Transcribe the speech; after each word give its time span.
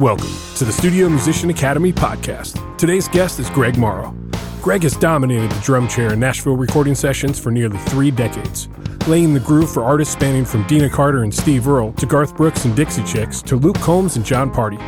Welcome 0.00 0.32
to 0.56 0.64
the 0.64 0.72
Studio 0.72 1.08
Musician 1.08 1.50
Academy 1.50 1.92
podcast. 1.92 2.76
Today's 2.76 3.06
guest 3.06 3.38
is 3.38 3.48
Greg 3.50 3.78
Morrow. 3.78 4.12
Greg 4.60 4.82
has 4.82 4.96
dominated 4.96 5.52
the 5.52 5.60
drum 5.60 5.86
chair 5.86 6.14
in 6.14 6.18
Nashville 6.18 6.56
recording 6.56 6.96
sessions 6.96 7.38
for 7.38 7.52
nearly 7.52 7.78
three 7.78 8.10
decades, 8.10 8.66
laying 9.06 9.32
the 9.34 9.38
groove 9.38 9.70
for 9.70 9.84
artists 9.84 10.12
spanning 10.12 10.44
from 10.44 10.66
Deana 10.66 10.90
Carter 10.90 11.22
and 11.22 11.32
Steve 11.32 11.68
Earle 11.68 11.92
to 11.92 12.06
Garth 12.06 12.36
Brooks 12.36 12.64
and 12.64 12.74
Dixie 12.74 13.04
Chicks 13.04 13.40
to 13.42 13.54
Luke 13.54 13.78
Combs 13.78 14.16
and 14.16 14.26
Jon 14.26 14.52
Pardi. 14.52 14.80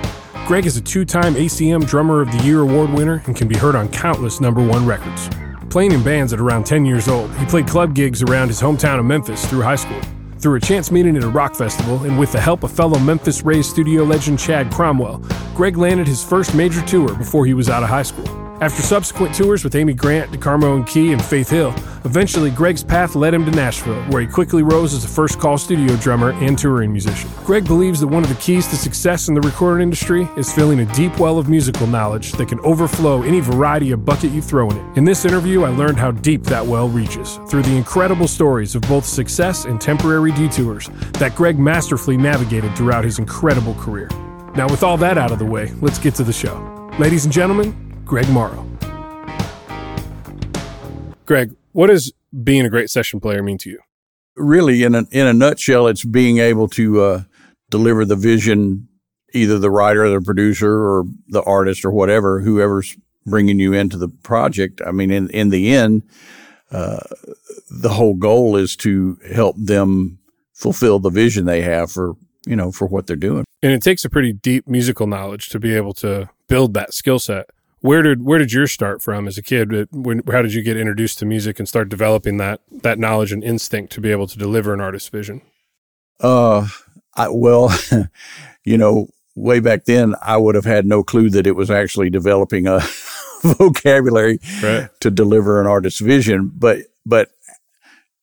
Greg 0.49 0.67
is 0.67 0.77
a 0.77 0.81
two 0.81 1.05
time 1.05 1.37
ACM 1.37 1.87
Drummer 1.87 2.21
of 2.21 2.33
the 2.33 2.43
Year 2.43 2.63
award 2.63 2.91
winner 2.91 3.23
and 3.27 3.37
can 3.37 3.47
be 3.47 3.57
heard 3.57 3.77
on 3.77 3.89
countless 3.91 4.41
number 4.41 4.61
one 4.61 4.85
records. 4.85 5.31
Playing 5.71 5.93
in 5.93 6.03
bands 6.03 6.33
at 6.33 6.41
around 6.41 6.67
10 6.67 6.85
years 6.85 7.07
old, 7.07 7.33
he 7.37 7.47
played 7.47 7.69
club 7.69 7.95
gigs 7.95 8.25
around 8.25 8.49
his 8.49 8.61
hometown 8.61 8.99
of 8.99 9.05
Memphis 9.05 9.47
through 9.47 9.63
high 9.63 9.77
school. 9.77 10.01
Through 10.39 10.57
a 10.57 10.61
chance 10.61 10.91
meeting 10.91 11.17
at 11.17 11.25
a 11.25 11.29
rock 11.29 11.55
festival 11.55 12.05
and 12.05 12.19
with 12.19 12.33
the 12.33 12.41
help 12.41 12.63
of 12.63 12.71
fellow 12.71 12.99
Memphis 12.99 13.43
raised 13.43 13.71
studio 13.71 14.05
legend 14.05 14.39
Chad 14.39 14.71
Cromwell, 14.71 15.19
Greg 15.55 15.77
landed 15.77 16.07
his 16.07 16.23
first 16.23 16.55
major 16.55 16.83
tour 16.83 17.15
before 17.15 17.47
he 17.47 17.55
was 17.55 17.71
out 17.71 17.83
of 17.83 17.89
high 17.89 18.03
school. 18.03 18.46
After 18.59 18.81
subsequent 18.81 19.35
tours 19.35 19.65
with 19.65 19.75
Amy 19.75 19.93
Grant, 19.93 20.33
DeGarmo 20.33 20.77
and 20.77 20.87
Key, 20.87 21.13
and 21.13 21.23
Faith 21.23 21.51
Hill, 21.51 21.75
eventually 22.07 22.51
Greg's 22.51 22.83
path 22.83 23.15
led 23.15 23.35
him 23.35 23.45
to 23.45 23.51
Nashville, 23.51 24.03
where 24.05 24.23
he 24.23 24.27
quickly 24.27 24.63
rose 24.63 24.95
as 24.95 25.05
a 25.05 25.09
first 25.09 25.39
call 25.39 25.59
studio 25.59 25.95
drummer 25.97 26.33
and 26.33 26.59
touring 26.59 26.91
musician. 26.91 27.29
Greg 27.45 27.67
believes 27.67 28.01
that 28.01 28.07
one 28.07 28.23
of 28.23 28.31
the 28.31 28.35
keys 28.37 28.67
to 28.69 28.77
success 28.77 29.29
in 29.29 29.35
the 29.35 29.43
recording 29.43 29.83
industry 29.83 30.27
is 30.39 30.51
filling 30.51 30.81
a 30.81 30.87
deep 30.95 31.19
well 31.19 31.39
of 31.39 31.51
musical 31.51 31.87
knowledge 31.87 32.33
that 32.33 32.49
can 32.49 32.59
overflow 32.61 33.23
any 33.23 33.41
variety 33.41 33.91
of 33.91 34.07
bucket 34.07 34.31
you 34.31 34.41
throw 34.41 34.71
in 34.71 34.79
it. 34.79 34.97
In 34.97 35.05
this 35.05 35.27
interview, 35.27 35.65
I 35.65 35.69
learned 35.69 35.99
how 35.99 36.13
deep 36.13 36.43
that 36.45 36.65
well 36.65 36.89
reaches 36.89 37.39
through 37.51 37.63
the 37.63 37.77
incredible 37.77 38.27
stories 38.27 38.75
of 38.75 38.81
both 38.83 39.05
success 39.05 39.67
and 39.67 39.79
temporary 39.79 40.33
detours 40.33 40.89
that 41.19 41.35
Greg 41.35 41.59
masterfully 41.59 42.17
navigated 42.17 42.75
throughout 42.75 43.05
his 43.05 43.19
incredible 43.19 43.75
career. 43.75 44.09
Now, 44.55 44.67
with 44.67 44.83
all 44.83 44.97
that 44.97 45.19
out 45.19 45.31
of 45.31 45.39
the 45.39 45.45
way, 45.45 45.75
let's 45.83 45.99
get 45.99 46.15
to 46.15 46.25
the 46.25 46.33
show. 46.33 46.73
Ladies 46.99 47.27
and 47.27 47.35
gentlemen, 47.35 47.86
Greg 48.07 48.29
Morrow. 48.29 48.65
Greg, 51.27 51.57
what 51.73 51.89
does 51.89 52.13
being 52.45 52.65
a 52.65 52.71
great 52.71 52.89
session 52.89 53.19
player 53.19 53.43
mean 53.43 53.59
to 53.59 53.71
you? 53.71 53.81
Really, 54.37 54.85
in 54.85 54.95
a, 54.95 55.07
in 55.11 55.27
a 55.27 55.33
nutshell, 55.33 55.89
it's 55.89 56.05
being 56.05 56.39
able 56.39 56.69
to 56.69 57.03
uh, 57.03 57.23
deliver 57.69 58.05
the 58.05 58.15
vision, 58.15 58.87
either 59.35 59.59
the 59.59 59.73
writer, 59.73 60.05
or 60.05 60.11
the 60.11 60.21
producer, 60.21 60.73
or 60.73 61.05
the 61.29 61.43
artist, 61.43 61.85
or 61.85 61.91
whatever, 61.91 62.41
whoever's 62.41 62.97
bringing 63.27 63.59
you 63.59 63.73
into 63.73 63.97
the 63.97 64.09
project. 64.09 64.81
I 64.87 64.93
mean, 64.93 65.11
in, 65.11 65.29
in 65.31 65.49
the 65.49 65.75
end, 65.75 66.05
uh, 66.71 67.01
the 67.69 67.89
whole 67.89 68.15
goal 68.15 68.55
is 68.55 68.77
to 68.77 69.19
help 69.35 69.57
them 69.59 70.21
fulfill 70.53 71.01
the 71.01 71.11
vision 71.11 71.45
they 71.45 71.63
have 71.63 71.91
for 71.91 72.15
you 72.47 72.55
know 72.55 72.71
for 72.71 72.87
what 72.87 73.09
they're 73.09 73.17
doing. 73.17 73.45
And 73.63 73.73
it 73.73 73.83
takes 73.83 74.05
a 74.05 74.11
pretty 74.11 74.33
deep 74.33 74.69
musical 74.69 75.09
knowledge 75.09 75.49
to 75.49 75.59
be 75.59 75.75
able 75.75 75.93
to 75.95 76.31
build 76.49 76.75
that 76.75 76.95
skill 76.95 77.19
set 77.19 77.51
where 77.81 78.03
did 78.03 78.23
where 78.25 78.39
did 78.39 78.53
yours 78.53 78.73
start 78.73 79.03
from 79.03 79.29
as 79.29 79.39
a 79.39 79.43
kid? 79.43 79.89
When, 79.93 80.23
how 80.31 80.43
did 80.43 80.55
you 80.55 80.63
get 80.63 80.77
introduced 80.77 81.19
to 81.21 81.27
music 81.27 81.59
and 81.59 81.69
start 81.69 81.89
developing 81.89 82.39
that 82.39 82.61
that 82.71 82.99
knowledge 82.99 83.33
and 83.33 83.45
instinct 83.45 83.93
to 83.95 84.01
be 84.01 84.11
able 84.11 84.27
to 84.27 84.39
deliver 84.39 84.73
an 84.73 84.81
artist's 84.81 85.09
vision? 85.09 85.43
Uh, 86.21 86.69
I, 87.15 87.29
well, 87.29 87.77
you 88.65 88.79
know, 88.79 89.09
way 89.35 89.61
back 89.61 89.85
then, 89.85 90.15
I 90.23 90.37
would 90.37 90.55
have 90.55 90.65
had 90.65 90.87
no 90.87 91.03
clue 91.03 91.31
that 91.31 91.47
it 91.47 91.53
was 91.53 91.71
actually 91.71 92.11
developing 92.11 92.67
a 92.67 92.81
vocabulary 93.43 94.41
right. 94.63 94.89
to 95.01 95.11
deliver 95.11 95.61
an 95.61 95.67
artist's 95.67 96.01
vision. 96.01 96.51
But 96.55 96.81
but 97.05 97.31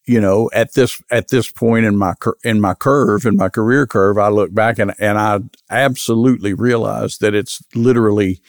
you 0.06 0.20
know, 0.20 0.50
at 0.54 0.74
this 0.74 1.02
at 1.12 1.30
this 1.30 1.50
point 1.52 1.86
in 1.86 1.96
my 1.96 2.16
in 2.44 2.59
my 2.59 2.74
curve 2.74 3.26
in 3.26 3.38
my 3.38 3.50
career 3.50 3.88
curve, 3.88 4.18
I 4.18 4.30
look 4.30 4.54
back 4.54 4.80
and 4.80 4.94
and 5.00 5.18
I 5.18 5.40
absolutely 5.70 6.54
realize 6.54 7.20
that 7.20 7.34
it's 7.34 7.62
literally 7.74 8.42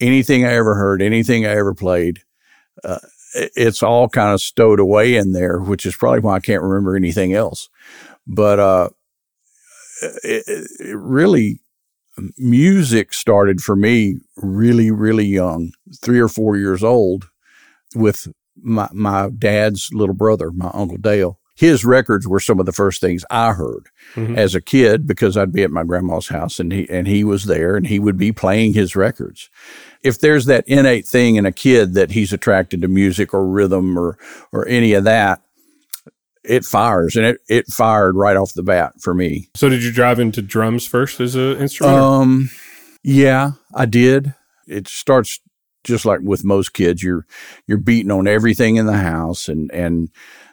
anything 0.00 0.44
I 0.44 0.54
ever 0.54 0.74
heard, 0.74 1.02
anything 1.02 1.46
I 1.46 1.50
ever 1.50 1.74
played, 1.74 2.20
uh, 2.84 2.98
it's 3.34 3.82
all 3.82 4.08
kind 4.08 4.32
of 4.32 4.40
stowed 4.40 4.80
away 4.80 5.16
in 5.16 5.32
there, 5.32 5.58
which 5.58 5.84
is 5.84 5.96
probably 5.96 6.20
why 6.20 6.36
I 6.36 6.40
can't 6.40 6.62
remember 6.62 6.96
anything 6.96 7.34
else. 7.34 7.68
But 8.26 8.58
uh, 8.58 8.88
it, 10.24 10.68
it 10.80 10.96
really, 10.96 11.60
music 12.38 13.12
started 13.12 13.60
for 13.60 13.76
me 13.76 14.16
really, 14.36 14.90
really 14.90 15.26
young, 15.26 15.72
three 16.00 16.18
or 16.18 16.28
four 16.28 16.56
years 16.56 16.82
old, 16.82 17.28
with 17.94 18.28
my 18.62 18.88
my 18.92 19.28
dad's 19.30 19.90
little 19.92 20.14
brother, 20.14 20.50
my 20.50 20.70
uncle 20.72 20.96
Dale 20.96 21.38
his 21.56 21.84
records 21.84 22.28
were 22.28 22.38
some 22.38 22.60
of 22.60 22.66
the 22.66 22.72
first 22.72 23.00
things 23.00 23.24
I 23.30 23.52
heard 23.52 23.88
mm-hmm. 24.14 24.36
as 24.36 24.54
a 24.54 24.60
kid 24.60 25.06
because 25.06 25.36
I'd 25.36 25.52
be 25.52 25.62
at 25.62 25.70
my 25.70 25.84
grandma's 25.84 26.28
house 26.28 26.60
and 26.60 26.70
he 26.70 26.88
and 26.90 27.08
he 27.08 27.24
was 27.24 27.46
there 27.46 27.76
and 27.76 27.86
he 27.86 27.98
would 27.98 28.18
be 28.18 28.30
playing 28.30 28.74
his 28.74 28.94
records. 28.94 29.48
If 30.02 30.20
there's 30.20 30.46
that 30.46 30.66
innate 30.66 31.06
thing 31.06 31.36
in 31.36 31.46
a 31.46 31.52
kid 31.52 31.94
that 31.94 32.10
he's 32.10 32.32
attracted 32.32 32.82
to 32.82 32.88
music 32.88 33.34
or 33.34 33.46
rhythm 33.46 33.98
or 33.98 34.18
or 34.52 34.66
any 34.68 34.92
of 34.92 35.04
that, 35.04 35.42
it 36.44 36.64
fires 36.64 37.16
and 37.16 37.26
it, 37.26 37.40
it 37.48 37.66
fired 37.68 38.16
right 38.16 38.36
off 38.36 38.54
the 38.54 38.62
bat 38.62 38.94
for 39.00 39.14
me. 39.14 39.48
So 39.54 39.68
did 39.68 39.82
you 39.82 39.92
drive 39.92 40.20
into 40.20 40.42
drums 40.42 40.86
first 40.86 41.20
as 41.20 41.34
an 41.34 41.56
instrument? 41.58 41.98
Um 41.98 42.50
yeah, 43.02 43.52
I 43.74 43.86
did. 43.86 44.34
It 44.66 44.88
starts 44.88 45.40
just 45.84 46.04
like 46.04 46.20
with 46.22 46.44
most 46.44 46.72
kids, 46.72 47.02
you're 47.02 47.26
you're 47.66 47.78
beating 47.78 48.10
on 48.10 48.26
everything 48.26 48.76
in 48.76 48.86
the 48.86 48.98
house 48.98 49.48
and 49.48 49.70
and 49.72 50.10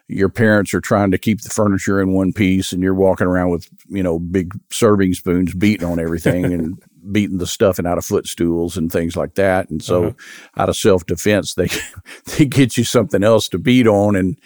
your 0.07 0.29
parents 0.29 0.73
are 0.73 0.81
trying 0.81 1.11
to 1.11 1.17
keep 1.17 1.41
the 1.41 1.49
furniture 1.49 2.01
in 2.01 2.13
one 2.13 2.33
piece 2.33 2.71
and 2.71 2.83
you're 2.83 2.93
walking 2.93 3.25
around 3.25 3.49
with, 3.49 3.67
you 3.87 4.03
know, 4.03 4.19
big 4.19 4.53
serving 4.69 5.13
spoons 5.13 5.53
beating 5.53 5.87
on 5.87 5.99
everything 5.99 6.45
and 6.45 6.83
beating 7.11 7.37
the 7.37 7.47
stuffing 7.47 7.85
out 7.85 7.97
of 7.97 8.05
footstools 8.05 8.77
and 8.77 8.91
things 8.91 9.15
like 9.15 9.35
that. 9.35 9.69
And 9.69 9.83
so 9.83 10.05
uh-huh. 10.05 10.61
out 10.61 10.69
of 10.69 10.77
self 10.77 11.05
defense, 11.05 11.55
they, 11.55 11.69
they 12.37 12.45
get 12.45 12.77
you 12.77 12.83
something 12.83 13.23
else 13.23 13.49
to 13.49 13.57
beat 13.57 13.87
on. 13.87 14.15
And, 14.15 14.39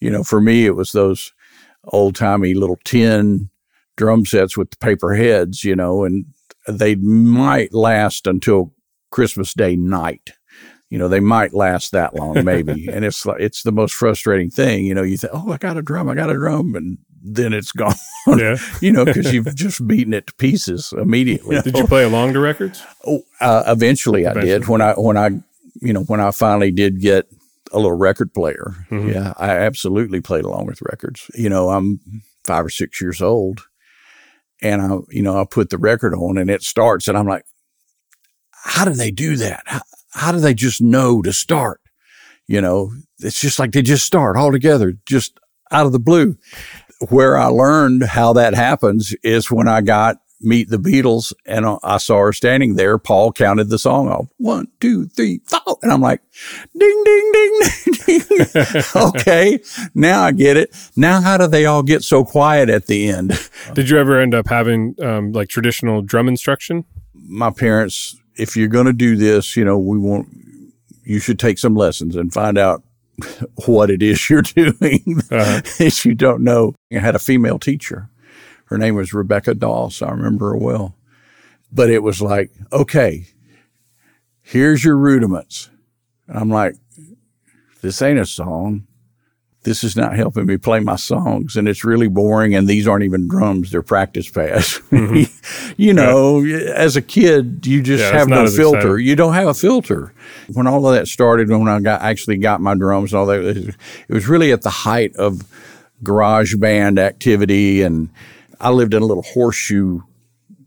you 0.00 0.10
know, 0.10 0.24
for 0.24 0.40
me, 0.40 0.66
it 0.66 0.76
was 0.76 0.92
those 0.92 1.32
old 1.84 2.14
timey 2.14 2.54
little 2.54 2.78
tin 2.84 3.50
drum 3.96 4.24
sets 4.24 4.56
with 4.56 4.70
the 4.70 4.76
paper 4.78 5.14
heads, 5.14 5.64
you 5.64 5.76
know, 5.76 6.04
and 6.04 6.24
they 6.66 6.94
might 6.94 7.74
last 7.74 8.26
until 8.26 8.72
Christmas 9.10 9.52
Day 9.54 9.76
night 9.76 10.30
you 10.90 10.98
know, 10.98 11.08
they 11.08 11.20
might 11.20 11.54
last 11.54 11.92
that 11.92 12.16
long, 12.16 12.44
maybe. 12.44 12.88
and 12.92 13.04
it's 13.04 13.24
like, 13.24 13.40
it's 13.40 13.62
the 13.62 13.72
most 13.72 13.94
frustrating 13.94 14.50
thing. 14.50 14.84
You 14.84 14.94
know, 14.94 15.02
you 15.02 15.16
think, 15.16 15.32
oh, 15.32 15.52
I 15.52 15.56
got 15.56 15.76
a 15.76 15.82
drum, 15.82 16.08
I 16.08 16.14
got 16.14 16.30
a 16.30 16.34
drum. 16.34 16.74
And 16.74 16.98
then 17.22 17.52
it's 17.52 17.72
gone, 17.72 17.94
yeah. 18.26 18.56
you 18.80 18.92
know, 18.92 19.04
because 19.04 19.32
you've 19.32 19.54
just 19.54 19.86
beaten 19.86 20.14
it 20.14 20.26
to 20.28 20.34
pieces 20.34 20.92
immediately. 20.96 21.60
Did 21.60 21.76
you 21.76 21.86
play 21.86 22.04
along 22.04 22.34
to 22.34 22.40
records? 22.40 22.82
Oh, 23.06 23.22
uh, 23.40 23.64
eventually, 23.66 24.22
eventually 24.22 24.52
I 24.52 24.58
did. 24.58 24.68
When 24.68 24.80
I, 24.80 24.92
when 24.94 25.16
I, 25.16 25.30
you 25.80 25.92
know, 25.92 26.02
when 26.02 26.20
I 26.20 26.30
finally 26.30 26.70
did 26.70 27.00
get 27.00 27.26
a 27.72 27.76
little 27.76 27.96
record 27.96 28.34
player, 28.34 28.74
mm-hmm. 28.90 29.10
yeah, 29.10 29.32
I 29.36 29.50
absolutely 29.50 30.20
played 30.20 30.44
along 30.44 30.66
with 30.66 30.82
records. 30.82 31.30
You 31.34 31.48
know, 31.48 31.70
I'm 31.70 32.00
five 32.44 32.64
or 32.64 32.70
six 32.70 33.00
years 33.00 33.22
old 33.22 33.60
and 34.62 34.82
I, 34.82 34.98
you 35.10 35.22
know, 35.22 35.40
I 35.40 35.44
put 35.44 35.70
the 35.70 35.78
record 35.78 36.14
on 36.14 36.38
and 36.38 36.50
it 36.50 36.62
starts 36.62 37.08
and 37.08 37.16
I'm 37.16 37.26
like, 37.26 37.44
how 38.50 38.84
do 38.84 38.92
they 38.92 39.10
do 39.10 39.36
that? 39.36 39.62
How, 39.66 39.80
how 40.12 40.32
do 40.32 40.40
they 40.40 40.54
just 40.54 40.80
know 40.80 41.22
to 41.22 41.32
start? 41.32 41.80
You 42.46 42.60
know, 42.60 42.92
it's 43.20 43.40
just 43.40 43.58
like 43.58 43.72
they 43.72 43.82
just 43.82 44.06
start 44.06 44.36
all 44.36 44.52
together, 44.52 44.94
just 45.06 45.38
out 45.70 45.86
of 45.86 45.92
the 45.92 46.00
blue. 46.00 46.36
Where 47.08 47.36
I 47.36 47.46
learned 47.46 48.04
how 48.04 48.34
that 48.34 48.54
happens 48.54 49.14
is 49.22 49.50
when 49.50 49.68
I 49.68 49.80
got 49.80 50.18
Meet 50.42 50.70
the 50.70 50.78
Beatles 50.78 51.34
and 51.44 51.66
I 51.82 51.98
saw 51.98 52.18
her 52.20 52.32
standing 52.32 52.74
there. 52.74 52.96
Paul 52.96 53.30
counted 53.32 53.68
the 53.68 53.78
song 53.78 54.08
off 54.08 54.28
one, 54.38 54.68
two, 54.80 55.06
three, 55.06 55.40
four. 55.44 55.78
And 55.82 55.92
I'm 55.92 56.00
like, 56.00 56.22
ding, 56.78 57.04
ding, 57.04 57.32
ding, 57.32 57.60
ding. 58.06 58.82
okay. 58.96 59.58
Now 59.94 60.22
I 60.22 60.32
get 60.32 60.56
it. 60.56 60.74
Now, 60.96 61.20
how 61.20 61.36
do 61.36 61.46
they 61.46 61.66
all 61.66 61.82
get 61.82 62.02
so 62.02 62.24
quiet 62.24 62.70
at 62.70 62.86
the 62.86 63.08
end? 63.08 63.38
Did 63.74 63.90
you 63.90 63.98
ever 63.98 64.18
end 64.18 64.34
up 64.34 64.48
having 64.48 64.94
um, 65.02 65.32
like 65.32 65.48
traditional 65.48 66.00
drum 66.00 66.26
instruction? 66.26 66.86
My 67.14 67.50
parents 67.50 68.16
if 68.40 68.56
you're 68.56 68.68
going 68.68 68.86
to 68.86 68.92
do 68.92 69.16
this, 69.16 69.56
you 69.56 69.64
know, 69.64 69.78
we 69.78 69.98
want, 69.98 70.28
you 71.04 71.18
should 71.18 71.38
take 71.38 71.58
some 71.58 71.74
lessons 71.74 72.16
and 72.16 72.32
find 72.32 72.56
out 72.56 72.82
what 73.66 73.90
it 73.90 74.02
is 74.02 74.28
you're 74.28 74.42
doing 74.42 75.22
uh-huh. 75.30 75.62
if 75.80 76.04
you 76.04 76.14
don't 76.14 76.42
know. 76.42 76.74
I 76.92 76.98
had 76.98 77.14
a 77.14 77.20
female 77.20 77.58
teacher. 77.58 78.08
Her 78.66 78.78
name 78.78 78.94
was 78.94 79.12
Rebecca 79.12 79.54
Doss. 79.54 80.02
I 80.02 80.10
remember 80.10 80.50
her 80.50 80.56
well. 80.56 80.94
But 81.72 81.90
it 81.90 82.02
was 82.02 82.20
like, 82.20 82.50
okay, 82.72 83.26
here's 84.42 84.84
your 84.84 84.96
rudiments. 84.96 85.70
And 86.26 86.38
I'm 86.38 86.50
like, 86.50 86.76
this 87.82 88.02
ain't 88.02 88.18
a 88.18 88.26
song 88.26 88.86
this 89.62 89.84
is 89.84 89.94
not 89.94 90.16
helping 90.16 90.46
me 90.46 90.56
play 90.56 90.80
my 90.80 90.96
songs 90.96 91.56
and 91.56 91.68
it's 91.68 91.84
really 91.84 92.08
boring 92.08 92.54
and 92.54 92.66
these 92.66 92.88
aren't 92.88 93.04
even 93.04 93.28
drums 93.28 93.70
they're 93.70 93.82
practice 93.82 94.28
pads 94.28 94.80
mm-hmm. 94.90 95.72
you 95.76 95.92
know 95.92 96.40
yeah. 96.40 96.58
as 96.74 96.96
a 96.96 97.02
kid 97.02 97.66
you 97.66 97.82
just 97.82 98.02
yeah, 98.02 98.18
have 98.18 98.28
no 98.28 98.46
filter 98.48 98.78
exciting. 98.78 99.06
you 99.06 99.16
don't 99.16 99.34
have 99.34 99.48
a 99.48 99.54
filter 99.54 100.14
when 100.52 100.66
all 100.66 100.86
of 100.86 100.94
that 100.94 101.06
started 101.06 101.48
when 101.48 101.68
i 101.68 101.78
got 101.80 102.00
actually 102.00 102.36
got 102.36 102.60
my 102.60 102.74
drums 102.74 103.12
and 103.12 103.20
all 103.20 103.26
that 103.26 103.40
it 103.40 103.76
was 104.08 104.28
really 104.28 104.52
at 104.52 104.62
the 104.62 104.70
height 104.70 105.14
of 105.16 105.42
garage 106.02 106.54
band 106.56 106.98
activity 106.98 107.82
and 107.82 108.08
i 108.60 108.70
lived 108.70 108.94
in 108.94 109.02
a 109.02 109.06
little 109.06 109.22
horseshoe 109.22 110.00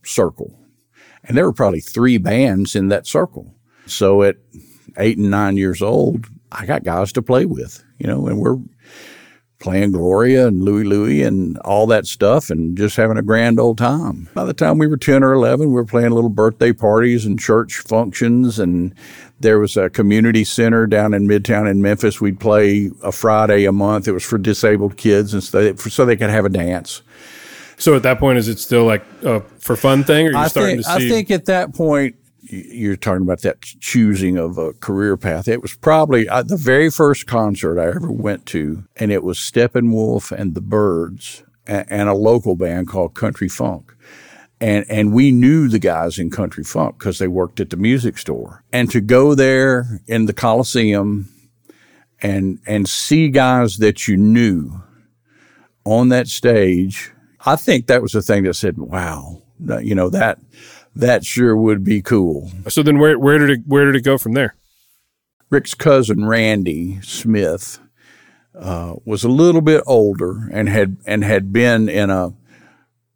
circle 0.06 0.54
And 1.24 1.38
there 1.38 1.46
were 1.46 1.54
probably 1.54 1.80
three 1.80 2.18
bands 2.18 2.76
in 2.76 2.90
that 2.90 3.08
circle. 3.08 3.56
So 3.86 4.24
at 4.24 4.38
eight 4.98 5.18
and 5.18 5.32
nine 5.32 5.58
years 5.58 5.82
old, 5.82 6.28
I 6.52 6.66
got 6.66 6.84
guys 6.84 7.12
to 7.14 7.22
play 7.22 7.46
with, 7.46 7.84
you 8.04 8.10
know, 8.10 8.28
and 8.28 8.38
we're 8.38 8.58
playing 9.60 9.94
Gloria 9.94 10.48
and 10.48 10.62
Louie 10.62 10.84
Louie 10.84 11.24
and 11.24 11.58
all 11.60 11.88
that 11.88 12.06
stuff 12.06 12.50
and 12.50 12.78
just 12.78 12.98
having 12.98 13.18
a 13.18 13.22
grand 13.22 13.62
old 13.62 13.78
time. 13.78 14.28
By 14.34 14.44
the 14.44 14.54
time 14.54 14.78
we 14.78 14.88
were 14.88 14.98
10 14.98 15.24
or 15.24 15.32
11, 15.32 15.68
we 15.68 15.74
were 15.74 15.86
playing 15.86 16.12
little 16.12 16.30
birthday 16.30 16.74
parties 16.74 17.26
and 17.26 17.40
church 17.40 17.78
functions. 17.78 18.60
And 18.60 18.94
there 19.40 19.60
was 19.60 19.78
a 19.78 19.90
community 19.90 20.44
center 20.44 20.86
down 20.86 21.14
in 21.14 21.30
Midtown 21.30 21.72
in 21.72 21.82
Memphis. 21.82 22.20
We'd 22.20 22.42
play 22.42 22.92
a 23.02 23.14
Friday 23.14 23.64
a 23.64 23.72
month. 23.72 24.06
It 24.06 24.12
was 24.12 24.26
for 24.26 24.38
disabled 24.38 24.98
kids 24.98 25.34
and 25.34 25.42
so, 25.42 25.74
so 25.76 26.06
they 26.06 26.18
could 26.18 26.30
have 26.30 26.44
a 26.44 26.50
dance. 26.50 27.02
So 27.78 27.96
at 27.96 28.04
that 28.04 28.20
point, 28.20 28.38
is 28.38 28.50
it 28.50 28.60
still 28.60 28.84
like 28.84 29.06
a 29.24 29.40
for 29.60 29.76
fun 29.78 30.04
thing, 30.04 30.28
or 30.28 30.32
you 30.32 30.50
starting 30.50 30.76
think, 30.76 30.86
to 30.86 31.00
see? 31.00 31.08
I 31.08 31.10
think 31.10 31.32
at 31.32 31.46
that 31.46 31.74
point, 31.74 32.16
you're 32.50 32.96
talking 32.96 33.24
about 33.24 33.42
that 33.42 33.62
choosing 33.62 34.38
of 34.38 34.58
a 34.58 34.74
career 34.74 35.18
path. 35.18 35.48
It 35.48 35.62
was 35.62 35.76
probably 35.76 36.28
uh, 36.28 36.44
the 36.44 36.58
very 36.58 36.90
first 36.90 37.26
concert 37.26 37.80
I 37.80 37.88
ever 37.96 38.12
went 38.12 38.46
to, 38.48 38.84
and 38.96 39.12
it 39.12 39.24
was 39.24 39.38
Steppenwolf 39.38 40.32
and 40.32 40.54
the 40.54 40.62
Byrds 40.62 41.44
and, 41.66 41.86
and 41.90 42.10
a 42.10 42.14
local 42.14 42.56
band 42.56 42.88
called 42.88 43.16
Country 43.16 43.48
Funk. 43.48 43.96
And, 44.60 44.86
and 44.90 45.14
we 45.14 45.32
knew 45.32 45.68
the 45.68 45.80
guys 45.80 46.18
in 46.18 46.30
country 46.30 46.64
funk 46.64 46.98
because 46.98 47.20
they 47.20 47.28
worked 47.28 47.60
at 47.60 47.70
the 47.70 47.76
music 47.76 48.18
store. 48.18 48.64
And 48.72 48.90
to 48.92 49.02
go 49.02 49.36
there 49.36 50.00
in 50.08 50.26
the 50.26 50.34
Coliseum 50.34 51.28
and, 52.22 52.60
and 52.66 52.88
see 52.88 53.28
guys 53.28 53.78
that 53.78 54.08
you 54.08 54.16
knew 54.16 54.82
on 55.84 56.10
that 56.10 56.30
stage, 56.30 57.12
I 57.46 57.58
think 57.58 57.88
that 57.88 58.02
was 58.02 58.14
the 58.14 58.22
thing 58.22 58.44
that 58.44 58.54
said, 58.54 58.78
wow, 58.78 59.42
you 59.82 59.96
know, 59.96 60.10
that, 60.10 60.40
that 60.96 61.26
sure 61.26 61.56
would 61.56 61.84
be 61.84 62.02
cool. 62.02 62.52
so 62.68 62.84
then, 62.84 63.00
where 63.00 63.18
where 63.18 63.38
did 63.38 63.50
it 63.50 63.60
where 63.66 63.86
did 63.86 63.96
it 63.96 64.04
go 64.04 64.18
from 64.18 64.34
there? 64.34 64.56
Rick's 65.50 65.74
cousin 65.74 66.26
Randy 66.26 67.00
Smith 67.02 67.80
uh, 68.58 68.96
was 69.06 69.24
a 69.24 69.30
little 69.30 69.62
bit 69.62 69.84
older 69.86 70.50
and 70.52 70.70
had 70.70 70.98
and 71.06 71.24
had 71.24 71.52
been 71.54 71.90
in 71.90 72.10
a 72.10 72.34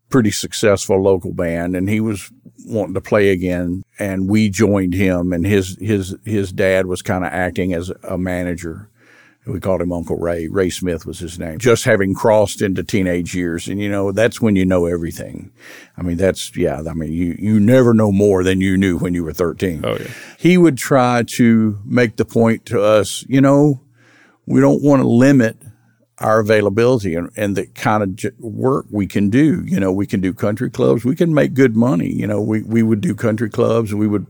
pretty 0.09 0.31
successful 0.31 1.01
local 1.01 1.33
band, 1.33 1.75
and 1.75 1.89
he 1.89 2.00
was 2.00 2.31
wanting 2.65 2.94
to 2.94 3.01
play 3.01 3.29
again. 3.29 3.83
And 4.00 4.29
we 4.29 4.50
joined 4.50 4.94
him, 4.94 5.33
and 5.33 5.45
his 5.45 5.77
his 5.79 6.15
his 6.25 6.51
dad 6.51 6.85
was 6.85 7.01
kind 7.01 7.25
of 7.25 7.31
acting 7.31 7.74
as 7.74 7.91
a 8.03 8.18
manager. 8.18 8.89
We 9.47 9.59
called 9.59 9.81
him 9.81 9.94
Uncle 9.94 10.17
Ray. 10.17 10.47
Ray 10.47 10.69
Smith 10.69 11.05
was 11.05 11.19
his 11.19 11.39
name. 11.39 11.57
Just 11.59 11.85
having 11.85 12.13
crossed 12.13 12.61
into 12.61 12.83
teenage 12.83 13.35
years. 13.35 13.67
And, 13.67 13.79
you 13.79 13.89
know, 13.89 14.11
that's 14.11 14.41
when 14.41 14.55
you 14.55 14.65
know 14.65 14.85
everything. 14.85 15.51
I 15.97 16.01
mean, 16.01 16.17
that's, 16.17 16.55
yeah, 16.55 16.81
I 16.88 16.94
mean, 16.94 17.13
you, 17.13 17.35
you 17.39 17.59
never 17.59 17.94
know 17.94 18.11
more 18.11 18.44
than 18.44 18.61
you 18.61 18.77
knew 18.77 18.97
when 18.97 19.13
you 19.13 19.23
were 19.23 19.33
13. 19.33 19.81
Oh, 19.83 19.97
yeah. 19.97 20.07
He 20.38 20.57
would 20.57 20.77
try 20.77 21.23
to 21.23 21.79
make 21.85 22.17
the 22.17 22.25
point 22.25 22.65
to 22.67 22.81
us, 22.81 23.25
you 23.27 23.41
know, 23.41 23.81
we 24.45 24.61
don't 24.61 24.83
want 24.83 25.01
to 25.01 25.07
limit 25.07 25.57
our 26.19 26.39
availability 26.39 27.13
and, 27.13 27.29
and 27.35 27.55
the 27.55 27.67
kind 27.67 28.01
of 28.01 28.39
work 28.39 28.88
we 28.89 29.05
can 29.05 29.29
do. 29.29 29.63
You 29.65 29.79
know, 29.79 29.91
we 29.91 30.07
can 30.07 30.19
do 30.19 30.33
country 30.33 30.69
clubs. 30.69 31.05
We 31.05 31.15
can 31.15 31.33
make 31.33 31.53
good 31.53 31.75
money. 31.75 32.11
You 32.11 32.25
know, 32.25 32.41
we, 32.41 32.63
we 32.63 32.81
would 32.81 33.01
do 33.01 33.13
country 33.13 33.50
clubs. 33.50 33.93
We 33.93 34.07
would 34.07 34.25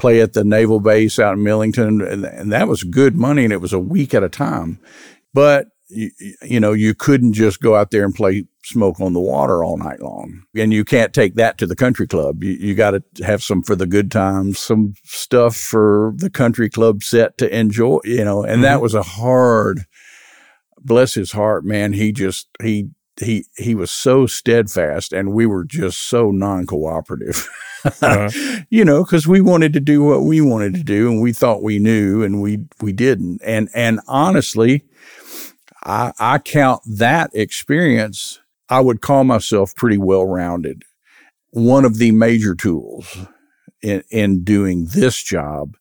play 0.00 0.20
at 0.20 0.32
the 0.32 0.44
naval 0.44 0.80
base 0.80 1.18
out 1.18 1.34
in 1.34 1.42
Millington, 1.42 2.00
and, 2.00 2.24
and 2.24 2.52
that 2.52 2.68
was 2.68 2.82
good 2.82 3.14
money, 3.14 3.44
and 3.44 3.52
it 3.52 3.60
was 3.60 3.72
a 3.72 3.78
week 3.78 4.14
at 4.14 4.24
a 4.24 4.28
time. 4.28 4.80
But 5.34 5.68
you, 5.88 6.10
you, 6.42 6.60
know, 6.60 6.72
you 6.72 6.94
couldn't 6.94 7.34
just 7.34 7.60
go 7.60 7.76
out 7.76 7.90
there 7.90 8.04
and 8.04 8.14
play 8.14 8.44
smoke 8.62 9.00
on 9.00 9.12
the 9.12 9.20
water 9.20 9.62
all 9.62 9.76
night 9.76 10.00
long. 10.00 10.42
And 10.56 10.72
you 10.72 10.84
can't 10.84 11.12
take 11.12 11.34
that 11.34 11.58
to 11.58 11.66
the 11.66 11.76
country 11.76 12.06
club. 12.06 12.42
You, 12.42 12.52
you 12.52 12.74
got 12.74 12.92
to 12.92 13.24
have 13.24 13.42
some 13.42 13.62
for 13.62 13.76
the 13.76 13.86
good 13.86 14.10
times, 14.10 14.58
some 14.58 14.94
stuff 15.04 15.56
for 15.56 16.12
the 16.16 16.30
country 16.30 16.70
club 16.70 17.02
set 17.02 17.36
to 17.38 17.56
enjoy, 17.56 17.98
you 18.04 18.24
know, 18.24 18.42
and 18.42 18.54
mm-hmm. 18.54 18.62
that 18.62 18.80
was 18.80 18.94
a 18.94 19.02
hard, 19.02 19.84
bless 20.78 21.14
his 21.14 21.32
heart, 21.32 21.64
man. 21.64 21.92
He 21.92 22.12
just, 22.12 22.48
he, 22.62 22.90
he, 23.20 23.46
he 23.56 23.74
was 23.74 23.90
so 23.90 24.26
steadfast 24.26 25.12
and 25.12 25.32
we 25.32 25.46
were 25.46 25.64
just 25.64 26.08
so 26.08 26.30
non 26.30 26.66
cooperative. 26.66 27.48
uh-huh. 27.84 28.30
you 28.70 28.84
know, 28.84 29.04
because 29.04 29.26
we 29.26 29.40
wanted 29.40 29.72
to 29.72 29.80
do 29.80 30.02
what 30.02 30.22
we 30.22 30.40
wanted 30.40 30.74
to 30.74 30.82
do, 30.82 31.10
and 31.10 31.22
we 31.22 31.32
thought 31.32 31.62
we 31.62 31.78
knew, 31.78 32.22
and 32.22 32.42
we 32.42 32.58
we 32.80 32.92
didn't. 32.92 33.40
And 33.42 33.68
and 33.74 34.00
honestly, 34.06 34.84
I, 35.82 36.12
I 36.18 36.38
count 36.38 36.82
that 36.86 37.30
experience. 37.32 38.40
I 38.68 38.80
would 38.80 39.00
call 39.00 39.24
myself 39.24 39.74
pretty 39.74 39.98
well 39.98 40.26
rounded. 40.26 40.84
One 41.50 41.84
of 41.84 41.98
the 41.98 42.12
major 42.12 42.54
tools 42.54 43.16
in 43.82 44.04
in 44.10 44.44
doing 44.44 44.88
this 44.92 45.22
job 45.22 45.76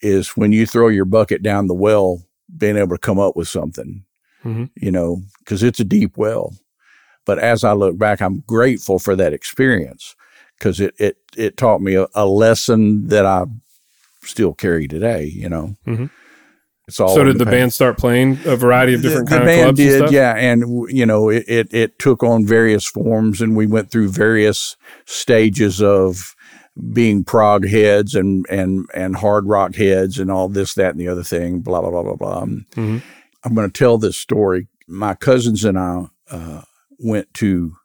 is 0.00 0.36
when 0.36 0.52
you 0.52 0.66
throw 0.66 0.88
your 0.88 1.04
bucket 1.04 1.42
down 1.42 1.66
the 1.66 1.74
well, 1.74 2.22
being 2.56 2.76
able 2.76 2.96
to 2.96 2.98
come 2.98 3.18
up 3.18 3.36
with 3.36 3.48
something. 3.48 4.04
Mm-hmm. 4.46 4.64
You 4.76 4.90
know, 4.90 5.22
because 5.40 5.62
it's 5.62 5.80
a 5.80 5.84
deep 5.84 6.16
well. 6.16 6.54
But 7.24 7.38
as 7.38 7.64
I 7.64 7.72
look 7.72 7.98
back, 7.98 8.22
I'm 8.22 8.44
grateful 8.46 8.98
for 8.98 9.16
that 9.16 9.32
experience 9.32 10.14
because 10.58 10.80
it, 10.80 10.94
it, 10.98 11.18
it 11.36 11.56
taught 11.56 11.80
me 11.80 11.94
a, 11.94 12.06
a, 12.14 12.24
lesson 12.24 13.08
that 13.08 13.26
I 13.26 13.46
still 14.22 14.54
carry 14.54 14.86
today, 14.86 15.24
you 15.24 15.48
know. 15.48 15.76
Mm-hmm. 15.86 16.06
It's 16.88 17.00
all 17.00 17.14
so 17.14 17.24
did 17.24 17.38
the, 17.38 17.44
the 17.44 17.50
band 17.50 17.72
start 17.72 17.98
playing 17.98 18.38
a 18.44 18.54
variety 18.54 18.94
of 18.94 19.02
different 19.02 19.28
the, 19.28 19.34
the 19.34 19.44
kind 19.44 19.50
of 19.50 19.56
clubs? 19.56 19.78
did, 19.78 20.10
yeah, 20.12 20.34
and 20.36 20.88
you 20.88 21.04
know 21.04 21.28
it, 21.28 21.44
it, 21.48 21.74
it 21.74 21.98
took 21.98 22.22
on 22.22 22.46
various 22.46 22.86
forms, 22.86 23.40
and 23.40 23.56
we 23.56 23.66
went 23.66 23.90
through 23.90 24.10
various 24.10 24.76
stages 25.04 25.82
of 25.82 26.36
being 26.92 27.24
prog 27.24 27.66
heads 27.66 28.14
and 28.14 28.46
and 28.48 28.86
and 28.94 29.16
hard 29.16 29.48
rock 29.48 29.74
heads 29.74 30.20
and 30.20 30.30
all 30.30 30.48
this, 30.48 30.74
that, 30.74 30.92
and 30.92 31.00
the 31.00 31.08
other 31.08 31.24
thing. 31.24 31.58
Blah 31.58 31.80
blah 31.80 31.90
blah 31.90 32.02
blah 32.04 32.14
blah. 32.14 32.44
Mm-hmm. 32.44 32.98
I'm 33.46 33.54
going 33.54 33.70
to 33.70 33.78
tell 33.78 33.96
this 33.96 34.16
story. 34.16 34.66
My 34.88 35.14
cousins 35.14 35.64
and 35.64 35.78
I 35.78 36.06
uh, 36.28 36.62
went 36.98 37.32
to 37.34 37.76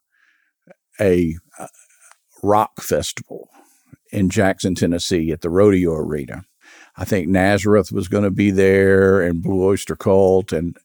a 1.00 1.36
rock 2.42 2.82
festival 2.82 3.48
in 4.12 4.32
Jackson, 4.32 4.74
Tennessee 4.74 5.32
at 5.32 5.42
the 5.42 5.52
Rodeo 5.52 5.94
Arena. 5.94 6.46
I 6.98 7.06
think 7.06 7.28
Nazareth 7.28 7.92
was 7.92 8.08
going 8.08 8.24
to 8.24 8.32
be 8.32 8.50
there 8.50 9.22
and 9.22 9.44
Blue 9.44 9.64
Oyster 9.64 9.96
Cult. 9.96 10.52
And 10.52 10.76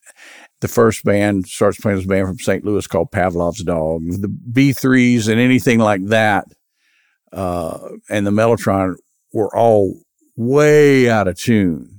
the 0.61 0.69
first 0.69 1.05
band 1.05 1.47
starts 1.47 1.81
playing 1.81 1.97
this 1.97 2.07
band 2.07 2.29
from 2.29 2.39
St. 2.39 2.63
Louis 2.63 2.87
called 2.87 3.11
Pavlov's 3.11 3.65
Dog. 3.65 4.03
The 4.07 4.29
B3s 4.53 5.27
and 5.29 5.41
anything 5.41 5.79
like 5.79 6.05
that 6.09 6.47
uh, 7.33 7.79
and 8.11 8.27
the 8.27 8.31
Mellotron 8.31 8.97
were 9.33 9.55
all 9.57 10.03
way 10.37 11.09
out 11.09 11.29
of 11.29 11.39
tune. 11.39 11.96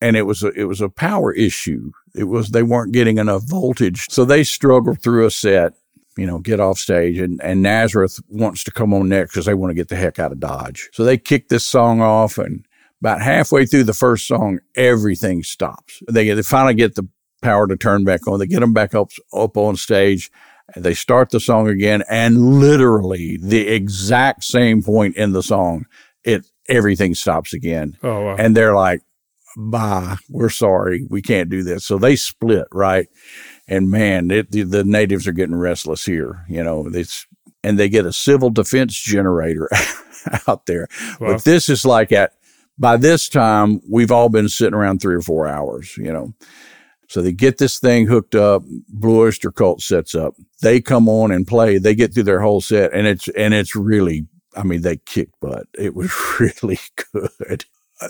And 0.00 0.16
it 0.16 0.22
was 0.22 0.42
a, 0.42 0.48
it 0.48 0.64
was 0.64 0.80
a 0.80 0.88
power 0.88 1.32
issue. 1.32 1.92
It 2.14 2.24
was 2.24 2.48
they 2.48 2.62
weren't 2.62 2.92
getting 2.92 3.18
enough 3.18 3.42
voltage, 3.46 4.06
so 4.10 4.24
they 4.24 4.44
struggled 4.44 5.02
through 5.02 5.26
a 5.26 5.30
set 5.30 5.74
you 6.16 6.26
know, 6.26 6.38
get 6.38 6.60
off 6.60 6.78
stage. 6.78 7.18
And, 7.18 7.40
and 7.42 7.62
Nazareth 7.62 8.18
wants 8.28 8.64
to 8.64 8.70
come 8.70 8.92
on 8.92 9.08
next 9.08 9.32
because 9.32 9.46
they 9.46 9.54
want 9.54 9.70
to 9.70 9.74
get 9.74 9.88
the 9.88 9.96
heck 9.96 10.18
out 10.18 10.32
of 10.32 10.40
Dodge. 10.40 10.90
So 10.92 11.04
they 11.04 11.16
kick 11.16 11.48
this 11.48 11.64
song 11.64 12.00
off 12.00 12.36
and 12.36 12.66
about 13.00 13.22
halfway 13.22 13.64
through 13.64 13.84
the 13.84 13.94
first 13.94 14.26
song, 14.26 14.58
everything 14.74 15.42
stops. 15.42 16.02
They, 16.10 16.28
they 16.30 16.42
finally 16.42 16.74
get 16.74 16.94
the 16.94 17.08
power 17.40 17.66
to 17.66 17.76
turn 17.76 18.04
back 18.04 18.28
on. 18.28 18.38
They 18.38 18.46
get 18.46 18.60
them 18.60 18.74
back 18.74 18.94
up, 18.94 19.12
up 19.32 19.56
on 19.56 19.76
stage 19.76 20.30
and 20.74 20.84
they 20.84 20.94
start 20.94 21.30
the 21.30 21.40
song 21.40 21.68
again. 21.68 22.02
And 22.10 22.60
literally 22.60 23.38
the 23.38 23.68
exact 23.68 24.44
same 24.44 24.82
point 24.82 25.16
in 25.16 25.32
the 25.32 25.42
song, 25.42 25.86
it, 26.22 26.46
everything 26.68 27.14
stops 27.14 27.54
again. 27.54 27.96
Oh, 28.02 28.24
wow. 28.26 28.36
And 28.38 28.54
they're 28.54 28.74
like, 28.74 29.00
bye, 29.56 30.16
we're 30.28 30.50
sorry. 30.50 31.06
We 31.08 31.22
can't 31.22 31.50
do 31.50 31.62
this. 31.62 31.84
So 31.84 31.98
they 31.98 32.16
split, 32.16 32.66
right? 32.72 33.08
And 33.68 33.90
man, 33.90 34.30
it, 34.30 34.50
the, 34.50 34.62
the 34.62 34.84
natives 34.84 35.26
are 35.26 35.32
getting 35.32 35.56
restless 35.56 36.04
here. 36.04 36.44
You 36.48 36.62
know, 36.62 36.88
it's, 36.92 37.26
and 37.62 37.78
they 37.78 37.88
get 37.88 38.06
a 38.06 38.12
civil 38.12 38.50
defense 38.50 38.94
generator 38.94 39.68
out 40.48 40.66
there. 40.66 40.88
Wow. 41.20 41.34
But 41.34 41.44
this 41.44 41.68
is 41.68 41.84
like 41.84 42.12
at, 42.12 42.32
by 42.78 42.96
this 42.96 43.28
time, 43.28 43.80
we've 43.88 44.10
all 44.10 44.30
been 44.30 44.48
sitting 44.48 44.74
around 44.74 45.00
three 45.00 45.14
or 45.14 45.20
four 45.20 45.46
hours, 45.46 45.96
you 45.98 46.12
know. 46.12 46.32
So 47.08 47.20
they 47.20 47.32
get 47.32 47.58
this 47.58 47.78
thing 47.78 48.06
hooked 48.06 48.34
up. 48.34 48.62
Blue 48.88 49.26
Oyster 49.26 49.50
Cult 49.50 49.82
sets 49.82 50.14
up. 50.14 50.34
They 50.62 50.80
come 50.80 51.08
on 51.08 51.32
and 51.32 51.46
play. 51.46 51.76
They 51.76 51.94
get 51.94 52.14
through 52.14 52.22
their 52.22 52.40
whole 52.40 52.60
set, 52.60 52.94
and 52.94 53.06
it's 53.06 53.28
and 53.28 53.52
it's 53.52 53.76
really. 53.76 54.26
I 54.56 54.64
mean, 54.64 54.82
they 54.82 54.96
kick 54.96 55.28
butt. 55.40 55.66
It 55.78 55.94
was 55.94 56.12
really 56.40 56.78
good 57.12 57.64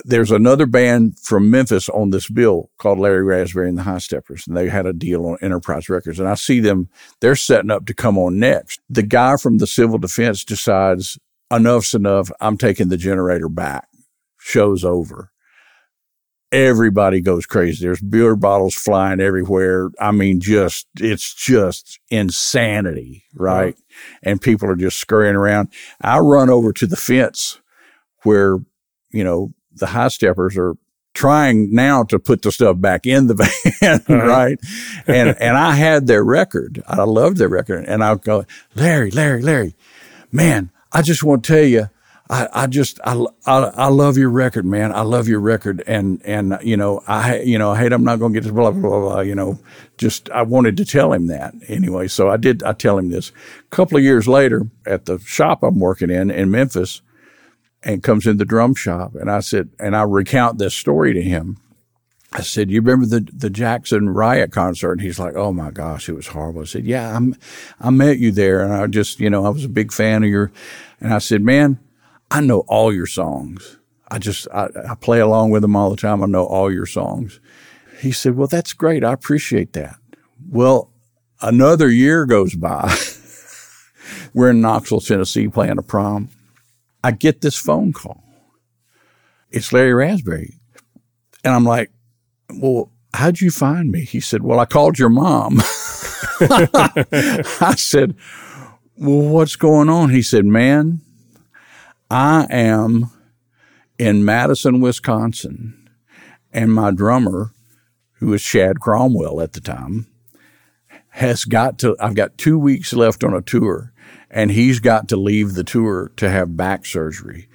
there's 0.05 0.31
another 0.31 0.65
band 0.65 1.19
from 1.19 1.51
Memphis 1.51 1.89
on 1.89 2.11
this 2.11 2.29
bill 2.29 2.69
called 2.77 2.99
Larry 2.99 3.23
Raspberry 3.23 3.67
and 3.69 3.77
the 3.77 3.83
Highsteppers, 3.83 4.47
and 4.47 4.55
they 4.55 4.69
had 4.69 4.85
a 4.85 4.93
deal 4.93 5.25
on 5.25 5.37
Enterprise 5.41 5.89
Records. 5.89 6.19
And 6.19 6.29
I 6.29 6.35
see 6.35 6.59
them, 6.59 6.89
they're 7.19 7.35
setting 7.35 7.71
up 7.71 7.85
to 7.87 7.93
come 7.93 8.17
on 8.17 8.39
next. 8.39 8.79
The 8.89 9.03
guy 9.03 9.37
from 9.37 9.57
the 9.57 9.67
civil 9.67 9.97
defense 9.97 10.45
decides 10.45 11.19
enough's 11.51 11.93
enough. 11.93 12.31
I'm 12.39 12.57
taking 12.57 12.87
the 12.89 12.97
generator 12.97 13.49
back. 13.49 13.87
Show's 14.37 14.85
over. 14.85 15.31
everybody 16.51 17.21
goes 17.21 17.45
crazy. 17.45 17.85
There's 17.85 18.01
beer 18.01 18.35
bottles 18.35 18.75
flying 18.75 19.21
everywhere. 19.21 19.89
I 19.99 20.11
mean, 20.11 20.39
just, 20.41 20.87
it's 20.99 21.33
just 21.33 21.99
insanity, 22.09 23.23
right? 23.33 23.75
And 24.23 24.41
people 24.41 24.69
are 24.69 24.75
just 24.75 24.99
scurrying 24.99 25.35
around. 25.35 25.69
I 26.01 26.19
run 26.19 26.49
over 26.49 26.73
to 26.73 26.85
the 26.85 26.97
fence 26.97 27.61
where, 28.23 28.57
you 29.11 29.23
know, 29.23 29.53
the 29.75 29.87
Highsteppers 29.87 30.57
are 30.57 30.75
trying 31.13 31.73
now 31.73 32.03
to 32.03 32.19
put 32.19 32.41
the 32.41 32.51
stuff 32.51 32.79
back 32.79 33.05
in 33.05 33.27
the 33.27 33.33
van, 33.81 34.01
uh-huh. 34.01 34.27
right? 34.27 34.59
and 35.07 35.35
and 35.41 35.57
I 35.57 35.73
had 35.73 36.07
their 36.07 36.23
record. 36.23 36.81
I 36.87 37.03
loved 37.03 37.37
their 37.37 37.49
record, 37.49 37.85
and 37.85 38.03
I'll 38.03 38.15
go, 38.15 38.45
Larry, 38.75 39.11
Larry, 39.11 39.41
Larry, 39.41 39.75
man, 40.31 40.71
I 40.91 41.01
just 41.01 41.23
want 41.23 41.43
to 41.43 41.53
tell 41.53 41.65
you, 41.65 41.89
I, 42.29 42.47
I 42.53 42.67
just 42.67 42.99
I, 43.03 43.13
I, 43.45 43.57
I 43.57 43.87
love 43.87 44.17
your 44.17 44.29
record, 44.29 44.65
man. 44.65 44.93
I 44.93 45.01
love 45.01 45.27
your 45.27 45.41
record, 45.41 45.83
and 45.85 46.21
and 46.23 46.57
you 46.63 46.77
know 46.77 47.03
I 47.05 47.41
you 47.41 47.57
know 47.59 47.71
I 47.71 47.77
hate 47.77 47.91
I'm 47.91 48.05
not 48.05 48.19
going 48.19 48.31
to 48.33 48.39
get 48.39 48.43
this 48.43 48.53
blah 48.53 48.71
blah 48.71 48.81
blah 48.81 48.99
blah. 48.99 49.19
You 49.19 49.35
know, 49.35 49.59
just 49.97 50.29
I 50.29 50.43
wanted 50.43 50.77
to 50.77 50.85
tell 50.85 51.11
him 51.11 51.27
that 51.27 51.53
anyway. 51.67 52.07
So 52.07 52.29
I 52.29 52.37
did. 52.37 52.63
I 52.63 52.71
tell 52.71 52.97
him 52.97 53.09
this. 53.09 53.31
A 53.59 53.75
couple 53.75 53.97
of 53.97 54.03
years 54.03 54.29
later, 54.29 54.67
at 54.85 55.05
the 55.05 55.19
shop 55.19 55.61
I'm 55.61 55.79
working 55.81 56.09
in 56.09 56.31
in 56.31 56.49
Memphis, 56.51 57.01
and 57.83 58.03
comes 58.03 58.27
in 58.27 58.37
the 58.37 58.45
drum 58.45 58.75
shop, 58.75 59.15
and 59.15 59.29
I 59.29 59.39
said, 59.39 59.69
and 59.79 59.95
I 59.95 60.03
recount 60.03 60.57
this 60.57 60.75
story 60.75 61.13
to 61.13 61.21
him. 61.21 61.57
I 62.33 62.41
said, 62.41 62.71
"You 62.71 62.79
remember 62.81 63.05
the 63.05 63.29
the 63.33 63.49
Jackson 63.49 64.09
Riot 64.09 64.51
concert?" 64.53 64.93
And 64.93 65.01
he's 65.01 65.19
like, 65.19 65.35
"Oh 65.35 65.51
my 65.51 65.69
gosh, 65.69 66.07
it 66.07 66.13
was 66.13 66.27
horrible." 66.27 66.61
I 66.61 66.65
said, 66.65 66.85
"Yeah, 66.85 67.13
I'm, 67.13 67.35
I 67.79 67.89
met 67.89 68.19
you 68.19 68.31
there, 68.31 68.61
and 68.61 68.73
I 68.73 68.87
just, 68.87 69.19
you 69.19 69.29
know, 69.29 69.45
I 69.45 69.49
was 69.49 69.65
a 69.65 69.69
big 69.69 69.91
fan 69.91 70.23
of 70.23 70.29
your." 70.29 70.51
And 71.01 71.13
I 71.13 71.17
said, 71.17 71.41
"Man." 71.41 71.79
I 72.31 72.39
know 72.39 72.59
all 72.67 72.93
your 72.93 73.07
songs. 73.07 73.77
I 74.09 74.17
just, 74.17 74.47
I, 74.53 74.69
I 74.89 74.95
play 74.95 75.19
along 75.19 75.51
with 75.51 75.61
them 75.61 75.75
all 75.75 75.89
the 75.89 75.97
time. 75.97 76.23
I 76.23 76.27
know 76.27 76.45
all 76.45 76.71
your 76.71 76.85
songs. 76.85 77.41
He 77.99 78.13
said, 78.13 78.37
Well, 78.37 78.47
that's 78.47 78.71
great. 78.71 79.03
I 79.03 79.11
appreciate 79.11 79.73
that. 79.73 79.97
Well, 80.49 80.89
another 81.41 81.89
year 81.89 82.25
goes 82.25 82.55
by. 82.55 82.95
We're 84.33 84.51
in 84.51 84.61
Knoxville, 84.61 85.01
Tennessee 85.01 85.49
playing 85.49 85.77
a 85.77 85.83
prom. 85.83 86.29
I 87.03 87.11
get 87.11 87.41
this 87.41 87.57
phone 87.57 87.93
call. 87.93 88.23
It's 89.49 89.73
Larry 89.73 89.93
Raspberry. 89.93 90.55
And 91.43 91.53
I'm 91.53 91.65
like, 91.65 91.91
Well, 92.53 92.91
how'd 93.13 93.41
you 93.41 93.51
find 93.51 93.91
me? 93.91 94.03
He 94.03 94.19
said, 94.19 94.43
Well, 94.43 94.59
I 94.59 94.65
called 94.65 94.99
your 94.99 95.09
mom. 95.09 95.59
I 96.41 97.75
said, 97.77 98.15
Well, 98.97 99.29
what's 99.29 99.55
going 99.55 99.89
on? 99.89 100.09
He 100.09 100.21
said, 100.21 100.45
Man, 100.45 101.01
I 102.09 102.45
am 102.49 103.09
in 103.97 104.25
Madison, 104.25 104.81
Wisconsin, 104.81 105.89
and 106.51 106.73
my 106.73 106.91
drummer, 106.91 107.53
who 108.13 108.27
was 108.27 108.43
Chad 108.43 108.79
Cromwell 108.79 109.41
at 109.41 109.53
the 109.53 109.61
time, 109.61 110.07
has 111.09 111.45
got 111.45 111.77
to, 111.79 111.95
I've 111.99 112.15
got 112.15 112.37
two 112.37 112.57
weeks 112.57 112.93
left 112.93 113.23
on 113.23 113.33
a 113.33 113.41
tour, 113.41 113.91
and 114.31 114.49
he's 114.49 114.79
got 114.79 115.09
to 115.09 115.17
leave 115.17 115.53
the 115.53 115.63
tour 115.63 116.11
to 116.15 116.29
have 116.29 116.55
back 116.57 116.85
surgery. 116.85 117.47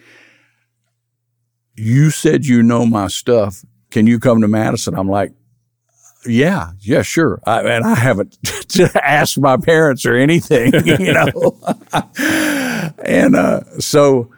You 1.74 2.10
said 2.10 2.46
you 2.46 2.62
know 2.62 2.86
my 2.86 3.08
stuff. 3.08 3.64
Can 3.90 4.06
you 4.06 4.20
come 4.20 4.42
to 4.42 4.48
Madison? 4.48 4.94
I'm 4.94 5.08
like, 5.08 5.32
yeah, 6.26 6.72
yeah, 6.80 7.02
sure. 7.02 7.40
I, 7.46 7.62
and 7.62 7.84
I 7.84 7.94
haven't 7.94 8.36
asked 8.94 9.38
my 9.40 9.56
parents 9.56 10.04
or 10.04 10.14
anything, 10.14 10.72
you 10.84 11.12
know. 11.12 11.58
and 13.04 13.36
uh, 13.36 13.60
so 13.78 14.30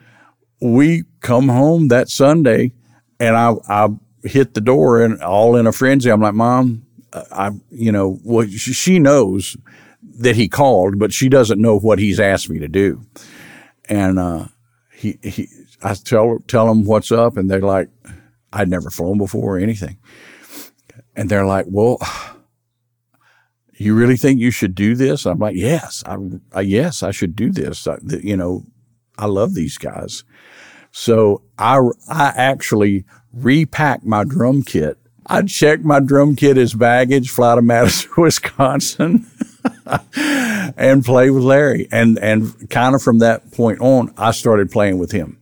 we 0.61 1.05
come 1.21 1.49
home 1.49 1.89
that 1.89 2.09
Sunday 2.09 2.73
and 3.19 3.37
I, 3.37 3.55
I 3.69 3.89
hit 4.23 4.55
the 4.55 4.61
door 4.61 5.03
and 5.03 5.21
all 5.23 5.57
in 5.57 5.67
a 5.67 5.73
frenzy. 5.73 6.11
I'm 6.11 6.21
like, 6.21 6.35
mom, 6.35 6.87
I, 7.13 7.53
you 7.71 7.91
know, 7.91 8.19
well, 8.23 8.47
she 8.47 8.99
knows 8.99 9.57
that 10.19 10.37
he 10.37 10.49
called, 10.49 10.99
but 10.99 11.13
she 11.13 11.29
doesn't 11.29 11.61
know 11.61 11.79
what 11.79 11.99
he's 11.99 12.21
asked 12.21 12.51
me 12.51 12.59
to 12.59 12.69
do. 12.69 13.03
And, 13.89 14.19
uh, 14.19 14.47
he, 14.93 15.19
he, 15.23 15.49
I 15.83 15.95
tell, 15.95 16.39
tell 16.49 16.67
them 16.67 16.85
what's 16.85 17.13
up 17.13 17.37
and 17.37 17.51
they're 17.51 17.61
like, 17.61 17.89
I'd 18.53 18.69
never 18.69 18.91
flown 18.91 19.19
before 19.19 19.57
or 19.57 19.59
anything. 19.59 19.99
And 21.15 21.31
they're 21.31 21.47
like, 21.47 21.67
well, 21.69 21.99
you 23.75 23.95
really 23.95 24.17
think 24.17 24.41
you 24.41 24.51
should 24.51 24.75
do 24.75 24.95
this? 24.95 25.25
I'm 25.27 25.39
like, 25.39 25.57
yes, 25.57 26.03
I, 26.07 26.17
I 26.53 26.63
yes, 26.63 27.03
I 27.03 27.11
should 27.13 27.37
do 27.37 27.51
this. 27.51 27.87
I, 27.87 27.99
you 28.03 28.37
know, 28.37 28.65
I 29.17 29.27
love 29.27 29.55
these 29.55 29.79
guys. 29.79 30.25
So 30.91 31.43
I, 31.59 31.79
I 32.09 32.33
actually 32.37 33.05
repacked 33.33 34.05
my 34.05 34.25
drum 34.25 34.63
kit. 34.63 34.99
I 35.27 35.43
checked 35.43 35.85
my 35.85 36.01
drum 36.01 36.37
kit 36.37 36.57
as 36.57 36.73
baggage, 36.73 37.31
fly 37.31 37.55
to 37.55 37.63
Madison, 37.63 38.11
Wisconsin, 38.17 39.27
and 40.77 41.05
play 41.05 41.31
with 41.31 41.43
Larry. 41.43 41.89
And, 41.91 42.19
and 42.19 42.69
kind 42.71 42.95
of 42.95 43.03
from 43.03 43.19
that 43.19 43.53
point 43.53 43.81
on, 43.81 44.13
I 44.17 44.31
started 44.33 44.71
playing 44.71 44.99
with 44.99 45.13
him. 45.13 45.41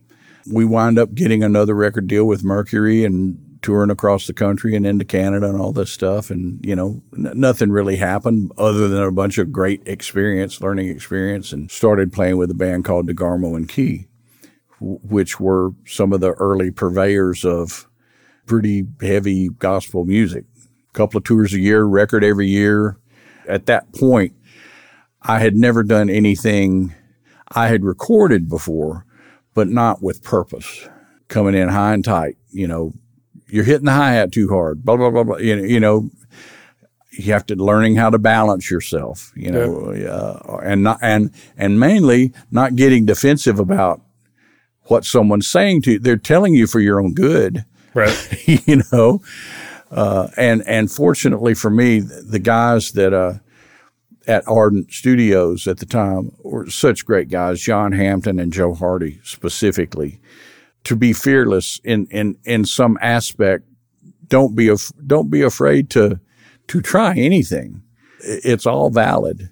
We 0.51 0.65
wind 0.65 0.97
up 0.97 1.13
getting 1.13 1.43
another 1.43 1.75
record 1.75 2.07
deal 2.07 2.25
with 2.25 2.43
Mercury 2.43 3.03
and 3.03 3.59
touring 3.61 3.89
across 3.89 4.27
the 4.27 4.33
country 4.33 4.75
and 4.75 4.85
into 4.85 5.03
Canada 5.03 5.49
and 5.49 5.59
all 5.59 5.73
this 5.73 5.91
stuff. 5.91 6.29
And, 6.29 6.65
you 6.65 6.75
know, 6.75 7.01
n- 7.13 7.31
nothing 7.35 7.69
really 7.69 7.97
happened 7.97 8.51
other 8.57 8.87
than 8.87 9.03
a 9.03 9.11
bunch 9.11 9.37
of 9.37 9.51
great 9.51 9.81
experience, 9.85 10.61
learning 10.61 10.89
experience, 10.89 11.51
and 11.51 11.69
started 11.69 12.13
playing 12.13 12.37
with 12.37 12.49
a 12.49 12.55
band 12.55 12.85
called 12.85 13.09
DeGarmo 13.09 13.55
and 13.55 13.67
Key 13.67 14.07
which 14.79 15.39
were 15.39 15.71
some 15.85 16.13
of 16.13 16.21
the 16.21 16.31
early 16.33 16.71
purveyors 16.71 17.43
of 17.43 17.87
pretty 18.45 18.85
heavy 19.01 19.49
gospel 19.49 20.05
music. 20.05 20.45
A 20.89 20.93
couple 20.93 21.17
of 21.17 21.23
tours 21.23 21.53
a 21.53 21.59
year, 21.59 21.83
record 21.83 22.23
every 22.23 22.47
year. 22.47 22.97
At 23.47 23.65
that 23.67 23.93
point, 23.93 24.33
I 25.27 25.39
had 25.39 25.55
never 25.55 25.83
done 25.83 26.09
anything 26.09 26.95
I 27.49 27.67
had 27.67 27.83
recorded 27.83 28.47
before, 28.47 29.05
but 29.53 29.67
not 29.67 30.01
with 30.01 30.23
purpose. 30.23 30.87
Coming 31.27 31.53
in 31.53 31.67
high 31.67 31.93
and 31.93 32.03
tight, 32.03 32.37
you 32.49 32.67
know, 32.67 32.93
you're 33.49 33.65
hitting 33.65 33.85
the 33.85 33.91
hi 33.91 34.13
hat 34.13 34.31
too 34.31 34.47
hard, 34.47 34.83
blah, 34.83 34.95
blah, 34.95 35.09
blah, 35.09 35.23
blah. 35.23 35.37
You 35.37 35.57
know, 35.57 35.63
you 35.63 35.79
know, 35.81 36.09
you 37.11 37.33
have 37.33 37.45
to 37.47 37.55
learning 37.55 37.95
how 37.95 38.09
to 38.09 38.17
balance 38.17 38.71
yourself, 38.71 39.33
you 39.35 39.51
know, 39.51 39.91
yeah. 39.91 40.07
uh, 40.07 40.61
and 40.63 40.83
not, 40.83 40.99
and, 41.01 41.31
and 41.57 41.79
mainly 41.79 42.33
not 42.49 42.75
getting 42.75 43.05
defensive 43.05 43.59
about 43.59 44.01
what 44.83 45.03
someone's 45.03 45.47
saying 45.47 45.81
to 45.81 45.93
you. 45.93 45.99
They're 45.99 46.15
telling 46.15 46.53
you 46.53 46.67
for 46.67 46.79
your 46.79 47.01
own 47.01 47.13
good. 47.13 47.65
Right. 47.93 48.47
you 48.67 48.83
know, 48.91 49.21
uh, 49.91 50.29
and, 50.37 50.65
and 50.65 50.89
fortunately 50.89 51.53
for 51.53 51.69
me, 51.69 51.99
the 51.99 52.39
guys 52.39 52.93
that, 52.93 53.13
uh, 53.13 53.33
at 54.27 54.47
Ardent 54.47 54.91
Studios 54.91 55.67
at 55.67 55.77
the 55.77 55.85
time 55.85 56.33
were 56.43 56.69
such 56.69 57.05
great 57.05 57.29
guys, 57.29 57.61
John 57.61 57.93
Hampton 57.93 58.39
and 58.39 58.51
Joe 58.51 58.73
Hardy 58.73 59.19
specifically. 59.23 60.19
To 60.83 60.95
be 60.95 61.13
fearless 61.13 61.81
in, 61.83 62.07
in, 62.07 62.37
in 62.43 62.65
some 62.65 62.97
aspect, 63.01 63.65
don't 64.27 64.55
be, 64.55 64.67
af- 64.67 64.91
don't 65.05 65.29
be 65.29 65.41
afraid 65.41 65.89
to, 65.91 66.19
to 66.67 66.81
try 66.81 67.15
anything. 67.17 67.81
It's 68.19 68.65
all 68.65 68.89
valid. 68.89 69.49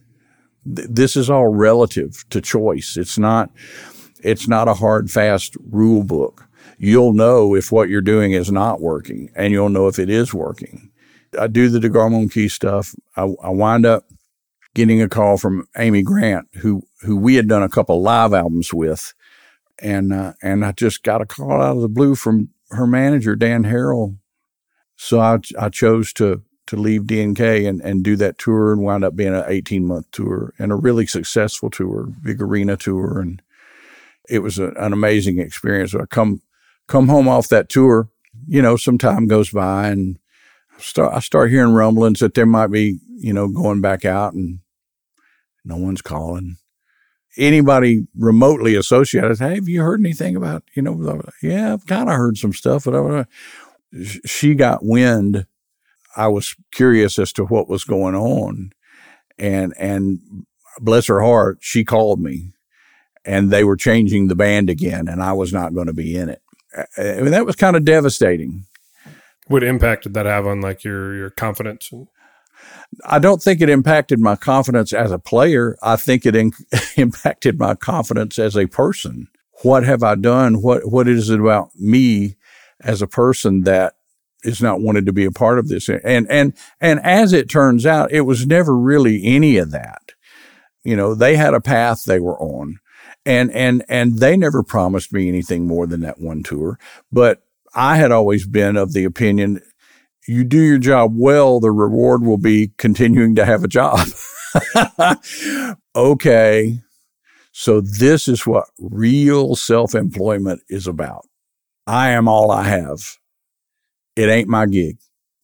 This 0.65 1.15
is 1.15 1.29
all 1.29 1.47
relative 1.47 2.25
to 2.29 2.41
choice. 2.41 2.97
It's 2.97 3.17
not, 3.17 3.51
it's 4.23 4.47
not 4.47 4.67
a 4.67 4.73
hard, 4.73 5.09
fast 5.09 5.55
rule 5.69 6.03
book. 6.03 6.47
You'll 6.77 7.13
know 7.13 7.55
if 7.55 7.71
what 7.71 7.89
you're 7.89 8.01
doing 8.01 8.33
is 8.33 8.51
not 8.51 8.81
working 8.81 9.31
and 9.35 9.53
you'll 9.53 9.69
know 9.69 9.87
if 9.87 9.99
it 9.99 10.09
is 10.09 10.33
working. 10.33 10.91
I 11.39 11.47
do 11.47 11.69
the 11.69 11.79
DeGarmo 11.79 12.31
Key 12.31 12.49
stuff. 12.49 12.95
I, 13.15 13.23
I 13.43 13.49
wind 13.49 13.85
up 13.85 14.05
getting 14.75 15.01
a 15.01 15.09
call 15.09 15.37
from 15.37 15.67
Amy 15.77 16.03
Grant, 16.03 16.47
who, 16.55 16.83
who 17.01 17.17
we 17.17 17.35
had 17.35 17.47
done 17.47 17.63
a 17.63 17.69
couple 17.69 18.01
live 18.01 18.33
albums 18.33 18.71
with. 18.71 19.13
And, 19.79 20.13
uh, 20.13 20.33
and 20.43 20.63
I 20.63 20.71
just 20.71 21.01
got 21.01 21.21
a 21.21 21.25
call 21.25 21.61
out 21.61 21.75
of 21.75 21.81
the 21.81 21.89
blue 21.89 22.13
from 22.13 22.49
her 22.69 22.85
manager, 22.85 23.35
Dan 23.35 23.63
Harrell. 23.63 24.17
So 24.95 25.19
I, 25.19 25.39
I 25.59 25.69
chose 25.69 26.13
to, 26.13 26.43
to 26.67 26.75
leave 26.75 27.03
DNK 27.03 27.67
and, 27.67 27.81
and 27.81 28.03
do 28.03 28.15
that 28.17 28.37
tour 28.37 28.71
and 28.71 28.83
wound 28.83 29.03
up 29.03 29.15
being 29.15 29.33
an 29.35 29.43
18 29.47 29.85
month 29.85 30.11
tour 30.11 30.53
and 30.59 30.71
a 30.71 30.75
really 30.75 31.07
successful 31.07 31.71
tour, 31.71 32.07
big 32.23 32.39
arena 32.39 32.77
tour. 32.77 33.19
And, 33.19 33.41
it 34.29 34.39
was 34.39 34.59
a, 34.59 34.69
an 34.71 34.93
amazing 34.93 35.39
experience. 35.39 35.95
I 35.95 36.05
come 36.05 36.41
come 36.87 37.07
home 37.07 37.27
off 37.27 37.47
that 37.49 37.69
tour, 37.69 38.09
you 38.47 38.61
know, 38.61 38.77
some 38.77 38.97
time 38.97 39.27
goes 39.27 39.49
by 39.49 39.87
and 39.87 40.19
start 40.77 41.13
I 41.13 41.19
start 41.19 41.51
hearing 41.51 41.73
rumblings 41.73 42.19
that 42.19 42.33
there 42.33 42.45
might 42.45 42.67
be, 42.67 42.99
you 43.17 43.33
know, 43.33 43.47
going 43.47 43.81
back 43.81 44.05
out 44.05 44.33
and 44.33 44.59
no 45.65 45.77
one's 45.77 46.01
calling. 46.01 46.57
Anybody 47.37 48.07
remotely 48.15 48.75
associated, 48.75 49.39
hey, 49.39 49.55
have 49.55 49.67
you 49.67 49.81
heard 49.81 49.99
anything 49.99 50.37
about, 50.37 50.63
you 50.73 50.81
know, 50.81 51.21
yeah, 51.41 51.73
I've 51.73 51.85
kind 51.85 52.09
of 52.09 52.15
heard 52.15 52.37
some 52.37 52.53
stuff, 52.53 52.85
but 52.85 52.95
I, 52.95 53.25
she 54.25 54.55
got 54.55 54.85
wind. 54.85 55.45
I 56.15 56.29
was 56.29 56.55
curious 56.71 57.19
as 57.19 57.33
to 57.33 57.43
what 57.43 57.67
was 57.67 57.83
going 57.83 58.15
on. 58.15 58.71
And, 59.37 59.73
and 59.77 60.19
bless 60.79 61.07
her 61.07 61.21
heart, 61.21 61.57
she 61.59 61.83
called 61.83 62.21
me 62.21 62.53
and 63.25 63.51
they 63.51 63.63
were 63.63 63.75
changing 63.75 64.27
the 64.27 64.35
band 64.35 64.69
again, 64.69 65.07
and 65.07 65.21
I 65.21 65.33
was 65.33 65.51
not 65.51 65.73
going 65.73 65.87
to 65.87 65.93
be 65.93 66.15
in 66.15 66.29
it. 66.29 66.41
I 66.97 67.21
mean, 67.21 67.31
that 67.31 67.45
was 67.45 67.55
kind 67.55 67.75
of 67.75 67.85
devastating 67.85 68.65
What 69.47 69.63
impact 69.63 70.03
did 70.03 70.13
that 70.13 70.25
have 70.25 70.45
on 70.45 70.61
like 70.61 70.83
your 70.83 71.15
your 71.15 71.29
confidence? 71.29 71.89
And- 71.91 72.07
I 73.05 73.19
don't 73.19 73.41
think 73.41 73.61
it 73.61 73.69
impacted 73.69 74.19
my 74.19 74.35
confidence 74.35 74.93
as 74.93 75.11
a 75.11 75.19
player. 75.19 75.77
I 75.81 75.95
think 75.95 76.25
it 76.25 76.35
in- 76.35 76.53
impacted 76.97 77.59
my 77.59 77.75
confidence 77.75 78.39
as 78.39 78.55
a 78.55 78.67
person. 78.67 79.27
What 79.63 79.83
have 79.83 80.03
I 80.03 80.15
done? 80.15 80.61
What 80.61 80.91
what 80.91 81.07
is 81.07 81.29
it 81.29 81.39
about 81.39 81.69
me 81.75 82.35
as 82.81 83.01
a 83.01 83.07
person 83.07 83.63
that 83.63 83.95
is 84.43 84.61
not 84.61 84.81
wanted 84.81 85.05
to 85.05 85.13
be 85.13 85.25
a 85.25 85.31
part 85.31 85.59
of 85.59 85.69
this? 85.69 85.89
And 85.89 86.29
and 86.29 86.53
and 86.81 86.99
as 87.01 87.33
it 87.33 87.49
turns 87.49 87.85
out, 87.85 88.11
it 88.11 88.21
was 88.21 88.45
never 88.45 88.77
really 88.77 89.21
any 89.23 89.57
of 89.57 89.71
that. 89.71 90.11
You 90.83 90.95
know, 90.95 91.15
they 91.15 91.35
had 91.35 91.53
a 91.53 91.61
path 91.61 92.03
they 92.03 92.19
were 92.19 92.39
on. 92.39 92.79
And 93.25 93.49
and 93.51 93.83
and 93.89 94.19
they 94.19 94.37
never 94.37 94.61
promised 94.61 95.11
me 95.11 95.27
anything 95.27 95.65
more 95.65 95.87
than 95.87 96.01
that 96.01 96.21
one 96.21 96.43
tour. 96.43 96.77
But 97.11 97.41
I 97.73 97.97
had 97.97 98.11
always 98.11 98.45
been 98.45 98.77
of 98.77 98.93
the 98.93 99.03
opinion 99.03 99.61
you 100.27 100.43
do 100.43 100.59
your 100.59 100.77
job 100.77 101.13
well, 101.15 101.59
the 101.59 101.71
reward 101.71 102.23
will 102.23 102.37
be 102.37 102.71
continuing 102.77 103.35
to 103.35 103.45
have 103.45 103.63
a 103.63 103.67
job. 103.67 104.07
okay. 105.95 106.79
So 107.51 107.81
this 107.81 108.27
is 108.27 108.45
what 108.45 108.65
real 108.79 109.55
self 109.55 109.95
employment 109.95 110.61
is 110.69 110.87
about. 110.87 111.25
I 111.87 112.09
am 112.09 112.27
all 112.27 112.51
I 112.51 112.63
have. 112.63 113.17
It 114.15 114.29
ain't 114.29 114.49
my 114.49 114.65
gig. 114.65 114.97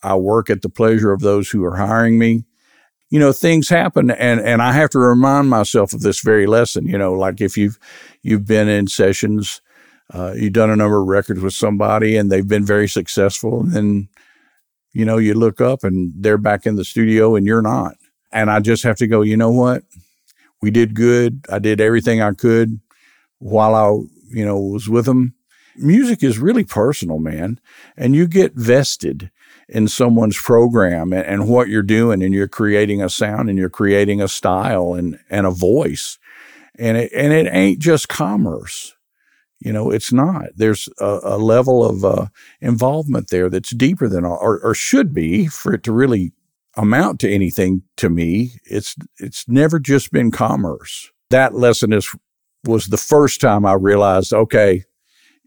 I 0.04 0.16
work 0.16 0.50
at 0.50 0.62
the 0.62 0.70
pleasure 0.70 1.12
of 1.12 1.22
those 1.22 1.50
who 1.50 1.64
are 1.64 1.76
hiring 1.76 2.18
me. 2.18 2.44
You 3.10 3.20
know, 3.20 3.34
things 3.34 3.68
happen 3.70 4.10
and, 4.10 4.40
and 4.40 4.62
I 4.62 4.72
have 4.72 4.90
to 4.92 5.00
remind 5.00 5.50
myself 5.50 5.94
of 5.94 6.02
this 6.02 6.22
very 6.22 6.48
lesson. 6.48 6.88
You 6.88 6.98
know, 6.98 7.14
like 7.14 7.42
if 7.42 7.58
you've, 7.58 7.78
you've 8.24 8.48
been 8.48 8.70
in 8.70 8.88
sessions, 8.88 9.62
uh, 10.14 10.34
you've 10.36 10.54
done 10.54 10.70
a 10.70 10.76
number 10.76 11.02
of 11.02 11.08
records 11.08 11.42
with 11.42 11.54
somebody 11.54 12.16
and 12.16 12.32
they've 12.32 12.48
been 12.48 12.66
very 12.66 12.88
successful 12.88 13.60
and 13.62 13.72
then 13.74 14.10
you 14.94 15.06
know, 15.06 15.18
you 15.18 15.34
look 15.34 15.62
up 15.62 15.84
and 15.84 16.14
they're 16.16 16.38
back 16.38 16.66
in 16.66 16.76
the 16.76 16.86
studio 16.86 17.36
and 17.36 17.46
you're 17.46 17.62
not. 17.62 17.96
And 18.32 18.50
I 18.50 18.60
just 18.60 18.84
have 18.84 18.98
to 18.98 19.08
go, 19.08 19.22
you 19.22 19.38
know 19.38 19.52
what? 19.52 19.84
We 20.62 20.72
did 20.72 20.94
good. 20.94 21.46
I 21.50 21.60
did 21.60 21.82
everything 21.82 22.22
I 22.22 22.34
could 22.34 22.80
while 23.40 23.76
I, 23.76 23.88
you 24.30 24.46
know, 24.46 24.60
was 24.60 24.88
with 24.88 25.06
them. 25.06 25.34
Music 25.76 26.24
is 26.24 26.38
really 26.38 26.64
personal, 26.64 27.18
man. 27.18 27.60
And 27.98 28.16
you 28.16 28.28
get 28.28 28.54
vested 28.54 29.32
in 29.68 29.88
someone's 29.88 30.38
program 30.38 31.14
and, 31.14 31.26
and 31.26 31.50
what 31.50 31.70
you're 31.70 31.82
doing 31.82 32.22
and 32.22 32.34
you're 32.34 32.48
creating 32.48 33.02
a 33.02 33.10
sound 33.10 33.50
and 33.50 33.58
you're 33.58 33.70
creating 33.70 34.22
a 34.22 34.28
style 34.28 34.94
and, 34.94 35.18
and 35.30 35.48
a 35.48 35.52
voice. 35.52 36.20
And 36.78 36.98
it, 36.98 37.12
and 37.14 37.32
it 37.34 37.48
ain't 37.52 37.80
just 37.80 38.10
commerce. 38.10 38.96
You 39.62 39.72
know, 39.72 39.92
it's 39.92 40.12
not. 40.12 40.48
There's 40.56 40.90
a, 41.00 41.20
a 41.24 41.38
level 41.38 41.88
of 41.88 42.04
uh, 42.04 42.26
involvement 42.60 43.30
there 43.30 43.50
that's 43.50 43.70
deeper 43.70 44.10
than 44.10 44.26
or, 44.26 44.60
or 44.60 44.74
should 44.74 45.14
be 45.14 45.48
for 45.48 45.74
it 45.74 45.84
to 45.84 45.92
really 45.92 46.34
amount 46.76 47.20
to 47.20 47.32
anything 47.32 47.84
to 47.98 48.10
me. 48.10 48.54
It's 48.66 48.96
it's 49.18 49.48
never 49.48 49.80
just 49.80 50.12
been 50.12 50.32
commerce. 50.32 51.12
That 51.30 51.54
lesson 51.54 51.94
is 51.94 52.14
was 52.66 52.88
the 52.88 52.98
first 52.98 53.40
time 53.40 53.66
I 53.66 53.74
realized, 53.74 54.34
okay, 54.34 54.84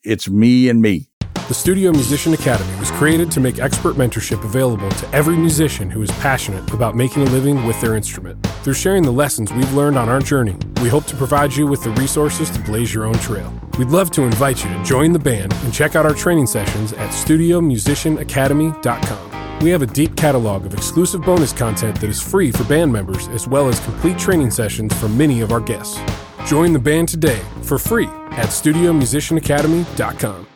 it's 0.04 0.28
me 0.28 0.68
and 0.68 0.80
me. 0.80 1.10
The 1.46 1.52
Studio 1.52 1.92
Musician 1.92 2.32
Academy 2.32 2.74
was 2.80 2.90
created 2.92 3.30
to 3.32 3.38
make 3.38 3.58
expert 3.58 3.96
mentorship 3.96 4.42
available 4.44 4.88
to 4.88 5.14
every 5.14 5.36
musician 5.36 5.90
who 5.90 6.00
is 6.00 6.10
passionate 6.12 6.72
about 6.72 6.96
making 6.96 7.20
a 7.20 7.26
living 7.26 7.66
with 7.66 7.78
their 7.82 7.96
instrument. 7.96 8.42
Through 8.62 8.72
sharing 8.72 9.02
the 9.02 9.10
lessons 9.10 9.52
we've 9.52 9.74
learned 9.74 9.98
on 9.98 10.08
our 10.08 10.20
journey, 10.20 10.56
we 10.80 10.88
hope 10.88 11.04
to 11.04 11.14
provide 11.16 11.54
you 11.54 11.66
with 11.66 11.84
the 11.84 11.90
resources 11.90 12.48
to 12.48 12.58
blaze 12.60 12.94
your 12.94 13.04
own 13.04 13.16
trail. 13.16 13.52
We'd 13.78 13.90
love 13.90 14.10
to 14.12 14.22
invite 14.22 14.64
you 14.64 14.70
to 14.70 14.82
join 14.84 15.12
the 15.12 15.18
band 15.18 15.52
and 15.52 15.74
check 15.74 15.94
out 15.94 16.06
our 16.06 16.14
training 16.14 16.46
sessions 16.46 16.94
at 16.94 17.10
studiomusicianacademy.com. 17.10 19.60
We 19.60 19.68
have 19.68 19.82
a 19.82 19.86
deep 19.86 20.16
catalog 20.16 20.64
of 20.64 20.72
exclusive 20.72 21.26
bonus 21.26 21.52
content 21.52 22.00
that 22.00 22.08
is 22.08 22.22
free 22.22 22.52
for 22.52 22.64
band 22.64 22.90
members, 22.90 23.28
as 23.28 23.46
well 23.46 23.68
as 23.68 23.78
complete 23.80 24.18
training 24.18 24.50
sessions 24.50 24.98
for 24.98 25.10
many 25.10 25.42
of 25.42 25.52
our 25.52 25.60
guests. 25.60 26.00
Join 26.46 26.72
the 26.72 26.78
band 26.78 27.10
today 27.10 27.42
for 27.60 27.78
free 27.78 28.08
at 28.30 28.48
studiomusicianacademy.com 28.48 30.46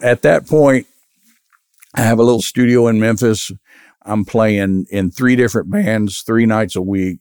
at 0.00 0.22
that 0.22 0.46
point, 0.46 0.86
I 1.94 2.02
have 2.02 2.18
a 2.18 2.22
little 2.22 2.42
studio 2.42 2.86
in 2.88 3.00
Memphis. 3.00 3.50
I'm 4.02 4.24
playing 4.24 4.86
in 4.90 5.10
three 5.10 5.36
different 5.36 5.70
bands, 5.70 6.22
three 6.22 6.46
nights 6.46 6.76
a 6.76 6.82
week, 6.82 7.18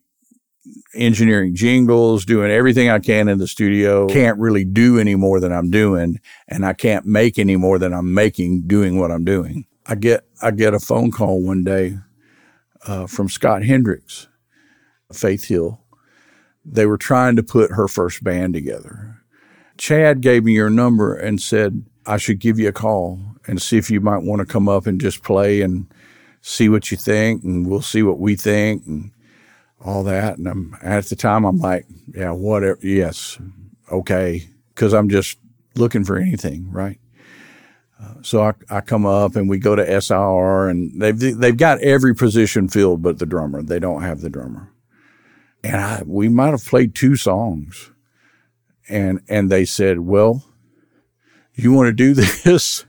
engineering 0.94 1.56
jingles, 1.56 2.26
doing 2.26 2.52
everything 2.52 2.90
I 2.90 3.00
can 3.00 3.28
in 3.28 3.38
the 3.38 3.48
studio. 3.48 4.08
Can't 4.08 4.40
really 4.40 4.64
do 4.64 4.98
any 5.00 5.16
more 5.16 5.40
than 5.40 5.52
I'm 5.52 5.72
doing, 5.72 6.20
and 6.48 6.66
I 6.66 6.74
can't 6.74 7.06
make 7.06 7.38
any 7.38 7.56
more 7.56 7.80
than 7.80 7.94
I'm 7.94 8.14
making 8.14 8.68
doing 8.68 9.00
what 9.00 9.12
I'm 9.12 9.26
doing. 9.26 9.66
I 9.86 9.96
get 9.96 10.26
I 10.42 10.52
get 10.52 10.74
a 10.74 10.80
phone 10.80 11.12
call 11.12 11.42
one 11.42 11.64
day 11.64 11.98
uh, 12.86 13.08
from 13.08 13.28
Scott 13.28 13.64
Hendricks, 13.64 14.28
Faith 15.12 15.46
Hill. 15.46 15.82
They 16.64 16.86
were 16.86 16.98
trying 16.98 17.36
to 17.38 17.44
put 17.44 17.72
her 17.72 17.88
first 17.88 18.24
band 18.24 18.54
together. 18.54 19.22
Chad 19.78 20.22
gave 20.22 20.44
me 20.44 20.54
your 20.54 20.70
number 20.70 21.16
and 21.16 21.42
said, 21.42 21.86
I 22.10 22.18
should 22.18 22.40
give 22.40 22.58
you 22.58 22.68
a 22.70 22.74
call 22.74 23.20
and 23.46 23.62
see 23.62 23.78
if 23.78 23.92
you 23.92 24.02
might 24.02 24.24
want 24.24 24.40
to 24.40 24.46
come 24.46 24.68
up 24.68 24.88
and 24.88 25.00
just 25.00 25.22
play 25.22 25.62
and 25.62 25.86
see 26.42 26.68
what 26.68 26.90
you 26.90 26.98
think, 26.98 27.44
and 27.44 27.68
we'll 27.70 27.84
see 27.84 28.02
what 28.02 28.20
we 28.20 28.36
think 28.36 28.86
and 28.88 29.12
all 29.80 30.04
that. 30.06 30.40
And 30.40 30.48
I'm, 30.48 30.76
at 30.82 31.06
the 31.06 31.16
time, 31.16 31.46
I'm 31.46 31.60
like, 31.60 31.86
yeah, 32.14 32.32
whatever. 32.32 32.80
Yes, 32.82 33.38
okay, 33.92 34.48
because 34.74 34.92
I'm 34.94 35.08
just 35.10 35.38
looking 35.76 36.04
for 36.04 36.18
anything, 36.18 36.72
right? 36.72 37.00
Uh, 38.02 38.16
so 38.24 38.42
I, 38.42 38.54
I 38.70 38.82
come 38.82 39.06
up 39.06 39.36
and 39.36 39.48
we 39.48 39.60
go 39.60 39.76
to 39.76 40.02
SIR 40.02 40.70
and 40.70 41.00
they've 41.00 41.20
they've 41.20 41.58
got 41.58 41.80
every 41.82 42.16
position 42.16 42.70
filled 42.70 43.04
but 43.04 43.20
the 43.20 43.26
drummer. 43.28 43.62
They 43.62 43.78
don't 43.78 44.02
have 44.02 44.22
the 44.22 44.30
drummer, 44.30 44.72
and 45.64 45.76
I 45.76 46.04
we 46.06 46.28
might 46.28 46.52
have 46.52 46.66
played 46.66 46.96
two 46.96 47.18
songs, 47.18 47.92
and 48.88 49.20
and 49.28 49.52
they 49.52 49.66
said, 49.66 50.00
well 50.00 50.49
you 51.64 51.74
want 51.74 51.88
to 51.88 51.94
do 51.94 52.14
this? 52.44 52.86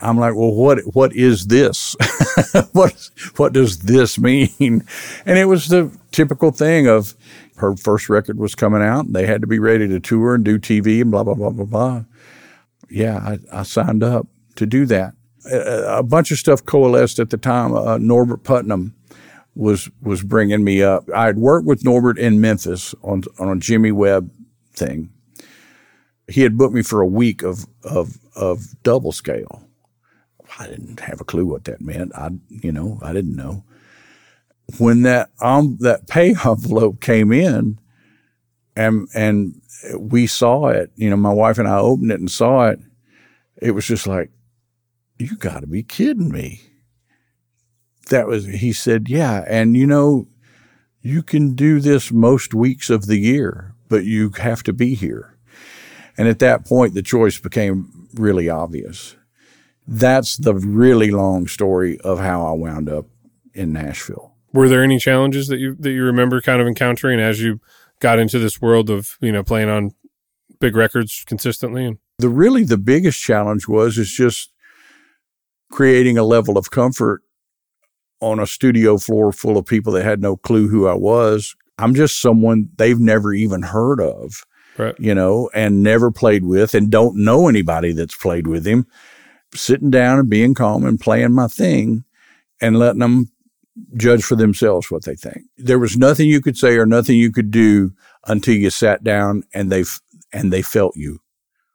I'm 0.00 0.18
like, 0.18 0.34
well, 0.34 0.52
what, 0.52 0.78
what 0.94 1.14
is 1.14 1.48
this? 1.48 1.96
what, 2.72 3.10
what 3.36 3.52
does 3.52 3.80
this 3.80 4.18
mean? 4.18 4.84
And 5.26 5.38
it 5.38 5.46
was 5.46 5.68
the 5.68 5.96
typical 6.12 6.52
thing 6.52 6.86
of 6.86 7.14
her 7.56 7.76
first 7.76 8.08
record 8.08 8.38
was 8.38 8.54
coming 8.54 8.82
out. 8.82 9.06
and 9.06 9.14
They 9.14 9.26
had 9.26 9.40
to 9.40 9.48
be 9.48 9.58
ready 9.58 9.88
to 9.88 9.98
tour 9.98 10.36
and 10.36 10.44
do 10.44 10.58
TV 10.58 11.00
and 11.00 11.10
blah, 11.10 11.24
blah, 11.24 11.34
blah, 11.34 11.50
blah, 11.50 11.64
blah. 11.64 12.04
Yeah, 12.88 13.16
I, 13.16 13.38
I 13.52 13.62
signed 13.64 14.04
up 14.04 14.28
to 14.54 14.66
do 14.66 14.86
that. 14.86 15.14
A, 15.50 15.98
a, 15.98 16.02
bunch 16.02 16.30
of 16.30 16.38
stuff 16.38 16.64
coalesced 16.64 17.18
at 17.18 17.30
the 17.30 17.36
time. 17.36 17.74
Uh, 17.74 17.98
Norbert 17.98 18.44
Putnam 18.44 18.94
was, 19.56 19.90
was 20.00 20.22
bringing 20.22 20.62
me 20.62 20.82
up. 20.82 21.08
I 21.14 21.26
had 21.26 21.38
worked 21.38 21.66
with 21.66 21.84
Norbert 21.84 22.18
in 22.18 22.40
Memphis 22.40 22.94
on, 23.02 23.24
on 23.38 23.48
a 23.48 23.56
Jimmy 23.58 23.90
Webb 23.90 24.30
thing 24.72 25.10
he 26.28 26.42
had 26.42 26.58
booked 26.58 26.74
me 26.74 26.82
for 26.82 27.00
a 27.00 27.06
week 27.06 27.42
of 27.42 27.66
of 27.82 28.18
of 28.36 28.80
double 28.82 29.12
scale. 29.12 29.64
I 30.58 30.66
didn't 30.66 31.00
have 31.00 31.20
a 31.20 31.24
clue 31.24 31.46
what 31.46 31.64
that 31.64 31.80
meant. 31.80 32.14
I 32.14 32.30
you 32.48 32.72
know 32.72 32.98
I 33.02 33.12
didn't 33.12 33.36
know. 33.36 33.64
When 34.78 35.02
that 35.02 35.30
um 35.40 35.78
that 35.80 36.06
pay 36.06 36.30
envelope 36.44 37.00
came 37.00 37.32
in, 37.32 37.78
and 38.76 39.08
and 39.14 39.60
we 39.98 40.26
saw 40.26 40.68
it. 40.68 40.92
You 40.96 41.10
know, 41.10 41.16
my 41.16 41.32
wife 41.32 41.58
and 41.58 41.68
I 41.68 41.78
opened 41.78 42.12
it 42.12 42.20
and 42.20 42.30
saw 42.30 42.68
it. 42.68 42.80
It 43.60 43.72
was 43.72 43.86
just 43.86 44.06
like, 44.06 44.30
you 45.18 45.36
got 45.36 45.60
to 45.60 45.66
be 45.66 45.82
kidding 45.82 46.30
me. 46.30 46.60
That 48.10 48.26
was 48.26 48.46
he 48.46 48.72
said, 48.72 49.08
yeah, 49.08 49.44
and 49.48 49.76
you 49.76 49.86
know, 49.86 50.28
you 51.02 51.22
can 51.22 51.54
do 51.54 51.80
this 51.80 52.12
most 52.12 52.54
weeks 52.54 52.88
of 52.90 53.06
the 53.06 53.18
year, 53.18 53.74
but 53.88 54.04
you 54.04 54.30
have 54.38 54.62
to 54.64 54.72
be 54.72 54.94
here. 54.94 55.37
And 56.18 56.28
at 56.28 56.40
that 56.40 56.66
point, 56.66 56.94
the 56.94 57.02
choice 57.02 57.38
became 57.38 58.08
really 58.14 58.48
obvious. 58.50 59.14
That's 59.86 60.36
the 60.36 60.54
really 60.54 61.10
long 61.10 61.46
story 61.46 61.98
of 62.00 62.18
how 62.18 62.44
I 62.44 62.52
wound 62.52 62.90
up 62.90 63.06
in 63.54 63.72
Nashville. 63.72 64.34
Were 64.52 64.68
there 64.68 64.82
any 64.82 64.98
challenges 64.98 65.48
that 65.48 65.58
you 65.58 65.76
that 65.78 65.92
you 65.92 66.02
remember 66.04 66.40
kind 66.42 66.60
of 66.60 66.66
encountering 66.66 67.20
as 67.20 67.40
you 67.40 67.60
got 68.00 68.18
into 68.18 68.38
this 68.38 68.60
world 68.60 68.90
of 68.90 69.16
you 69.20 69.32
know 69.32 69.42
playing 69.42 69.68
on 69.68 69.92
big 70.60 70.76
records 70.76 71.24
consistently? 71.26 71.84
And- 71.86 71.98
The 72.18 72.28
really 72.28 72.64
the 72.64 72.76
biggest 72.78 73.22
challenge 73.22 73.68
was 73.68 73.96
is 73.96 74.10
just 74.10 74.52
creating 75.70 76.18
a 76.18 76.24
level 76.24 76.58
of 76.58 76.70
comfort 76.70 77.22
on 78.20 78.40
a 78.40 78.46
studio 78.46 78.98
floor 78.98 79.32
full 79.32 79.56
of 79.56 79.66
people 79.66 79.92
that 79.92 80.04
had 80.04 80.20
no 80.20 80.36
clue 80.36 80.68
who 80.68 80.88
I 80.88 80.94
was. 80.94 81.54
I'm 81.78 81.94
just 81.94 82.20
someone 82.20 82.70
they've 82.76 82.98
never 82.98 83.32
even 83.32 83.62
heard 83.62 84.00
of 84.00 84.44
right. 84.78 84.94
you 84.98 85.14
know, 85.14 85.50
and 85.54 85.82
never 85.82 86.10
played 86.10 86.44
with 86.44 86.74
and 86.74 86.90
don't 86.90 87.16
know 87.16 87.48
anybody 87.48 87.92
that's 87.92 88.16
played 88.16 88.46
with 88.46 88.66
him, 88.66 88.86
sitting 89.54 89.90
down 89.90 90.18
and 90.18 90.30
being 90.30 90.54
calm 90.54 90.84
and 90.84 91.00
playing 91.00 91.32
my 91.32 91.48
thing 91.48 92.04
and 92.60 92.78
letting 92.78 93.00
them 93.00 93.30
judge 93.96 94.24
for 94.24 94.36
themselves 94.36 94.90
what 94.90 95.04
they 95.04 95.14
think. 95.14 95.42
There 95.56 95.78
was 95.78 95.96
nothing 95.96 96.28
you 96.28 96.40
could 96.40 96.56
say 96.56 96.76
or 96.76 96.86
nothing 96.86 97.16
you 97.16 97.30
could 97.30 97.50
do 97.50 97.92
until 98.26 98.54
you 98.54 98.70
sat 98.70 99.04
down 99.04 99.44
and 99.54 99.70
they 99.70 99.84
and 100.32 100.52
they 100.52 100.62
felt 100.62 100.96
you. 100.96 101.20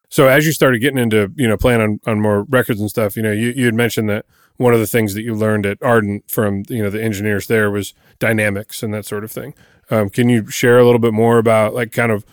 So 0.09 0.27
as 0.27 0.45
you 0.45 0.51
started 0.51 0.79
getting 0.79 0.99
into, 0.99 1.31
you 1.35 1.47
know, 1.47 1.57
playing 1.57 1.81
on, 1.81 1.99
on 2.05 2.21
more 2.21 2.43
records 2.43 2.79
and 2.79 2.89
stuff, 2.89 3.17
you 3.17 3.23
know, 3.23 3.31
you, 3.31 3.49
you 3.55 3.65
had 3.65 3.73
mentioned 3.73 4.09
that 4.09 4.25
one 4.57 4.73
of 4.73 4.79
the 4.79 4.85
things 4.85 5.15
that 5.15 5.23
you 5.23 5.33
learned 5.33 5.65
at 5.65 5.81
Ardent 5.81 6.29
from, 6.29 6.63
you 6.69 6.83
know, 6.83 6.91
the 6.91 7.01
engineers 7.01 7.47
there 7.47 7.71
was 7.71 7.95
dynamics 8.19 8.83
and 8.83 8.93
that 8.93 9.05
sort 9.05 9.23
of 9.23 9.31
thing. 9.31 9.55
Um, 9.89 10.09
can 10.09 10.29
you 10.29 10.47
share 10.51 10.77
a 10.77 10.85
little 10.85 10.99
bit 10.99 11.13
more 11.13 11.39
about 11.39 11.73
like 11.73 11.91
kind 11.91 12.11
of 12.11 12.23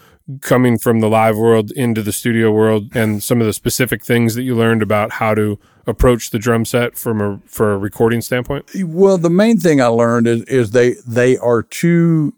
coming 0.40 0.78
from 0.78 1.00
the 1.00 1.08
live 1.08 1.36
world 1.36 1.70
into 1.72 2.02
the 2.02 2.12
studio 2.12 2.50
world 2.50 2.94
and 2.94 3.22
some 3.22 3.40
of 3.40 3.46
the 3.46 3.52
specific 3.52 4.04
things 4.04 4.34
that 4.34 4.42
you 4.42 4.54
learned 4.54 4.82
about 4.82 5.12
how 5.12 5.34
to 5.34 5.58
approach 5.86 6.30
the 6.30 6.38
drum 6.38 6.64
set 6.64 6.96
from 6.96 7.20
a 7.20 7.40
for 7.46 7.72
a 7.72 7.78
recording 7.78 8.20
standpoint? 8.20 8.66
Well, 8.84 9.18
the 9.18 9.30
main 9.30 9.58
thing 9.58 9.80
I 9.80 9.86
learned 9.86 10.26
is, 10.26 10.42
is 10.44 10.70
they 10.70 10.96
they 11.06 11.36
are 11.36 11.62
two 11.62 12.34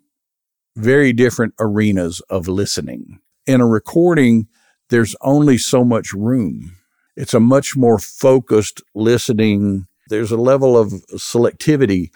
very 0.76 1.12
different 1.12 1.54
arenas 1.60 2.20
of 2.30 2.48
listening. 2.48 3.20
In 3.46 3.60
a 3.60 3.66
recording, 3.66 4.48
there's 4.88 5.16
only 5.20 5.58
so 5.58 5.84
much 5.84 6.12
room. 6.12 6.76
It's 7.16 7.34
a 7.34 7.40
much 7.40 7.76
more 7.76 7.98
focused 7.98 8.82
listening. 8.94 9.86
There's 10.08 10.30
a 10.30 10.36
level 10.36 10.78
of 10.78 10.92
selectivity 11.12 12.10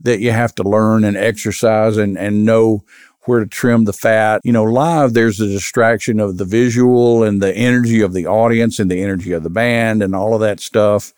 that 0.00 0.20
you 0.20 0.32
have 0.32 0.54
to 0.56 0.62
learn 0.62 1.04
and 1.04 1.16
exercise 1.16 1.96
and, 1.96 2.16
and 2.16 2.44
know 2.44 2.84
where 3.24 3.40
to 3.40 3.46
trim 3.46 3.84
the 3.84 3.92
fat. 3.92 4.40
You 4.44 4.52
know, 4.52 4.64
live, 4.64 5.12
there's 5.12 5.40
a 5.40 5.46
distraction 5.46 6.20
of 6.20 6.38
the 6.38 6.44
visual 6.44 7.22
and 7.22 7.42
the 7.42 7.54
energy 7.54 8.00
of 8.00 8.12
the 8.12 8.26
audience 8.26 8.78
and 8.78 8.90
the 8.90 9.02
energy 9.02 9.32
of 9.32 9.42
the 9.42 9.50
band 9.50 10.02
and 10.02 10.14
all 10.14 10.34
of 10.34 10.40
that 10.40 10.60
stuff. 10.60 11.12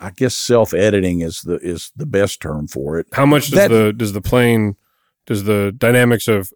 I 0.00 0.10
guess 0.10 0.34
self 0.34 0.72
editing 0.72 1.20
is 1.20 1.40
the 1.42 1.56
is 1.56 1.92
the 1.96 2.06
best 2.06 2.40
term 2.40 2.68
for 2.68 2.98
it. 2.98 3.08
How 3.12 3.26
much 3.26 3.50
does 3.50 3.58
that, 3.58 3.70
the 3.70 3.92
does 3.92 4.12
the 4.12 4.20
playing 4.20 4.76
does 5.26 5.44
the 5.44 5.72
dynamics 5.76 6.28
of 6.28 6.52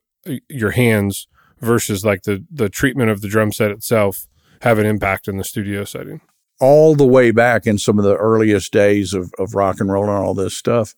your 0.49 0.71
hands 0.71 1.27
versus 1.61 2.05
like 2.05 2.23
the 2.23 2.45
the 2.51 2.69
treatment 2.69 3.11
of 3.11 3.21
the 3.21 3.29
drum 3.29 3.53
set 3.53 3.71
itself 3.71 4.29
have 4.61 4.79
an 4.79 4.87
impact 4.87 5.27
in 5.27 5.39
the 5.39 5.45
studio 5.45 5.85
setting? 5.85 6.21
All 6.61 6.95
the 6.95 7.07
way 7.07 7.33
back 7.33 7.67
in 7.67 7.77
some 7.79 7.99
of 7.99 8.05
the 8.05 8.17
earliest 8.17 8.73
days 8.73 9.15
of, 9.15 9.33
of 9.37 9.57
rock 9.57 9.81
and 9.81 9.91
roll 9.91 10.05
and 10.05 10.13
all 10.13 10.35
this 10.35 10.57
stuff, 10.57 10.95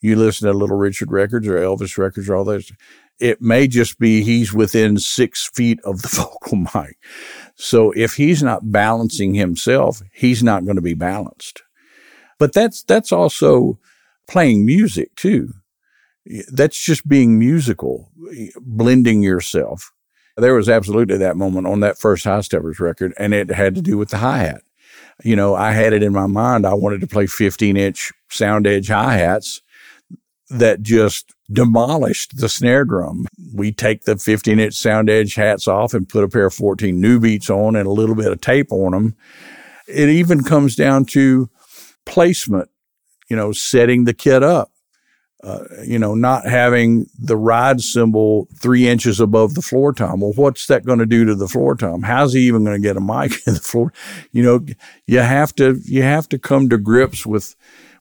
you 0.00 0.14
listen 0.14 0.46
to 0.46 0.56
Little 0.56 0.76
Richard 0.76 1.10
records 1.10 1.48
or 1.48 1.56
Elvis 1.56 1.98
records 1.98 2.28
or 2.28 2.36
all 2.36 2.44
this 2.44 2.70
it 3.20 3.40
may 3.40 3.66
just 3.66 3.98
be 3.98 4.22
he's 4.22 4.52
within 4.52 4.98
six 4.98 5.50
feet 5.54 5.80
of 5.84 6.02
the 6.02 6.08
vocal 6.12 6.56
mic. 6.56 6.96
So 7.56 7.92
if 7.92 8.14
he's 8.14 8.42
not 8.42 8.70
balancing 8.70 9.34
himself, 9.34 10.02
he's 10.12 10.42
not 10.42 10.64
going 10.64 10.76
to 10.76 10.82
be 10.82 10.94
balanced. 10.94 11.62
But 12.38 12.52
that's, 12.52 12.84
that's 12.84 13.12
also 13.12 13.78
playing 14.28 14.64
music 14.64 15.14
too. 15.16 15.54
That's 16.52 16.78
just 16.78 17.08
being 17.08 17.38
musical, 17.38 18.12
blending 18.60 19.22
yourself. 19.22 19.90
There 20.36 20.54
was 20.54 20.68
absolutely 20.68 21.16
that 21.18 21.36
moment 21.36 21.66
on 21.66 21.80
that 21.80 21.98
first 21.98 22.24
Highsteppers 22.24 22.78
record, 22.78 23.12
and 23.18 23.34
it 23.34 23.50
had 23.50 23.74
to 23.74 23.82
do 23.82 23.98
with 23.98 24.10
the 24.10 24.18
hi 24.18 24.38
hat. 24.38 24.62
You 25.24 25.34
know, 25.34 25.56
I 25.56 25.72
had 25.72 25.92
it 25.92 26.02
in 26.02 26.12
my 26.12 26.26
mind. 26.26 26.64
I 26.64 26.74
wanted 26.74 27.00
to 27.00 27.08
play 27.08 27.26
15 27.26 27.76
inch 27.76 28.12
sound 28.30 28.66
edge 28.66 28.88
hi 28.88 29.16
hats 29.16 29.62
that 30.50 30.82
just 30.82 31.34
demolished 31.50 32.36
the 32.38 32.48
snare 32.48 32.84
drum. 32.84 33.26
We 33.54 33.72
take 33.72 34.04
the 34.04 34.16
15 34.16 34.58
inch 34.58 34.74
sound 34.74 35.08
edge 35.08 35.34
hats 35.34 35.66
off 35.66 35.94
and 35.94 36.08
put 36.08 36.24
a 36.24 36.28
pair 36.28 36.46
of 36.46 36.54
14 36.54 37.00
new 37.00 37.18
beats 37.18 37.50
on 37.50 37.76
and 37.76 37.86
a 37.86 37.92
little 37.92 38.14
bit 38.14 38.32
of 38.32 38.40
tape 38.40 38.70
on 38.70 38.92
them. 38.92 39.16
It 39.86 40.08
even 40.08 40.44
comes 40.44 40.76
down 40.76 41.06
to 41.06 41.48
placement, 42.04 42.68
you 43.30 43.36
know, 43.36 43.52
setting 43.52 44.04
the 44.04 44.14
kit 44.14 44.42
up. 44.42 44.70
Uh, 45.40 45.62
you 45.84 46.00
know, 46.00 46.16
not 46.16 46.44
having 46.44 47.06
the 47.16 47.36
ride 47.36 47.80
cymbal 47.80 48.48
three 48.56 48.88
inches 48.88 49.20
above 49.20 49.54
the 49.54 49.62
floor 49.62 49.92
tom. 49.92 50.18
Well, 50.20 50.32
what's 50.32 50.66
that 50.66 50.84
going 50.84 50.98
to 50.98 51.06
do 51.06 51.24
to 51.26 51.36
the 51.36 51.46
floor 51.46 51.76
tom? 51.76 52.02
How's 52.02 52.32
he 52.32 52.40
even 52.40 52.64
going 52.64 52.82
to 52.82 52.82
get 52.82 52.96
a 52.96 53.00
mic 53.00 53.46
in 53.46 53.54
the 53.54 53.60
floor? 53.60 53.92
You 54.32 54.42
know, 54.42 54.66
you 55.06 55.20
have 55.20 55.54
to, 55.54 55.78
you 55.84 56.02
have 56.02 56.28
to 56.30 56.40
come 56.40 56.68
to 56.70 56.76
grips 56.76 57.24
with, 57.24 57.54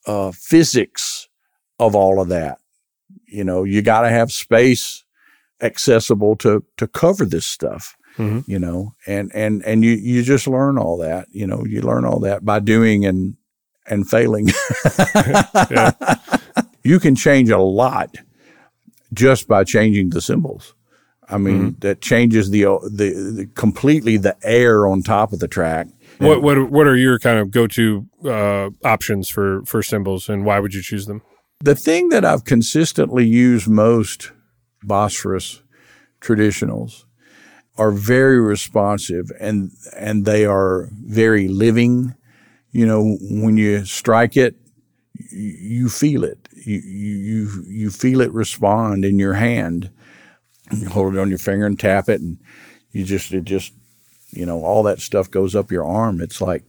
uh, 0.07 0.31
physics 0.31 1.27
of 1.77 1.95
all 1.95 2.19
of 2.19 2.29
that. 2.29 2.57
You 3.27 3.43
know, 3.43 3.63
you 3.63 3.81
got 3.81 4.01
to 4.01 4.09
have 4.09 4.31
space 4.31 5.03
accessible 5.61 6.35
to 6.37 6.63
to 6.77 6.87
cover 6.87 7.25
this 7.25 7.45
stuff. 7.45 7.95
Mm-hmm. 8.17 8.49
You 8.49 8.59
know, 8.59 8.93
and 9.05 9.31
and 9.35 9.63
and 9.63 9.83
you 9.83 9.91
you 9.91 10.23
just 10.23 10.47
learn 10.47 10.77
all 10.77 10.97
that. 10.97 11.27
You 11.31 11.45
know, 11.45 11.63
you 11.65 11.81
learn 11.81 12.05
all 12.05 12.19
that 12.21 12.43
by 12.43 12.59
doing 12.59 13.05
and 13.05 13.35
and 13.85 14.09
failing. 14.09 14.49
You 16.87 17.01
can 17.01 17.15
change 17.15 17.49
a 17.49 17.57
lot 17.57 18.15
just 19.11 19.45
by 19.45 19.65
changing 19.65 20.11
the 20.11 20.21
cymbals. 20.21 20.73
I 21.27 21.37
mean, 21.37 21.59
mm-hmm. 21.59 21.79
that 21.79 21.99
changes 21.99 22.49
the, 22.49 22.61
the, 22.89 23.33
the 23.35 23.49
completely 23.55 24.15
the 24.15 24.37
air 24.41 24.87
on 24.87 25.01
top 25.01 25.33
of 25.33 25.39
the 25.39 25.49
track. 25.49 25.87
What 26.19 26.41
what 26.41 26.71
what 26.71 26.87
are 26.87 26.95
your 26.95 27.19
kind 27.19 27.39
of 27.39 27.51
go 27.51 27.67
to 27.67 28.07
uh, 28.23 28.69
options 28.85 29.29
for 29.29 29.63
for 29.65 29.83
cymbals, 29.83 30.29
and 30.29 30.45
why 30.45 30.59
would 30.59 30.73
you 30.73 30.81
choose 30.81 31.07
them? 31.07 31.21
The 31.59 31.75
thing 31.75 32.09
that 32.09 32.23
I've 32.23 32.45
consistently 32.45 33.25
used 33.25 33.67
most 33.67 34.31
Bosphorus 34.83 35.63
traditionals 36.21 37.05
are 37.77 37.91
very 37.91 38.39
responsive 38.39 39.31
and 39.39 39.71
and 39.95 40.25
they 40.25 40.45
are 40.45 40.89
very 40.91 41.47
living. 41.47 42.15
You 42.71 42.85
know, 42.85 43.17
when 43.21 43.57
you 43.57 43.85
strike 43.85 44.37
it, 44.37 44.55
you 45.31 45.89
feel 45.89 46.23
it. 46.23 46.47
You 46.53 46.79
you 46.79 47.63
you 47.67 47.89
feel 47.89 48.21
it 48.21 48.31
respond 48.31 49.03
in 49.03 49.17
your 49.17 49.33
hand. 49.33 49.89
You 50.71 50.89
hold 50.89 51.15
it 51.15 51.19
on 51.19 51.29
your 51.29 51.39
finger 51.39 51.65
and 51.65 51.79
tap 51.79 52.07
it, 52.09 52.21
and 52.21 52.37
you 52.91 53.03
just 53.03 53.31
it 53.31 53.45
just 53.45 53.73
you 54.31 54.45
know 54.45 54.63
all 54.63 54.83
that 54.83 54.99
stuff 54.99 55.31
goes 55.31 55.55
up 55.55 55.71
your 55.71 55.85
arm. 55.85 56.21
It's 56.21 56.39
like 56.41 56.63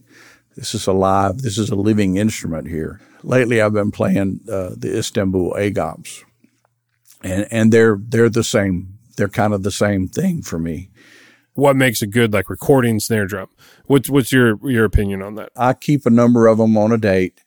this 0.55 0.73
is 0.73 0.87
alive. 0.87 1.39
This 1.39 1.57
is 1.59 1.69
a 1.69 1.75
living 1.75 2.17
instrument 2.17 2.67
here. 2.67 3.01
Lately, 3.23 3.61
I've 3.61 3.73
been 3.73 3.91
playing 3.91 4.41
uh, 4.49 4.71
the 4.77 4.97
Istanbul 4.97 5.53
Agops, 5.53 6.23
and 7.23 7.47
and 7.51 7.73
they're 7.73 7.97
they're 7.99 8.29
the 8.29 8.43
same. 8.43 8.97
They're 9.17 9.27
kind 9.27 9.53
of 9.53 9.63
the 9.63 9.71
same 9.71 10.07
thing 10.07 10.41
for 10.41 10.59
me. 10.59 10.89
What 11.53 11.75
makes 11.75 12.01
a 12.01 12.07
good 12.07 12.31
like 12.31 12.49
recording 12.49 12.99
snare 12.99 13.25
drum? 13.25 13.49
What's 13.85 14.09
what's 14.09 14.31
your 14.31 14.57
your 14.69 14.85
opinion 14.85 15.21
on 15.21 15.35
that? 15.35 15.51
I 15.55 15.73
keep 15.73 16.05
a 16.05 16.09
number 16.11 16.47
of 16.47 16.57
them 16.57 16.77
on 16.77 16.91
a 16.91 16.97
date, 16.97 17.41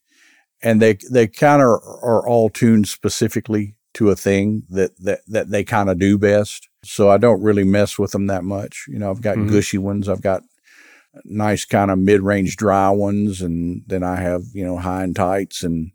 and 0.63 0.83
they 0.83 0.99
they 1.11 1.27
kind 1.27 1.63
of 1.63 1.69
are 2.03 2.27
all 2.27 2.51
tuned 2.51 2.89
specifically 2.89 3.75
to 3.95 4.11
a 4.11 4.17
thing 4.17 4.65
that 4.69 4.97
that 4.99 5.21
that 5.29 5.51
they 5.51 5.65
kind 5.65 5.89
of 5.89 5.99
do 5.99 6.19
best. 6.19 6.69
So 6.85 7.11
I 7.11 7.17
don't 7.17 7.43
really 7.43 7.65
mess 7.65 7.99
with 7.99 8.11
them 8.11 8.27
that 8.27 8.45
much. 8.45 8.85
You 8.89 8.99
know, 8.99 9.11
I've 9.11 9.23
got 9.23 9.37
mm-hmm. 9.37 9.51
gushy 9.51 9.79
ones. 9.79 10.09
I've 10.09 10.23
got 10.23 10.43
nice 11.25 11.64
kind 11.64 11.90
of 11.90 11.98
mid-range 11.98 12.57
dry 12.57 12.90
ones 12.90 13.40
and 13.42 13.83
then 13.87 14.03
I 14.03 14.16
have, 14.16 14.42
you 14.53 14.64
know, 14.64 14.79
high 14.79 15.05
and 15.05 15.14
tights 15.14 15.62
and 15.62 15.92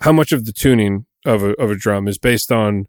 how 0.00 0.12
much 0.12 0.32
of 0.32 0.44
the 0.44 0.52
tuning 0.52 1.06
of 1.24 1.42
a 1.42 1.52
of 1.54 1.70
a 1.70 1.76
drum 1.76 2.08
is 2.08 2.18
based 2.18 2.52
on 2.52 2.86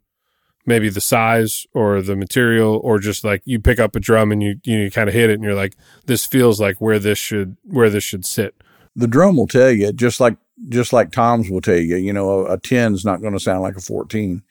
maybe 0.66 0.88
the 0.88 1.00
size 1.00 1.66
or 1.72 2.02
the 2.02 2.16
material 2.16 2.80
or 2.82 2.98
just 2.98 3.24
like 3.24 3.40
you 3.44 3.60
pick 3.60 3.78
up 3.78 3.94
a 3.94 4.00
drum 4.00 4.32
and 4.32 4.42
you 4.42 4.56
you 4.64 4.90
kind 4.90 5.08
of 5.08 5.14
hit 5.14 5.30
it 5.30 5.34
and 5.34 5.44
you're 5.44 5.54
like 5.54 5.76
this 6.06 6.26
feels 6.26 6.60
like 6.60 6.80
where 6.80 6.98
this 6.98 7.18
should 7.18 7.56
where 7.64 7.90
this 7.90 8.04
should 8.04 8.26
sit. 8.26 8.54
The 8.94 9.06
drum 9.06 9.36
will 9.36 9.46
tell 9.46 9.70
you 9.70 9.92
just 9.92 10.20
like 10.20 10.36
just 10.68 10.92
like 10.92 11.12
toms 11.12 11.48
will 11.48 11.60
tell 11.60 11.76
you, 11.76 11.96
you 11.96 12.12
know, 12.12 12.46
a, 12.46 12.54
a 12.54 12.58
10 12.58 12.94
is 12.94 13.04
not 13.04 13.20
going 13.20 13.34
to 13.34 13.40
sound 13.40 13.62
like 13.62 13.76
a 13.76 13.80
14 13.80 14.42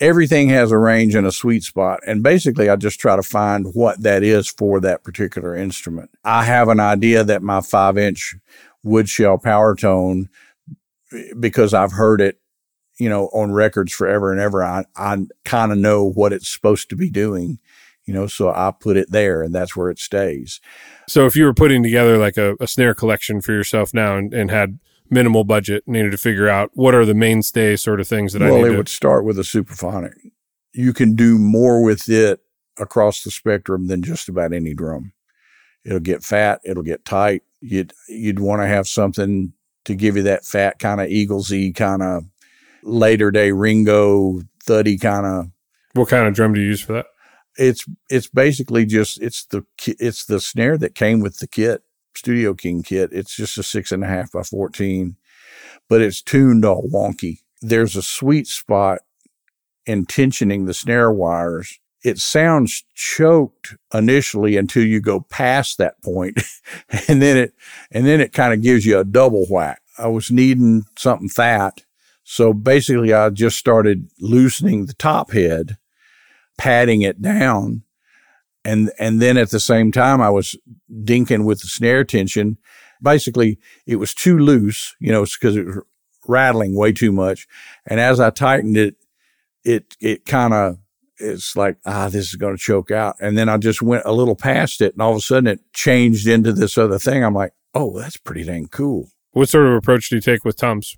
everything 0.00 0.48
has 0.48 0.70
a 0.70 0.78
range 0.78 1.14
and 1.14 1.26
a 1.26 1.32
sweet 1.32 1.62
spot. 1.62 2.00
And 2.06 2.22
basically, 2.22 2.68
I 2.68 2.76
just 2.76 3.00
try 3.00 3.16
to 3.16 3.22
find 3.22 3.74
what 3.74 4.02
that 4.02 4.22
is 4.22 4.48
for 4.48 4.80
that 4.80 5.04
particular 5.04 5.54
instrument. 5.54 6.10
I 6.24 6.44
have 6.44 6.68
an 6.68 6.80
idea 6.80 7.24
that 7.24 7.42
my 7.42 7.60
five 7.60 7.98
inch 7.98 8.36
wood 8.82 9.08
shell 9.08 9.38
power 9.38 9.74
tone, 9.74 10.28
because 11.38 11.74
I've 11.74 11.92
heard 11.92 12.20
it, 12.20 12.40
you 12.98 13.08
know, 13.08 13.26
on 13.32 13.52
records 13.52 13.92
forever 13.92 14.32
and 14.32 14.40
ever, 14.40 14.62
I, 14.62 14.84
I 14.96 15.18
kind 15.44 15.72
of 15.72 15.78
know 15.78 16.04
what 16.04 16.32
it's 16.32 16.48
supposed 16.48 16.90
to 16.90 16.96
be 16.96 17.10
doing, 17.10 17.58
you 18.04 18.14
know, 18.14 18.26
so 18.26 18.50
I 18.50 18.72
put 18.78 18.96
it 18.96 19.10
there 19.10 19.42
and 19.42 19.54
that's 19.54 19.76
where 19.76 19.90
it 19.90 19.98
stays. 19.98 20.60
So 21.06 21.26
if 21.26 21.36
you 21.36 21.44
were 21.44 21.54
putting 21.54 21.82
together 21.82 22.18
like 22.18 22.36
a, 22.36 22.56
a 22.60 22.66
snare 22.66 22.94
collection 22.94 23.40
for 23.40 23.52
yourself 23.52 23.94
now 23.94 24.16
and, 24.16 24.34
and 24.34 24.50
had 24.50 24.78
minimal 25.10 25.44
budget, 25.44 25.84
needed 25.86 26.12
to 26.12 26.18
figure 26.18 26.48
out 26.48 26.70
what 26.74 26.94
are 26.94 27.04
the 27.04 27.14
mainstay 27.14 27.76
sort 27.76 28.00
of 28.00 28.08
things 28.08 28.32
that 28.32 28.42
well, 28.42 28.52
I 28.52 28.56
need. 28.56 28.62
Well, 28.62 28.66
it 28.66 28.72
to- 28.72 28.76
would 28.78 28.88
start 28.88 29.24
with 29.24 29.38
a 29.38 29.42
Supraphonic. 29.42 30.12
You 30.72 30.92
can 30.92 31.14
do 31.14 31.38
more 31.38 31.82
with 31.82 32.08
it 32.08 32.40
across 32.78 33.22
the 33.22 33.30
spectrum 33.30 33.88
than 33.88 34.02
just 34.02 34.28
about 34.28 34.52
any 34.52 34.74
drum. 34.74 35.12
It'll 35.84 36.00
get 36.00 36.22
fat. 36.22 36.60
It'll 36.64 36.82
get 36.82 37.04
tight. 37.04 37.42
You'd 37.60 37.92
you'd 38.08 38.38
want 38.38 38.62
to 38.62 38.66
have 38.68 38.86
something 38.86 39.52
to 39.84 39.94
give 39.94 40.16
you 40.16 40.22
that 40.24 40.44
fat 40.44 40.78
kind 40.78 41.00
of 41.00 41.08
Eaglesy 41.08 41.74
kind 41.74 42.02
of 42.02 42.24
later 42.82 43.30
day 43.30 43.52
Ringo 43.52 44.42
thuddy 44.62 44.98
kind 44.98 45.26
of. 45.26 45.46
What 45.94 46.08
kind 46.08 46.28
of 46.28 46.34
drum 46.34 46.52
do 46.52 46.60
you 46.60 46.68
use 46.68 46.82
for 46.82 46.92
that? 46.92 47.06
It's 47.56 47.84
it's 48.08 48.28
basically 48.28 48.86
just 48.86 49.20
it's 49.20 49.46
the 49.46 49.64
it's 49.86 50.26
the 50.26 50.40
snare 50.40 50.78
that 50.78 50.94
came 50.94 51.20
with 51.20 51.38
the 51.38 51.48
kit. 51.48 51.82
Studio 52.18 52.54
King 52.54 52.82
kit. 52.82 53.10
It's 53.12 53.34
just 53.34 53.58
a 53.58 53.62
six 53.62 53.92
and 53.92 54.04
a 54.04 54.06
half 54.06 54.32
by 54.32 54.42
14, 54.42 55.16
but 55.88 56.02
it's 56.02 56.22
tuned 56.22 56.64
all 56.64 56.88
wonky. 56.88 57.38
There's 57.60 57.96
a 57.96 58.02
sweet 58.02 58.46
spot 58.46 59.00
in 59.86 60.06
tensioning 60.06 60.66
the 60.66 60.74
snare 60.74 61.10
wires 61.10 61.78
it 62.04 62.18
sounds 62.18 62.84
choked 62.94 63.76
initially 63.92 64.56
until 64.56 64.84
you 64.84 65.00
go 65.00 65.20
past 65.20 65.78
that 65.78 66.00
point 66.02 66.40
and 67.08 67.20
then 67.20 67.36
it 67.36 67.54
and 67.90 68.06
then 68.06 68.20
it 68.20 68.32
kind 68.32 68.52
of 68.52 68.62
gives 68.62 68.86
you 68.86 68.98
a 68.98 69.04
double 69.04 69.46
whack 69.50 69.82
i 69.98 70.06
was 70.06 70.30
needing 70.30 70.84
something 70.96 71.28
fat 71.28 71.82
so 72.24 72.52
basically 72.52 73.12
i 73.12 73.28
just 73.30 73.58
started 73.58 74.08
loosening 74.20 74.86
the 74.86 74.94
top 74.94 75.32
head 75.32 75.76
patting 76.56 77.02
it 77.02 77.20
down 77.20 77.82
and 78.64 78.90
and 78.98 79.20
then 79.20 79.36
at 79.36 79.50
the 79.50 79.60
same 79.60 79.92
time 79.92 80.20
i 80.20 80.30
was 80.30 80.56
dinking 81.04 81.44
with 81.44 81.60
the 81.60 81.68
snare 81.68 82.04
tension 82.04 82.58
basically 83.02 83.58
it 83.86 83.96
was 83.96 84.14
too 84.14 84.38
loose 84.38 84.94
you 85.00 85.12
know 85.12 85.24
because 85.24 85.56
it 85.56 85.66
was 85.66 85.78
rattling 86.26 86.76
way 86.76 86.92
too 86.92 87.12
much 87.12 87.46
and 87.86 88.00
as 88.00 88.20
i 88.20 88.30
tightened 88.30 88.76
it 88.76 88.96
it 89.64 89.96
it 90.00 90.26
kind 90.26 90.54
of 90.54 90.78
it's 91.20 91.56
like, 91.56 91.76
ah, 91.84 92.08
this 92.08 92.28
is 92.28 92.36
going 92.36 92.56
to 92.56 92.62
choke 92.62 92.90
out. 92.90 93.16
And 93.20 93.36
then 93.36 93.48
I 93.48 93.56
just 93.56 93.82
went 93.82 94.04
a 94.04 94.12
little 94.12 94.36
past 94.36 94.80
it 94.80 94.92
and 94.92 95.02
all 95.02 95.12
of 95.12 95.18
a 95.18 95.20
sudden 95.20 95.48
it 95.48 95.60
changed 95.72 96.26
into 96.26 96.52
this 96.52 96.78
other 96.78 96.98
thing. 96.98 97.24
I'm 97.24 97.34
like, 97.34 97.52
oh, 97.74 97.98
that's 97.98 98.16
pretty 98.16 98.44
dang 98.44 98.68
cool. 98.68 99.08
What 99.32 99.48
sort 99.48 99.66
of 99.66 99.74
approach 99.74 100.08
do 100.08 100.16
you 100.16 100.20
take 100.20 100.44
with 100.44 100.56
toms? 100.56 100.96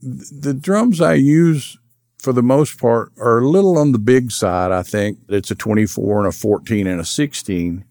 The 0.00 0.54
drums 0.54 1.00
I 1.00 1.14
use 1.14 1.78
for 2.18 2.32
the 2.32 2.42
most 2.42 2.78
part 2.78 3.12
are 3.18 3.38
a 3.38 3.48
little 3.48 3.78
on 3.78 3.92
the 3.92 3.98
big 3.98 4.30
side. 4.30 4.72
I 4.72 4.82
think 4.82 5.18
it's 5.28 5.50
a 5.50 5.54
24 5.54 6.18
and 6.18 6.28
a 6.28 6.32
14 6.32 6.86
and 6.86 7.00
a 7.00 7.04
16. 7.04 7.84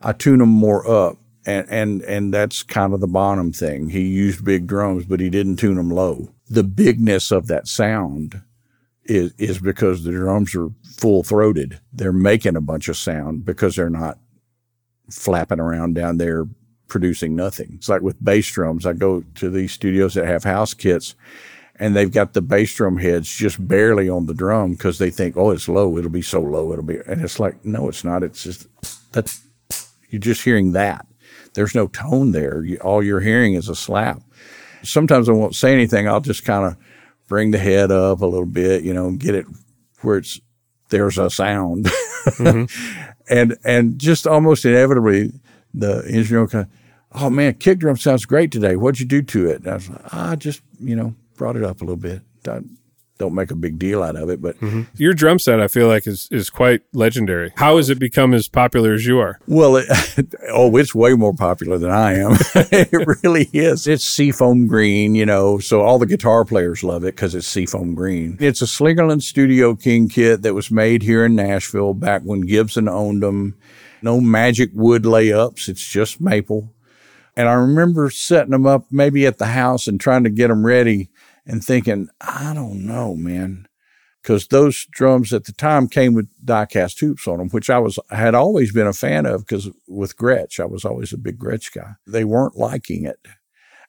I 0.00 0.12
tune 0.12 0.40
them 0.40 0.48
more 0.48 0.88
up. 0.88 1.18
And, 1.44 1.66
and, 1.68 2.02
and 2.02 2.32
that's 2.32 2.62
kind 2.62 2.94
of 2.94 3.00
the 3.00 3.08
Bonham 3.08 3.52
thing. 3.52 3.88
He 3.88 4.02
used 4.02 4.44
big 4.44 4.68
drums, 4.68 5.06
but 5.06 5.18
he 5.18 5.28
didn't 5.28 5.56
tune 5.56 5.74
them 5.74 5.90
low. 5.90 6.28
The 6.48 6.62
bigness 6.62 7.32
of 7.32 7.48
that 7.48 7.66
sound 7.66 8.42
is, 9.04 9.32
is 9.38 9.58
because 9.58 10.04
the 10.04 10.12
drums 10.12 10.54
are 10.54 10.68
full 10.84 11.24
throated. 11.24 11.80
They're 11.92 12.12
making 12.12 12.54
a 12.54 12.60
bunch 12.60 12.88
of 12.88 12.96
sound 12.96 13.44
because 13.44 13.74
they're 13.74 13.90
not 13.90 14.18
flapping 15.10 15.58
around 15.58 15.94
down 15.94 16.18
there 16.18 16.46
producing 16.86 17.34
nothing. 17.34 17.72
It's 17.74 17.88
like 17.88 18.02
with 18.02 18.22
bass 18.22 18.48
drums. 18.50 18.86
I 18.86 18.92
go 18.92 19.24
to 19.36 19.50
these 19.50 19.72
studios 19.72 20.14
that 20.14 20.26
have 20.26 20.44
house 20.44 20.74
kits 20.74 21.16
and 21.82 21.96
they've 21.96 22.12
got 22.12 22.32
the 22.32 22.40
bass 22.40 22.72
drum 22.76 22.96
heads 22.96 23.34
just 23.34 23.66
barely 23.66 24.08
on 24.08 24.26
the 24.26 24.34
drum 24.34 24.70
because 24.70 24.98
they 24.98 25.10
think, 25.10 25.36
oh, 25.36 25.50
it's 25.50 25.68
low. 25.68 25.98
It'll 25.98 26.12
be 26.12 26.22
so 26.22 26.40
low. 26.40 26.70
It'll 26.70 26.84
be, 26.84 26.98
and 27.08 27.20
it's 27.20 27.40
like, 27.40 27.64
no, 27.64 27.88
it's 27.88 28.04
not. 28.04 28.22
It's 28.22 28.44
just, 28.44 28.68
that's, 29.10 29.44
you're 30.08 30.20
just 30.20 30.44
hearing 30.44 30.72
that. 30.74 31.04
There's 31.54 31.74
no 31.74 31.88
tone 31.88 32.30
there. 32.30 32.62
You, 32.62 32.76
all 32.76 33.02
you're 33.02 33.18
hearing 33.18 33.54
is 33.54 33.68
a 33.68 33.74
slap. 33.74 34.22
Sometimes 34.84 35.28
I 35.28 35.32
won't 35.32 35.56
say 35.56 35.72
anything. 35.72 36.06
I'll 36.06 36.20
just 36.20 36.44
kind 36.44 36.64
of 36.66 36.76
bring 37.26 37.50
the 37.50 37.58
head 37.58 37.90
up 37.90 38.20
a 38.20 38.26
little 38.26 38.46
bit, 38.46 38.84
you 38.84 38.94
know, 38.94 39.10
get 39.10 39.34
it 39.34 39.46
where 40.02 40.18
it's 40.18 40.40
there's 40.90 41.18
a 41.18 41.30
sound, 41.30 41.86
mm-hmm. 41.86 43.10
and 43.28 43.56
and 43.64 43.98
just 43.98 44.28
almost 44.28 44.64
inevitably 44.64 45.32
the 45.74 46.04
engineer 46.06 46.46
kind 46.46 46.66
of, 46.66 47.22
oh 47.22 47.30
man, 47.30 47.54
kick 47.54 47.80
drum 47.80 47.96
sounds 47.96 48.24
great 48.24 48.52
today. 48.52 48.76
What'd 48.76 49.00
you 49.00 49.06
do 49.06 49.22
to 49.22 49.48
it? 49.48 49.62
And 49.62 49.68
I 49.68 49.74
was 49.74 49.90
like, 49.90 50.14
I 50.14 50.36
just 50.36 50.60
you 50.78 50.94
know 50.94 51.14
brought 51.42 51.56
it 51.56 51.64
up 51.64 51.80
a 51.80 51.84
little 51.84 51.96
bit 51.96 52.22
don't 53.22 53.34
make 53.34 53.52
a 53.52 53.56
big 53.56 53.78
deal 53.78 54.02
out 54.02 54.16
of 54.16 54.28
it. 54.30 54.42
But 54.42 54.58
mm-hmm. 54.58 54.82
your 54.96 55.12
drum 55.12 55.38
set, 55.38 55.60
I 55.60 55.68
feel 55.68 55.86
like, 55.86 56.06
is 56.06 56.28
is 56.32 56.50
quite 56.50 56.82
legendary. 56.92 57.52
How 57.56 57.76
has 57.76 57.88
it 57.88 58.00
become 58.00 58.34
as 58.34 58.48
popular 58.48 58.94
as 58.94 59.06
you 59.06 59.20
are? 59.20 59.38
Well, 59.46 59.76
it, 59.76 59.86
oh, 60.50 60.76
it's 60.76 60.94
way 60.94 61.14
more 61.14 61.32
popular 61.32 61.78
than 61.78 61.90
I 61.90 62.14
am. 62.14 62.32
it 62.54 63.22
really 63.22 63.48
is. 63.52 63.86
It's 63.86 64.04
seafoam 64.04 64.66
green, 64.66 65.14
you 65.14 65.24
know, 65.24 65.58
so 65.58 65.82
all 65.82 66.00
the 66.00 66.06
guitar 66.06 66.44
players 66.44 66.82
love 66.82 67.04
it 67.04 67.14
because 67.14 67.34
it's 67.36 67.46
seafoam 67.46 67.94
green. 67.94 68.36
It's 68.40 68.60
a 68.60 68.66
Slingerland 68.66 69.22
Studio 69.22 69.76
King 69.76 70.08
kit 70.08 70.42
that 70.42 70.54
was 70.54 70.70
made 70.70 71.02
here 71.02 71.24
in 71.24 71.36
Nashville 71.36 71.94
back 71.94 72.22
when 72.22 72.40
Gibson 72.40 72.88
owned 72.88 73.22
them. 73.22 73.56
No 74.02 74.20
magic 74.20 74.70
wood 74.74 75.04
layups. 75.04 75.68
It's 75.68 75.88
just 75.88 76.20
maple. 76.20 76.74
And 77.36 77.48
I 77.48 77.52
remember 77.52 78.10
setting 78.10 78.50
them 78.50 78.66
up 78.66 78.86
maybe 78.90 79.26
at 79.26 79.38
the 79.38 79.46
house 79.46 79.86
and 79.86 80.00
trying 80.00 80.24
to 80.24 80.30
get 80.30 80.48
them 80.48 80.66
ready 80.66 81.08
and 81.46 81.64
thinking, 81.64 82.08
I 82.20 82.52
don't 82.54 82.86
know, 82.86 83.14
man. 83.14 83.66
Because 84.22 84.46
those 84.46 84.86
drums 84.90 85.32
at 85.32 85.44
the 85.44 85.52
time 85.52 85.88
came 85.88 86.14
with 86.14 86.28
die-cast 86.44 87.00
hoops 87.00 87.26
on 87.26 87.38
them, 87.38 87.48
which 87.48 87.68
I 87.68 87.80
was 87.80 87.98
had 88.10 88.36
always 88.36 88.72
been 88.72 88.86
a 88.86 88.92
fan 88.92 89.26
of. 89.26 89.44
Because 89.44 89.68
with 89.88 90.16
Gretsch, 90.16 90.60
I 90.60 90.64
was 90.64 90.84
always 90.84 91.12
a 91.12 91.18
big 91.18 91.38
Gretsch 91.38 91.74
guy. 91.74 91.94
They 92.06 92.24
weren't 92.24 92.56
liking 92.56 93.04
it, 93.04 93.18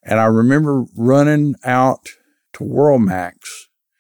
and 0.02 0.20
I 0.20 0.26
remember 0.26 0.86
running 0.96 1.54
out 1.64 2.10
to 2.54 2.64
WorldMax 2.64 3.36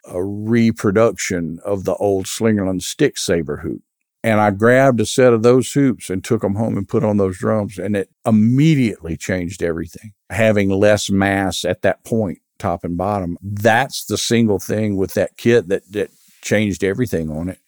a 0.06 0.24
reproduction 0.24 1.60
of 1.63 1.84
the 1.84 1.96
old 1.96 2.26
Slingerland 2.26 2.82
stick 2.82 3.18
saver 3.18 3.58
hoop. 3.58 3.82
And 4.24 4.39
I 4.39 4.52
grabbed 4.52 5.02
a 5.02 5.06
set 5.06 5.34
of 5.34 5.44
those 5.44 5.72
hoops 5.74 6.10
and 6.10 6.24
took 6.24 6.42
them 6.42 6.56
home 6.56 6.78
and 6.78 6.88
put 6.88 7.04
on 7.04 7.18
those 7.18 7.38
drums. 7.38 7.78
And 7.78 7.96
it 7.96 8.10
immediately 8.26 9.18
changed 9.18 9.62
everything. 9.62 10.13
Having 10.30 10.70
less 10.70 11.10
mass 11.10 11.66
at 11.66 11.82
that 11.82 12.06
point 12.06 12.39
top 12.63 12.86
and 12.86 12.97
bottom. 12.97 13.38
That's 13.41 14.06
the 14.06 14.17
single 14.17 14.58
thing 14.58 14.95
with 14.95 15.15
that 15.15 15.36
kit 15.36 15.67
that, 15.67 15.84
that 15.91 16.10
changed 16.41 16.84
everything 16.84 17.30
on 17.30 17.49
it. 17.49 17.60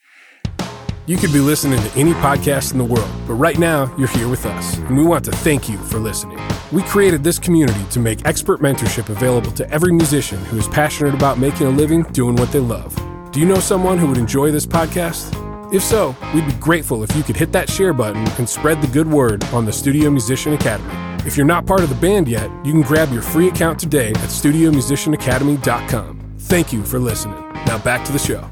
You 1.05 1.17
could 1.17 1.33
be 1.33 1.39
listening 1.39 1.79
to 1.83 1.99
any 1.99 2.13
podcast 2.13 2.71
in 2.71 2.79
the 2.79 2.85
world, 2.85 3.09
but 3.27 3.33
right 3.33 3.59
now 3.59 3.93
you're 3.95 4.07
here 4.07 4.27
with 4.27 4.45
us, 4.45 4.77
and 4.77 4.97
we 4.97 5.03
want 5.03 5.23
to 5.25 5.31
thank 5.31 5.69
you 5.69 5.77
for 5.77 5.99
listening. 5.99 6.39
We 6.71 6.81
created 6.81 7.23
this 7.23 7.37
community 7.37 7.83
to 7.91 7.99
make 7.99 8.25
expert 8.25 8.59
mentorship 8.59 9.09
available 9.09 9.51
to 9.51 9.69
every 9.69 9.91
musician 9.91 10.39
who 10.45 10.57
is 10.57 10.67
passionate 10.69 11.13
about 11.13 11.37
making 11.37 11.67
a 11.67 11.69
living 11.69 12.03
doing 12.13 12.35
what 12.37 12.51
they 12.51 12.59
love. 12.59 12.95
Do 13.31 13.39
you 13.39 13.45
know 13.45 13.59
someone 13.59 13.99
who 13.99 14.07
would 14.07 14.17
enjoy 14.17 14.49
this 14.49 14.65
podcast? 14.65 15.29
If 15.71 15.83
so, 15.83 16.15
we'd 16.33 16.47
be 16.47 16.53
grateful 16.53 17.03
if 17.03 17.15
you 17.15 17.21
could 17.21 17.35
hit 17.35 17.51
that 17.51 17.69
share 17.69 17.93
button 17.93 18.25
and 18.39 18.49
spread 18.49 18.81
the 18.81 18.87
good 18.87 19.07
word 19.07 19.43
on 19.45 19.65
the 19.65 19.73
Studio 19.73 20.09
Musician 20.09 20.53
Academy. 20.53 21.14
If 21.25 21.35
you're 21.35 21.45
not 21.45 21.65
part 21.65 21.81
of 21.81 21.89
the 21.89 21.95
band 21.95 22.27
yet, 22.27 22.51
you 22.63 22.71
can 22.71 22.83
grab 22.83 23.11
your 23.11 23.23
free 23.23 23.47
account 23.47 23.79
today 23.79 24.09
at 24.09 24.29
studiomusicianacademy.com. 24.29 26.35
Thank 26.37 26.71
you 26.71 26.83
for 26.83 26.99
listening. 26.99 27.41
Now 27.65 27.79
back 27.79 28.05
to 28.05 28.11
the 28.11 28.19
show. 28.19 28.47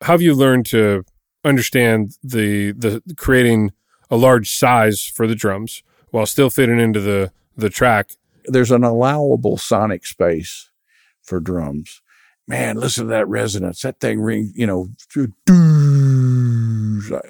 How 0.00 0.14
have 0.14 0.22
you 0.22 0.34
learned 0.34 0.64
to 0.66 1.04
understand 1.44 2.16
the 2.22 2.72
the 2.72 3.02
creating 3.18 3.72
a 4.10 4.16
large 4.16 4.50
size 4.50 5.04
for 5.04 5.26
the 5.26 5.34
drums 5.34 5.82
while 6.10 6.24
still 6.24 6.48
fitting 6.48 6.80
into 6.80 7.00
the 7.00 7.30
the 7.54 7.68
track? 7.68 8.12
There's 8.46 8.70
an 8.70 8.82
allowable 8.82 9.58
sonic 9.58 10.06
space 10.06 10.70
for 11.20 11.38
drums. 11.38 12.00
Man, 12.48 12.76
listen 12.76 13.04
to 13.04 13.10
that 13.10 13.28
resonance. 13.28 13.82
That 13.82 14.00
thing 14.00 14.22
ring, 14.22 14.54
you 14.56 14.66
know, 14.66 14.88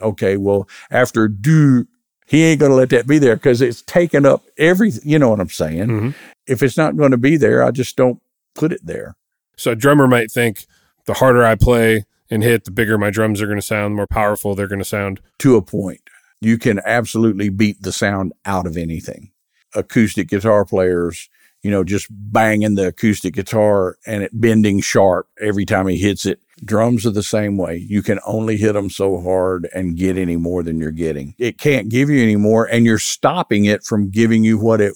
okay, 0.01 0.37
well, 0.37 0.69
after 0.93 1.27
do 1.27 1.89
he 2.31 2.45
ain't 2.45 2.61
going 2.61 2.71
to 2.71 2.77
let 2.77 2.91
that 2.91 3.09
be 3.09 3.19
there 3.19 3.35
because 3.35 3.61
it's 3.61 3.83
taken 3.83 4.25
up 4.25 4.45
every, 4.57 4.93
you 5.03 5.19
know 5.19 5.31
what 5.31 5.41
I'm 5.41 5.49
saying? 5.49 5.89
Mm-hmm. 5.89 6.11
If 6.47 6.63
it's 6.63 6.77
not 6.77 6.97
going 6.97 7.11
to 7.11 7.17
be 7.17 7.37
there, 7.37 7.65
I 7.65 7.73
just 7.73 7.97
don't 7.97 8.23
put 8.55 8.71
it 8.71 8.87
there. 8.87 9.17
So 9.57 9.73
a 9.73 9.77
drummer 9.77 10.07
might 10.07 10.31
think 10.31 10.65
the 11.07 11.15
harder 11.15 11.45
I 11.45 11.57
play 11.57 12.05
and 12.31 12.45
hit, 12.45 12.67
the 12.67 12.71
bigger 12.71 12.97
my 12.99 13.11
drums 13.11 13.43
are 13.43 13.47
going 13.47 13.59
to 13.59 13.67
sound, 13.67 13.93
the 13.93 13.97
more 13.97 14.07
powerful 14.07 14.55
they're 14.55 14.69
going 14.69 14.79
to 14.79 14.85
sound. 14.85 15.21
To 15.41 15.57
a 15.57 15.63
point. 15.63 16.03
You 16.41 16.57
can 16.57 16.81
absolutely 16.87 17.49
beat 17.49 17.83
the 17.83 17.91
sound 17.91 18.33
out 18.47 18.65
of 18.65 18.77
anything. 18.77 19.33
Acoustic 19.75 20.29
guitar 20.29 20.65
players, 20.65 21.29
you 21.65 21.71
know, 21.73 21.83
just 21.83 22.07
banging 22.11 22.77
the 22.77 22.87
acoustic 22.87 23.35
guitar 23.35 23.99
and 24.07 24.23
it 24.23 24.31
bending 24.33 24.81
sharp 24.81 25.27
every 25.41 25.67
time 25.67 25.89
he 25.89 25.99
hits 25.99 26.27
it 26.27 26.39
Drums 26.65 27.07
are 27.07 27.11
the 27.11 27.23
same 27.23 27.57
way. 27.57 27.77
You 27.89 28.03
can 28.03 28.21
only 28.27 28.57
hit 28.57 28.75
them 28.75 28.91
so 28.91 29.21
hard 29.21 29.69
and 29.75 29.97
get 29.97 30.19
any 30.19 30.37
more 30.37 30.63
than 30.63 30.79
you're 30.79 30.91
getting. 30.91 31.35
It 31.39 31.59
can't 31.59 31.89
give 31.89 32.11
you 32.11 32.23
any 32.23 32.37
more, 32.37 32.67
and 32.67 32.85
you're 32.85 32.99
stopping 32.99 33.65
it 33.65 33.83
from 33.83 34.11
giving 34.11 34.45
you 34.45 34.59
what 34.59 34.81
it 34.81 34.95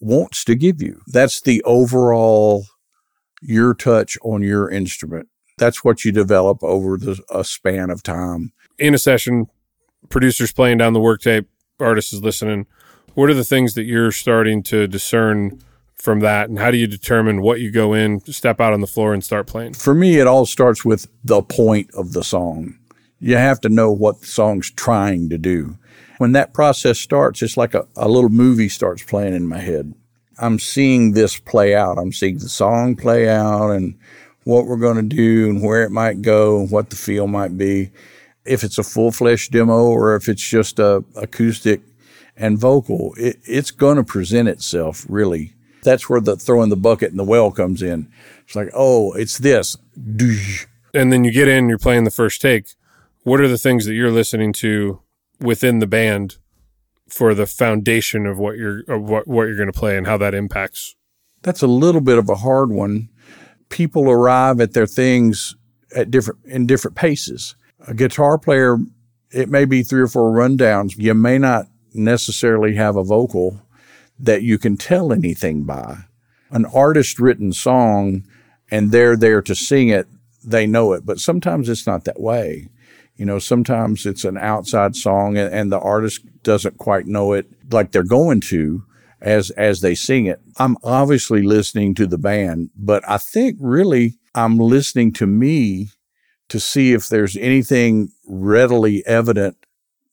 wants 0.00 0.44
to 0.44 0.54
give 0.54 0.82
you. 0.82 1.00
That's 1.06 1.40
the 1.40 1.62
overall 1.62 2.66
your 3.40 3.74
touch 3.74 4.18
on 4.22 4.42
your 4.42 4.68
instrument. 4.70 5.28
That's 5.56 5.84
what 5.84 6.04
you 6.04 6.10
develop 6.10 6.64
over 6.64 6.96
the, 6.96 7.22
a 7.30 7.44
span 7.44 7.90
of 7.90 8.02
time. 8.02 8.52
In 8.78 8.94
a 8.94 8.98
session, 8.98 9.46
producers 10.08 10.52
playing 10.52 10.78
down 10.78 10.94
the 10.94 11.00
work 11.00 11.20
tape, 11.20 11.48
artists 11.78 12.12
is 12.12 12.22
listening. 12.22 12.66
What 13.14 13.30
are 13.30 13.34
the 13.34 13.44
things 13.44 13.74
that 13.74 13.84
you're 13.84 14.10
starting 14.10 14.62
to 14.64 14.88
discern 14.88 15.60
from 15.96 16.20
that 16.20 16.48
and 16.48 16.58
how 16.58 16.70
do 16.70 16.76
you 16.76 16.86
determine 16.86 17.40
what 17.40 17.60
you 17.60 17.70
go 17.70 17.94
in 17.94 18.20
step 18.26 18.60
out 18.60 18.72
on 18.72 18.80
the 18.80 18.86
floor 18.86 19.14
and 19.14 19.24
start 19.24 19.46
playing? 19.46 19.74
For 19.74 19.94
me 19.94 20.18
it 20.18 20.26
all 20.26 20.46
starts 20.46 20.84
with 20.84 21.08
the 21.24 21.42
point 21.42 21.90
of 21.94 22.12
the 22.12 22.22
song. 22.22 22.78
You 23.20 23.36
have 23.36 23.60
to 23.62 23.68
know 23.68 23.90
what 23.90 24.20
the 24.20 24.26
song's 24.26 24.70
trying 24.70 25.30
to 25.30 25.38
do. 25.38 25.78
When 26.18 26.32
that 26.32 26.52
process 26.52 26.98
starts 26.98 27.42
it's 27.42 27.56
like 27.56 27.74
a, 27.74 27.86
a 27.96 28.08
little 28.08 28.30
movie 28.30 28.68
starts 28.68 29.02
playing 29.02 29.34
in 29.34 29.46
my 29.46 29.58
head. 29.58 29.94
I'm 30.38 30.58
seeing 30.58 31.12
this 31.12 31.38
play 31.38 31.74
out. 31.74 31.96
I'm 31.96 32.12
seeing 32.12 32.38
the 32.38 32.48
song 32.48 32.96
play 32.96 33.28
out 33.28 33.70
and 33.70 33.96
what 34.42 34.66
we're 34.66 34.76
going 34.76 34.96
to 34.96 35.16
do 35.16 35.48
and 35.48 35.62
where 35.62 35.84
it 35.84 35.90
might 35.90 36.22
go 36.22 36.60
and 36.60 36.70
what 36.70 36.90
the 36.90 36.96
feel 36.96 37.26
might 37.26 37.56
be. 37.56 37.90
If 38.44 38.62
it's 38.62 38.76
a 38.76 38.82
full-fledged 38.82 39.52
demo 39.52 39.86
or 39.86 40.16
if 40.16 40.28
it's 40.28 40.46
just 40.46 40.78
a 40.78 41.02
acoustic 41.16 41.80
and 42.36 42.58
vocal 42.58 43.14
it, 43.16 43.38
it's 43.44 43.70
going 43.70 43.96
to 43.96 44.04
present 44.04 44.48
itself 44.48 45.06
really 45.08 45.54
that's 45.84 46.08
where 46.08 46.20
the 46.20 46.36
throwing 46.36 46.70
the 46.70 46.76
bucket 46.76 47.10
in 47.10 47.16
the 47.16 47.24
well 47.24 47.50
comes 47.50 47.82
in. 47.82 48.10
It's 48.44 48.56
like, 48.56 48.70
oh, 48.74 49.12
it's 49.12 49.38
this. 49.38 49.76
And 49.96 51.12
then 51.12 51.24
you 51.24 51.32
get 51.32 51.48
in, 51.48 51.68
you're 51.68 51.78
playing 51.78 52.04
the 52.04 52.10
first 52.10 52.40
take. 52.40 52.68
What 53.22 53.40
are 53.40 53.48
the 53.48 53.58
things 53.58 53.86
that 53.86 53.94
you're 53.94 54.10
listening 54.10 54.52
to 54.54 55.00
within 55.40 55.78
the 55.78 55.86
band 55.86 56.36
for 57.08 57.34
the 57.34 57.46
foundation 57.46 58.26
of 58.26 58.38
what 58.38 58.56
you're 58.56 58.82
of 58.88 59.02
what, 59.02 59.26
what 59.26 59.44
you're 59.44 59.56
going 59.56 59.72
to 59.72 59.78
play 59.78 59.96
and 59.96 60.06
how 60.06 60.16
that 60.18 60.34
impacts? 60.34 60.94
That's 61.42 61.62
a 61.62 61.66
little 61.66 62.00
bit 62.00 62.18
of 62.18 62.28
a 62.28 62.36
hard 62.36 62.70
one. 62.70 63.10
People 63.68 64.10
arrive 64.10 64.60
at 64.60 64.72
their 64.72 64.86
things 64.86 65.56
at 65.94 66.10
different 66.10 66.40
in 66.44 66.66
different 66.66 66.96
paces. 66.96 67.54
A 67.86 67.94
guitar 67.94 68.38
player, 68.38 68.78
it 69.30 69.48
may 69.48 69.64
be 69.64 69.82
three 69.82 70.02
or 70.02 70.08
four 70.08 70.32
rundowns. 70.32 70.96
You 70.96 71.14
may 71.14 71.38
not 71.38 71.66
necessarily 71.92 72.74
have 72.74 72.96
a 72.96 73.04
vocal 73.04 73.60
that 74.18 74.42
you 74.42 74.58
can 74.58 74.76
tell 74.76 75.12
anything 75.12 75.64
by. 75.64 75.98
An 76.50 76.66
artist 76.66 77.18
written 77.18 77.52
song 77.52 78.24
and 78.70 78.90
they're 78.90 79.16
there 79.16 79.42
to 79.42 79.54
sing 79.54 79.88
it, 79.88 80.06
they 80.44 80.66
know 80.66 80.92
it. 80.92 81.04
But 81.04 81.18
sometimes 81.18 81.68
it's 81.68 81.86
not 81.86 82.04
that 82.04 82.20
way. 82.20 82.68
You 83.16 83.24
know, 83.24 83.38
sometimes 83.38 84.06
it's 84.06 84.24
an 84.24 84.36
outside 84.36 84.96
song 84.96 85.36
and, 85.36 85.52
and 85.52 85.70
the 85.70 85.78
artist 85.78 86.20
doesn't 86.42 86.78
quite 86.78 87.06
know 87.06 87.32
it 87.32 87.46
like 87.70 87.92
they're 87.92 88.02
going 88.02 88.40
to 88.42 88.84
as 89.20 89.50
as 89.50 89.80
they 89.80 89.94
sing 89.94 90.26
it. 90.26 90.40
I'm 90.58 90.76
obviously 90.84 91.42
listening 91.42 91.94
to 91.94 92.06
the 92.06 92.18
band, 92.18 92.70
but 92.76 93.08
I 93.08 93.18
think 93.18 93.56
really 93.60 94.18
I'm 94.34 94.58
listening 94.58 95.12
to 95.14 95.26
me 95.26 95.90
to 96.48 96.60
see 96.60 96.92
if 96.92 97.08
there's 97.08 97.36
anything 97.36 98.10
readily 98.26 99.04
evident 99.06 99.56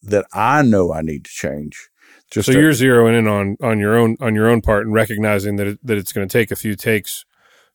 that 0.04 0.26
I 0.34 0.62
know 0.62 0.94
I 0.94 1.02
need 1.02 1.26
to 1.26 1.32
change. 1.32 1.90
Just 2.32 2.46
so 2.46 2.54
to, 2.54 2.60
you're 2.60 2.72
zeroing 2.72 3.17
in 3.20 3.28
on 3.28 3.58
on 3.62 3.78
your 3.78 3.96
own 3.96 4.15
on 4.22 4.34
your 4.34 4.48
own 4.48 4.62
part 4.62 4.86
and 4.86 4.94
recognizing 4.94 5.58
that 5.58 5.67
it, 5.67 5.80
that 5.84 5.98
it's 5.98 6.13
going 6.13 6.28
to 6.28 6.32
take 6.32 6.50
a 6.50 6.56
few 6.56 6.76
takes 6.76 7.26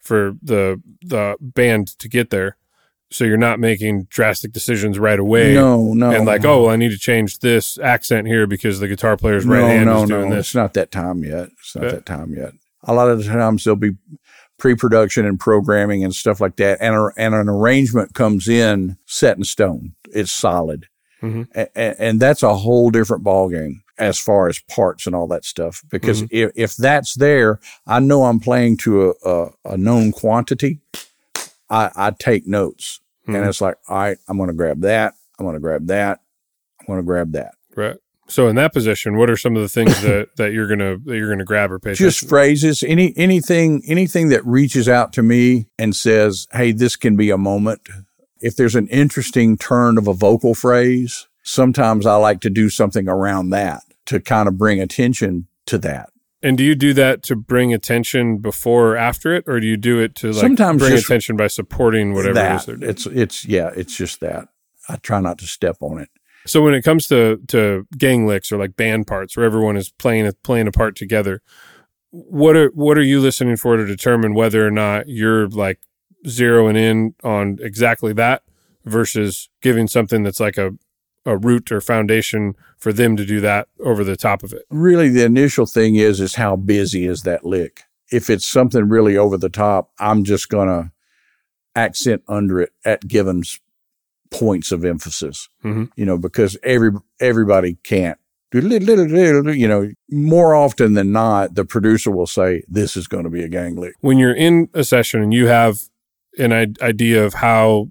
for 0.01 0.35
the 0.42 0.83
the 1.03 1.37
band 1.40 1.88
to 1.99 2.09
get 2.09 2.31
there. 2.31 2.57
So 3.11 3.25
you're 3.25 3.37
not 3.37 3.61
making 3.61 4.05
drastic 4.05 4.53
decisions 4.53 4.99
right 4.99 5.19
away. 5.19 5.55
No, 5.55 5.92
no. 5.95 6.11
And 6.11 6.27
like, 6.27 6.45
oh, 6.45 6.62
well, 6.62 6.73
I 6.73 6.77
need 6.77 6.90
to 6.90 6.99
change 6.99 7.38
this 7.38 7.79
accent 7.79 8.27
here 8.27 8.49
because 8.49 8.81
the 8.81 8.88
guitar 8.88 9.16
player's 9.16 9.47
right 9.47 9.61
no, 9.61 9.66
hand 9.69 9.87
no, 9.87 10.03
is 10.03 10.09
doing 10.09 10.31
no. 10.31 10.37
this. 10.37 10.47
It's 10.49 10.55
not 10.57 10.75
that 10.75 10.90
time 10.90 11.23
yet. 11.23 11.51
It's 11.59 11.77
not 11.77 11.85
yeah. 11.85 11.90
that 11.90 12.07
time 12.07 12.35
yet. 12.35 12.53
A 12.83 12.95
lot 12.95 13.09
of 13.09 13.19
the 13.19 13.25
times 13.25 13.62
there'll 13.62 13.77
be 13.77 13.92
pre-production 14.59 15.25
and 15.25 15.38
programming 15.38 16.03
and 16.03 16.14
stuff 16.14 16.40
like 16.40 16.57
that, 16.57 16.79
and 16.81 16.97
a, 16.97 17.11
and 17.16 17.35
an 17.35 17.49
arrangement 17.49 18.14
comes 18.14 18.49
in 18.49 18.97
set 19.07 19.37
in 19.37 19.45
stone. 19.45 19.95
It's 20.12 20.33
solid, 20.33 20.87
mm-hmm. 21.23 21.42
and, 21.55 21.97
and 21.99 22.21
that's 22.21 22.42
a 22.42 22.57
whole 22.57 22.90
different 22.90 23.23
ballgame 23.23 23.83
as 23.99 24.19
far 24.19 24.49
as 24.49 24.59
parts 24.61 25.07
and 25.07 25.15
all 25.15 25.27
that 25.29 25.45
stuff. 25.45 25.83
Because 25.91 26.23
mm-hmm. 26.23 26.37
if, 26.37 26.53
if 26.55 26.77
that's 26.77 27.15
there, 27.15 27.61
I 27.87 28.01
know 28.01 28.25
I'm 28.25 28.41
playing 28.41 28.79
to 28.79 29.11
a, 29.11 29.31
a, 29.31 29.51
a 29.65 29.77
known 29.77 30.13
quantity. 30.13 30.81
I, 31.69 31.91
I 31.97 32.11
take 32.11 32.47
notes 32.47 33.01
mm-hmm. 33.23 33.37
and 33.37 33.47
it's 33.47 33.61
like, 33.61 33.77
all 33.89 33.97
right, 33.97 34.19
I'm 34.29 34.37
going 34.37 34.49
to 34.49 34.55
grab 34.55 34.83
that. 34.83 35.15
I'm 35.39 35.45
going 35.45 35.55
to 35.55 35.61
grab 35.61 35.87
that. 35.89 36.21
I'm 36.81 36.87
going 36.87 36.99
to 36.99 37.05
grab 37.05 37.33
that. 37.33 37.55
Right. 37.75 37.97
So 38.29 38.49
in 38.49 38.57
that 38.57 38.73
position, 38.73 39.17
what 39.17 39.31
are 39.31 39.37
some 39.37 39.55
of 39.57 39.63
the 39.63 39.69
things 39.69 40.01
that, 40.03 40.31
that 40.37 40.53
you're 40.53 40.67
gonna 40.67 40.99
that 40.99 41.17
you're 41.17 41.29
gonna 41.29 41.45
grab 41.45 41.71
or 41.71 41.79
pay? 41.79 41.91
Just 41.91 42.23
attention? 42.23 42.29
phrases, 42.29 42.83
any 42.83 43.15
anything 43.17 43.83
anything 43.87 44.31
that 44.31 44.45
reaches 44.45 44.89
out 44.89 45.13
to 45.13 45.23
me 45.23 45.67
and 45.79 45.95
says, 45.95 46.49
"Hey, 46.53 46.73
this 46.73 46.97
can 46.97 47.17
be 47.17 47.31
a 47.31 47.39
moment." 47.39 47.83
If 48.41 48.57
there's 48.57 48.75
an 48.75 48.89
interesting 48.89 49.57
turn 49.57 49.97
of 49.97 50.09
a 50.09 50.13
vocal 50.13 50.55
phrase, 50.55 51.29
sometimes 51.45 52.05
I 52.05 52.17
like 52.17 52.41
to 52.41 52.51
do 52.51 52.69
something 52.69 53.09
around 53.09 53.51
that 53.51 53.83
to 54.07 54.21
kind 54.21 54.49
of 54.49 54.57
bring 54.57 54.81
attention 54.81 55.47
to 55.66 55.79
that. 55.79 56.11
And 56.42 56.57
do 56.57 56.64
you 56.64 56.75
do 56.75 56.92
that 56.95 57.23
to 57.25 57.37
bring 57.37 57.73
attention 57.75 58.38
before 58.38 58.92
or 58.92 58.97
after 58.97 59.35
it, 59.35 59.45
or 59.47 59.59
do 59.59 59.66
you 59.66 59.77
do 59.77 59.99
it 60.01 60.14
to 60.16 60.29
like 60.29 60.42
Sometimes 60.42 60.83
bring 60.83 60.92
attention 60.92 61.37
by 61.37 61.49
supporting 61.49 62.12
whatever 62.12 62.35
that. 62.35 62.53
it 62.53 62.57
is 62.57 62.66
they're 62.66 62.77
doing? 62.77 62.90
It's 62.90 63.07
it's 63.07 63.45
yeah, 63.45 63.71
it's 63.75 63.97
just 63.97 64.21
that. 64.21 64.49
I 64.88 64.97
try 64.97 65.21
not 65.21 65.38
to 65.38 65.47
step 65.47 65.77
on 65.81 65.99
it. 65.99 66.09
So 66.47 66.62
when 66.62 66.75
it 66.75 66.83
comes 66.83 67.09
to 67.09 67.38
to 67.49 67.87
gang 67.97 68.27
licks 68.27 68.53
or 68.53 68.59
like 68.59 68.77
band 68.77 69.07
parts 69.07 69.37
where 69.37 69.47
everyone 69.47 69.77
is 69.77 69.90
playing 69.90 70.31
playing 70.45 70.69
a 70.69 70.73
part 70.73 70.95
together, 70.95 71.42
what 72.11 72.57
are 72.57 72.69
what 72.69 72.97
are 72.99 73.03
you 73.03 73.21
listening 73.21 73.57
for 73.57 73.77
to 73.77 73.85
determine 73.85 74.35
whether 74.35 74.64
or 74.66 74.71
not 74.71 75.09
you're 75.09 75.49
like 75.49 75.81
zeroing 76.27 76.77
in 76.77 77.14
on 77.25 77.59
exactly 77.61 78.12
that 78.12 78.42
versus 78.85 79.49
giving 79.62 79.87
something 79.87 80.23
that's 80.23 80.40
like 80.40 80.57
a 80.57 80.73
a 81.27 81.37
root 81.37 81.71
or 81.73 81.81
foundation 81.81 82.55
for 82.79 82.93
them 82.93 83.17
to 83.17 83.27
do 83.27 83.41
that 83.41 83.69
over 83.81 84.05
the 84.05 84.17
top 84.17 84.43
of 84.43 84.53
it. 84.53 84.62
Really, 84.71 85.09
the 85.09 85.25
initial 85.25 85.67
thing 85.67 85.97
is 85.97 86.21
is 86.21 86.37
how 86.37 86.57
busy 86.57 87.07
is 87.07 87.23
that 87.23 87.45
lick. 87.45 87.83
If 88.11 88.31
it's 88.31 88.47
something 88.47 88.89
really 88.89 89.17
over 89.17 89.37
the 89.37 89.49
top, 89.49 89.91
I'm 89.99 90.25
just 90.25 90.49
gonna 90.49 90.93
accent 91.75 92.23
under 92.29 92.61
it 92.61 92.73
at 92.85 93.07
given 93.07 93.43
points 94.31 94.73
of 94.73 94.85
emphasis. 94.85 95.49
Mm-hmm. 95.65 95.85
You 95.97 96.07
know, 96.07 96.17
because 96.17 96.57
every 96.62 96.93
everybody 97.21 97.79
can't. 97.83 98.19
You 99.53 99.69
know, 99.69 99.91
more 100.11 100.55
often 100.55 100.95
than 100.95 101.12
not, 101.12 101.55
the 101.57 101.65
producer 101.65 102.11
will 102.11 102.29
say, 102.29 102.62
"This 102.69 102.97
is 102.97 103.09
going 103.09 103.25
to 103.25 103.31
be 103.31 103.43
a 103.43 103.49
gang 103.49 103.75
lick." 103.75 103.95
When 104.01 104.19
you're 104.19 104.35
in 104.35 104.69
a 104.73 104.85
session 104.85 105.23
and 105.23 105.35
you 105.35 105.49
have 105.49 105.81
an 106.39 106.53
idea 106.53 107.25
of 107.25 107.35
how 107.35 107.89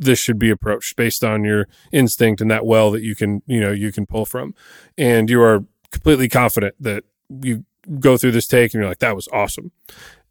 this 0.00 0.18
should 0.18 0.38
be 0.38 0.50
approached 0.50 0.96
based 0.96 1.22
on 1.22 1.44
your 1.44 1.68
instinct 1.92 2.40
and 2.40 2.50
that 2.50 2.64
well 2.64 2.90
that 2.90 3.02
you 3.02 3.14
can 3.14 3.42
you 3.46 3.60
know 3.60 3.70
you 3.70 3.92
can 3.92 4.06
pull 4.06 4.24
from. 4.24 4.54
And 4.98 5.30
you 5.30 5.40
are 5.42 5.64
completely 5.92 6.28
confident 6.28 6.74
that 6.80 7.04
you 7.28 7.64
go 7.98 8.16
through 8.16 8.32
this 8.32 8.46
take 8.46 8.72
and 8.72 8.80
you're 8.80 8.88
like 8.88 8.98
that 8.98 9.14
was 9.14 9.28
awesome. 9.32 9.70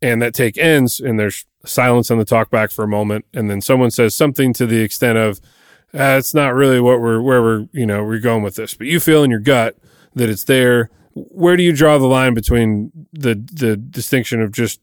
And 0.01 0.21
that 0.21 0.33
take 0.33 0.57
ends 0.57 0.99
and 0.99 1.19
there's 1.19 1.45
silence 1.65 2.09
on 2.09 2.17
the 2.17 2.25
talkback 2.25 2.73
for 2.73 2.83
a 2.83 2.87
moment. 2.87 3.25
And 3.33 3.49
then 3.49 3.61
someone 3.61 3.91
says 3.91 4.15
something 4.15 4.53
to 4.53 4.65
the 4.65 4.81
extent 4.81 5.17
of 5.17 5.39
uh, 5.93 6.17
it's 6.17 6.33
not 6.33 6.53
really 6.53 6.79
what 6.79 6.99
we're 6.99 7.21
where 7.21 7.41
we're 7.41 7.67
you 7.71 7.85
know 7.85 8.03
we're 8.03 8.19
going 8.19 8.43
with 8.43 8.55
this. 8.55 8.73
But 8.73 8.87
you 8.87 8.99
feel 8.99 9.23
in 9.23 9.29
your 9.29 9.39
gut 9.39 9.77
that 10.15 10.29
it's 10.29 10.45
there. 10.45 10.89
Where 11.13 11.57
do 11.57 11.63
you 11.63 11.73
draw 11.73 11.97
the 11.99 12.07
line 12.07 12.33
between 12.33 12.91
the 13.13 13.35
the 13.53 13.77
distinction 13.77 14.41
of 14.41 14.51
just 14.51 14.81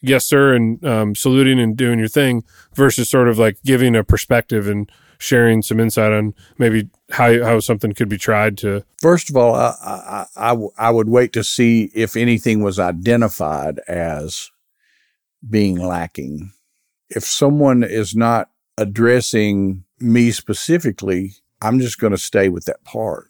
yes 0.00 0.26
sir 0.26 0.54
and 0.54 0.84
um, 0.84 1.14
saluting 1.14 1.58
and 1.58 1.76
doing 1.76 1.98
your 1.98 2.08
thing 2.08 2.44
versus 2.74 3.08
sort 3.08 3.28
of 3.28 3.38
like 3.38 3.58
giving 3.64 3.96
a 3.96 4.04
perspective 4.04 4.68
and 4.68 4.90
sharing 5.18 5.62
some 5.62 5.80
insight 5.80 6.12
on 6.12 6.32
maybe 6.58 6.88
how 7.10 7.42
how 7.42 7.58
something 7.60 7.92
could 7.92 8.08
be 8.08 8.18
tried 8.18 8.56
to 8.56 8.84
first 9.00 9.28
of 9.28 9.36
all 9.36 9.54
I, 9.54 9.74
I, 9.82 10.26
I, 10.36 10.56
I 10.78 10.90
would 10.90 11.08
wait 11.08 11.32
to 11.32 11.42
see 11.42 11.90
if 11.94 12.16
anything 12.16 12.62
was 12.62 12.78
identified 12.78 13.80
as 13.88 14.50
being 15.48 15.76
lacking. 15.76 16.52
If 17.10 17.24
someone 17.24 17.82
is 17.82 18.14
not 18.14 18.50
addressing 18.76 19.84
me 19.98 20.30
specifically 20.30 21.32
i'm 21.60 21.80
just 21.80 21.98
going 21.98 22.12
to 22.12 22.18
stay 22.18 22.48
with 22.48 22.64
that 22.66 22.84
part. 22.84 23.26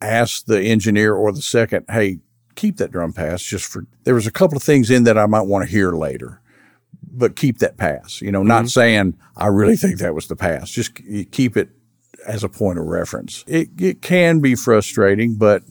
Ask 0.00 0.46
the 0.46 0.62
engineer 0.62 1.14
or 1.14 1.32
the 1.32 1.42
second 1.42 1.84
hey 1.90 2.20
keep 2.54 2.76
that 2.76 2.92
drum 2.92 3.12
pass 3.12 3.42
just 3.42 3.64
for, 3.64 3.86
there 4.04 4.14
was 4.14 4.26
a 4.26 4.32
couple 4.32 4.56
of 4.56 4.62
things 4.62 4.90
in 4.90 5.04
that 5.04 5.18
I 5.18 5.26
might 5.26 5.42
want 5.42 5.64
to 5.64 5.70
hear 5.70 5.92
later, 5.92 6.40
but 7.02 7.36
keep 7.36 7.58
that 7.58 7.76
pass, 7.76 8.20
you 8.20 8.32
know, 8.32 8.40
mm-hmm. 8.40 8.48
not 8.48 8.68
saying 8.68 9.16
I 9.36 9.46
really 9.46 9.76
think 9.76 9.98
that 9.98 10.14
was 10.14 10.28
the 10.28 10.36
pass, 10.36 10.70
just 10.70 10.98
keep 11.30 11.56
it 11.56 11.70
as 12.26 12.42
a 12.44 12.48
point 12.48 12.78
of 12.78 12.86
reference. 12.86 13.44
It, 13.46 13.68
it 13.78 14.02
can 14.02 14.40
be 14.40 14.54
frustrating, 14.54 15.34
but 15.34 15.62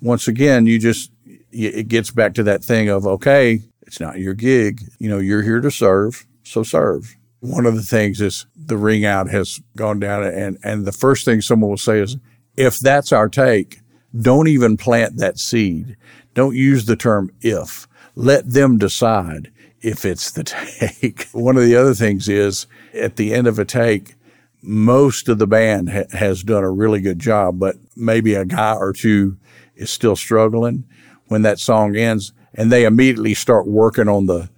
once 0.00 0.26
again, 0.26 0.66
you 0.66 0.78
just, 0.78 1.12
it 1.52 1.88
gets 1.88 2.10
back 2.10 2.34
to 2.34 2.42
that 2.42 2.64
thing 2.64 2.88
of, 2.88 3.06
okay, 3.06 3.60
it's 3.82 4.00
not 4.00 4.18
your 4.18 4.32
gig. 4.32 4.80
You 4.98 5.10
know, 5.10 5.18
you're 5.18 5.42
here 5.42 5.60
to 5.60 5.70
serve, 5.70 6.26
so 6.44 6.62
serve. 6.62 7.14
One 7.40 7.66
of 7.66 7.76
the 7.76 7.82
things 7.82 8.22
is 8.22 8.46
the 8.56 8.78
ring 8.78 9.04
out 9.04 9.28
has 9.28 9.60
gone 9.76 10.00
down 10.00 10.24
and, 10.24 10.56
and 10.64 10.86
the 10.86 10.92
first 10.92 11.26
thing 11.26 11.42
someone 11.42 11.68
will 11.68 11.76
say 11.76 12.00
is, 12.00 12.16
if 12.56 12.78
that's 12.78 13.12
our 13.12 13.28
take, 13.28 13.81
don't 14.18 14.48
even 14.48 14.76
plant 14.76 15.16
that 15.16 15.38
seed. 15.38 15.96
Don't 16.34 16.56
use 16.56 16.86
the 16.86 16.96
term 16.96 17.30
if. 17.40 17.86
Let 18.14 18.50
them 18.50 18.78
decide 18.78 19.50
if 19.80 20.04
it's 20.04 20.30
the 20.30 20.44
take. 21.00 21.28
One 21.32 21.56
of 21.56 21.64
the 21.64 21.76
other 21.76 21.94
things 21.94 22.28
is 22.28 22.66
at 22.94 23.16
the 23.16 23.34
end 23.34 23.46
of 23.46 23.58
a 23.58 23.64
take, 23.64 24.14
most 24.62 25.28
of 25.28 25.38
the 25.38 25.46
band 25.46 25.90
ha- 25.90 26.04
has 26.12 26.42
done 26.42 26.62
a 26.62 26.70
really 26.70 27.00
good 27.00 27.18
job, 27.18 27.58
but 27.58 27.76
maybe 27.96 28.34
a 28.34 28.44
guy 28.44 28.74
or 28.74 28.92
two 28.92 29.36
is 29.74 29.90
still 29.90 30.14
struggling 30.14 30.84
when 31.26 31.42
that 31.42 31.58
song 31.58 31.96
ends 31.96 32.32
and 32.54 32.70
they 32.70 32.84
immediately 32.84 33.34
start 33.34 33.66
working 33.66 34.08
on 34.08 34.26
the 34.26 34.50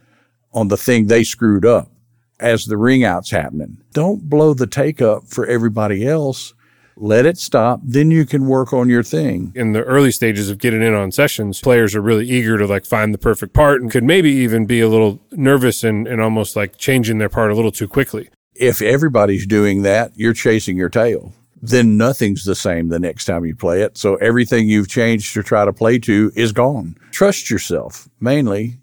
on 0.53 0.69
the 0.69 0.77
thing 0.77 1.07
they 1.07 1.25
screwed 1.25 1.65
up 1.65 1.91
as 2.39 2.67
the 2.67 2.77
ring 2.77 3.03
out's 3.05 3.31
happening. 3.31 3.79
Don't 3.93 4.29
blow 4.29 4.55
the 4.55 4.67
take 4.67 5.03
up 5.03 5.27
for 5.27 5.47
everybody 5.47 6.07
else 6.07 6.55
let 6.97 7.27
it 7.27 7.39
stop, 7.39 7.81
then 7.83 8.11
you 8.11 8.25
can 8.25 8.47
work 8.47 8.73
on 8.73 8.89
your 8.89 9.03
thing. 9.03 9.53
In 9.55 9.73
the 9.73 9.83
early 9.83 10.11
stages 10.11 10.51
of 10.51 10.59
getting 10.59 10.83
in 10.83 10.95
on 10.95 11.13
sessions, 11.13 11.61
players 11.61 11.95
are 11.95 12.01
really 12.01 12.29
eager 12.29 12.59
to 12.59 12.67
like 12.67 12.85
find 12.85 13.13
the 13.13 13.19
perfect 13.19 13.53
part 13.53 13.81
and 13.83 13.91
could 13.91 14.05
maybe 14.05 14.31
even 14.31 14.67
be 14.67 14.81
a 14.81 14.89
little 14.89 15.21
nervous 15.33 15.85
and, 15.85 16.07
and 16.07 16.21
almost 16.21 16.57
like 16.57 16.77
changing 16.77 17.19
their 17.19 17.29
part 17.29 17.51
a 17.51 17.55
little 17.55 17.73
too 17.73 17.89
quickly. 17.89 18.29
If 18.55 18.81
everybody's 18.81 19.47
doing 19.47 19.83
that, 19.83 20.13
you're 20.15 20.33
chasing 20.33 20.77
your 20.77 20.89
tail. 20.89 21.33
Then 21.61 21.97
nothing's 21.97 22.45
the 22.45 22.55
same 22.55 22.89
the 22.89 22.99
next 22.99 23.25
time 23.25 23.45
you 23.45 23.57
play 23.57 23.81
it. 23.83 23.97
So 23.97 24.17
everything 24.17 24.69
you've 24.69 24.89
changed 24.89 25.33
to 25.35 25.43
try 25.43 25.65
to 25.65 25.73
play 25.73 25.99
to 26.01 26.31
is 26.37 26.53
gone. 26.53 26.97
Trust 27.11 27.51
yourself, 27.51 28.09
mainly. 28.21 28.79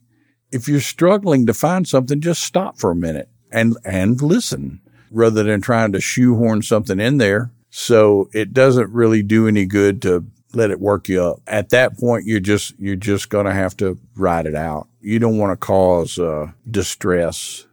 If 0.51 0.67
you're 0.67 0.81
struggling 0.81 1.45
to 1.45 1.53
find 1.53 1.87
something, 1.87 2.19
just 2.19 2.43
stop 2.43 2.79
for 2.79 2.91
a 2.91 2.95
minute 2.95 3.29
and, 3.51 3.77
and 3.85 4.19
listen 4.21 4.81
rather 5.11 5.43
than 5.43 5.61
trying 5.61 5.91
to 5.91 6.01
shoehorn 6.01 6.63
something 6.63 6.99
in 6.99 7.17
there. 7.17 7.51
So 7.71 8.29
it 8.33 8.53
doesn't 8.53 8.91
really 8.91 9.23
do 9.23 9.47
any 9.47 9.65
good 9.65 10.01
to 10.03 10.25
let 10.53 10.71
it 10.71 10.79
work 10.79 11.07
you 11.07 11.23
up. 11.23 11.41
At 11.47 11.69
that 11.69 11.97
point, 11.97 12.25
you're 12.25 12.41
just, 12.41 12.77
you're 12.77 12.97
just 12.97 13.29
going 13.29 13.45
to 13.45 13.53
have 13.53 13.75
to 13.77 13.97
ride 14.15 14.45
it 14.45 14.55
out. 14.55 14.87
You 14.99 15.17
don't 15.17 15.37
want 15.37 15.53
to 15.53 15.65
cause 15.65 16.19
uh, 16.19 16.51
distress, 16.69 17.65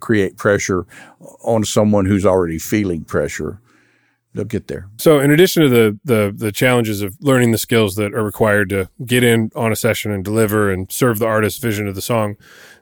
create 0.00 0.36
pressure 0.38 0.86
on 1.42 1.64
someone 1.64 2.06
who's 2.06 2.26
already 2.26 2.58
feeling 2.58 3.04
pressure 3.04 3.60
they'll 4.34 4.44
get 4.44 4.66
there. 4.66 4.88
So, 4.98 5.20
in 5.20 5.30
addition 5.30 5.62
to 5.62 5.68
the, 5.68 5.98
the 6.04 6.34
the 6.36 6.52
challenges 6.52 7.02
of 7.02 7.16
learning 7.20 7.52
the 7.52 7.58
skills 7.58 7.94
that 7.96 8.12
are 8.12 8.24
required 8.24 8.68
to 8.70 8.90
get 9.04 9.22
in 9.24 9.50
on 9.54 9.72
a 9.72 9.76
session 9.76 10.10
and 10.10 10.24
deliver 10.24 10.70
and 10.70 10.90
serve 10.90 11.18
the 11.18 11.26
artist's 11.26 11.60
vision 11.60 11.86
of 11.86 11.94
the 11.94 12.02
song, 12.02 12.36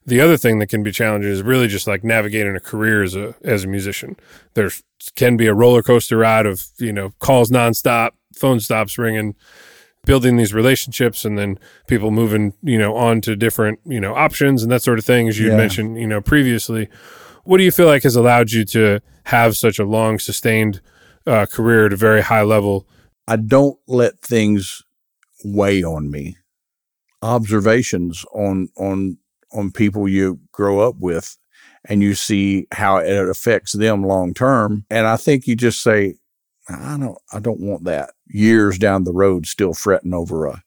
the 0.07 0.21
other 0.21 0.37
thing 0.37 0.59
that 0.59 0.69
can 0.69 0.83
be 0.83 0.91
challenging 0.91 1.31
is 1.31 1.43
really 1.43 1.69
just 1.69 1.87
like 1.87 2.03
navigating 2.03 2.57
a 2.57 2.61
career 2.61 3.03
as 3.03 3.15
a 3.15 3.35
as 3.45 3.65
a 3.65 3.69
musician. 3.69 4.17
There 4.55 4.71
can 5.15 5.37
be 5.37 5.47
a 5.47 5.55
roller 5.55 5.83
coaster 5.83 6.17
ride 6.17 6.47
of 6.47 6.67
you 6.79 6.93
know 6.93 7.11
calls 7.19 7.51
nonstop, 7.51 8.11
phone 8.35 8.61
stops 8.61 8.99
ringing, 8.99 9.35
building 10.05 10.37
these 10.37 10.55
relationships, 10.55 11.25
and 11.25 11.39
then 11.39 11.59
people 11.87 12.11
moving 12.11 12.55
you 12.63 12.79
know 12.79 12.97
on 12.97 13.21
to 13.23 13.37
different 13.37 13.81
you 13.85 14.01
know 14.01 14.15
options 14.15 14.63
and 14.63 14.71
that 14.73 14.83
sort 14.83 14.99
of 14.99 15.05
thing, 15.05 15.29
as 15.29 15.39
you 15.39 15.51
yeah. 15.51 15.57
mentioned 15.57 15.99
you 15.99 16.07
know 16.07 16.21
previously. 16.21 16.89
What 17.45 17.59
do 17.59 17.65
you 17.65 17.73
feel 17.73 17.87
like 17.87 18.05
has 18.05 18.15
allowed 18.15 18.53
you 18.53 18.65
to 18.67 19.01
have 19.25 19.57
such 19.57 19.79
a 19.79 19.85
long 19.85 20.19
sustained 20.19 20.81
uh, 21.27 21.47
career 21.47 21.87
at 21.87 21.93
a 21.93 21.97
very 21.97 22.23
high 22.23 22.43
level. 22.43 22.87
I 23.29 23.37
don't 23.37 23.79
let 23.87 24.21
things 24.21 24.83
weigh 25.45 25.83
on 25.83 26.11
me. 26.11 26.37
Observations 27.23 28.25
on 28.35 28.69
on 28.77 29.19
on 29.53 29.71
people 29.71 30.09
you 30.09 30.41
grow 30.51 30.81
up 30.81 30.97
with, 30.99 31.37
and 31.89 32.03
you 32.03 32.15
see 32.15 32.67
how 32.73 32.99
it 32.99 33.29
affects 33.29 33.73
them 33.73 34.05
long 34.05 34.35
term. 34.35 34.85
And 34.91 35.07
I 35.07 35.17
think 35.17 35.47
you 35.47 35.57
just 35.57 35.83
say, 35.83 36.15
I 36.69 36.97
don't 36.99 37.19
I 37.33 37.41
don't 37.41 37.61
want 37.61 37.85
that. 37.85 38.11
Years 38.29 38.79
down 38.79 39.05
the 39.05 39.13
road, 39.13 39.47
still 39.47 39.75
fretting 39.75 40.15
over 40.15 40.47
a 40.47 40.63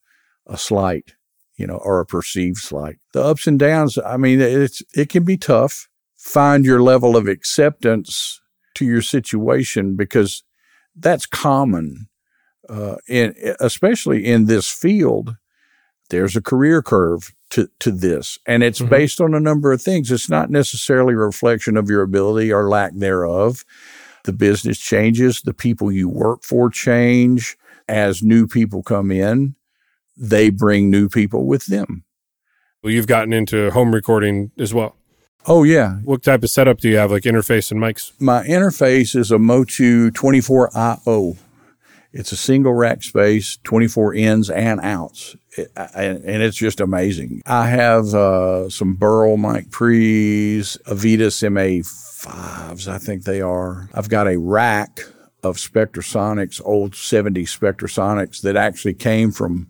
a 0.48 0.58
slight, 0.58 1.16
you 1.58 1.66
know, 1.66 1.78
or 1.78 2.00
a 2.00 2.06
perceived 2.06 2.58
slight. 2.58 2.98
The 3.14 3.24
ups 3.24 3.48
and 3.48 3.58
downs. 3.58 3.98
I 3.98 4.18
mean, 4.18 4.42
it's 4.42 4.82
it 4.94 5.10
can 5.10 5.24
be 5.24 5.38
tough. 5.38 5.88
Find 6.18 6.66
your 6.66 6.82
level 6.82 7.16
of 7.16 7.28
acceptance 7.28 8.42
to 8.76 8.86
your 8.86 9.02
situation 9.02 9.96
because 9.96 10.44
that's 10.96 11.26
common, 11.26 12.08
uh, 12.70 12.96
in, 13.08 13.34
especially 13.60 14.26
in 14.26 14.46
this 14.46 14.70
field. 14.70 15.36
There's 16.10 16.36
a 16.36 16.42
career 16.42 16.82
curve 16.82 17.34
to, 17.52 17.70
to 17.80 17.92
this, 17.92 18.38
and 18.46 18.64
it's 18.64 18.80
mm-hmm. 18.80 18.90
based 18.90 19.22
on 19.22 19.34
a 19.34 19.40
number 19.40 19.72
of 19.72 19.82
things. 19.82 20.12
It's 20.12 20.30
not 20.30 20.50
necessarily 20.50 21.14
a 21.14 21.18
reflection 21.18 21.78
of 21.78 21.90
your 21.90 22.02
ability 22.02 22.52
or 22.52 22.70
lack 22.70 22.94
thereof. 22.96 23.64
The 24.24 24.34
business 24.34 24.80
changes, 24.80 25.42
the 25.42 25.54
people 25.54 25.92
you 25.92 26.10
work 26.10 26.44
for 26.44 26.70
change. 26.70 27.58
As 27.88 28.24
new 28.24 28.48
people 28.48 28.82
come 28.82 29.12
in, 29.12 29.56
they 30.18 30.50
bring 30.50 30.90
new 30.90 31.08
people 31.08 31.46
with 31.46 31.68
them. 31.68 32.04
Well, 32.84 32.92
you've 32.92 33.08
gotten 33.08 33.32
into 33.34 33.70
home 33.72 33.94
recording 33.94 34.52
as 34.58 34.74
well. 34.74 34.96
Oh 35.48 35.64
yeah. 35.64 35.98
What 36.04 36.24
type 36.24 36.44
of 36.44 36.50
setup 36.50 36.80
do 36.80 36.90
you 36.90 36.98
have, 36.98 37.12
like 37.12 37.24
interface 37.24 37.72
and 37.72 37.80
mics? 37.80 38.12
My 38.20 38.44
interface 38.44 39.16
is 39.16 39.32
a 39.32 39.38
Motu 39.38 40.10
24IO. 40.10 41.38
It's 42.12 42.32
a 42.32 42.38
single 42.38 42.74
rack 42.74 43.04
space, 43.04 43.60
24 43.64 44.16
ins 44.16 44.50
and 44.50 44.80
outs, 44.82 45.36
and, 45.76 46.44
it's 46.44 46.58
just 46.58 46.80
amazing. 46.80 47.42
I 47.46 47.68
have 47.68 48.14
uh, 48.14 48.70
some 48.70 48.96
Burl 48.96 49.38
mic 49.38 49.72
pre's, 49.72 50.78
Avedis 50.86 51.44
MA5s, 51.44 52.88
I 52.88 52.98
think 52.98 53.24
they 53.24 53.42
are. 53.42 53.90
I've 53.94 54.10
got 54.10 54.28
a 54.28 54.38
rack 54.40 55.02
of 55.44 55.58
Spectrasonics, 55.58 56.62
old 56.66 56.96
70 56.96 57.46
Spectrasonics 57.46 58.42
that 58.42 58.56
actually 58.56 58.96
came 58.96 59.32
from 59.32 59.68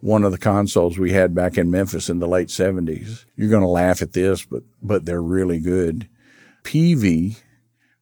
one 0.00 0.24
of 0.24 0.32
the 0.32 0.38
consoles 0.38 0.98
we 0.98 1.12
had 1.12 1.34
back 1.34 1.58
in 1.58 1.70
Memphis 1.70 2.08
in 2.08 2.18
the 2.18 2.28
late 2.28 2.48
70s. 2.48 3.24
You're 3.36 3.50
going 3.50 3.62
to 3.62 3.68
laugh 3.68 4.00
at 4.00 4.12
this, 4.12 4.44
but, 4.44 4.62
but 4.82 5.04
they're 5.04 5.22
really 5.22 5.60
good. 5.60 6.08
Peavey 6.62 7.40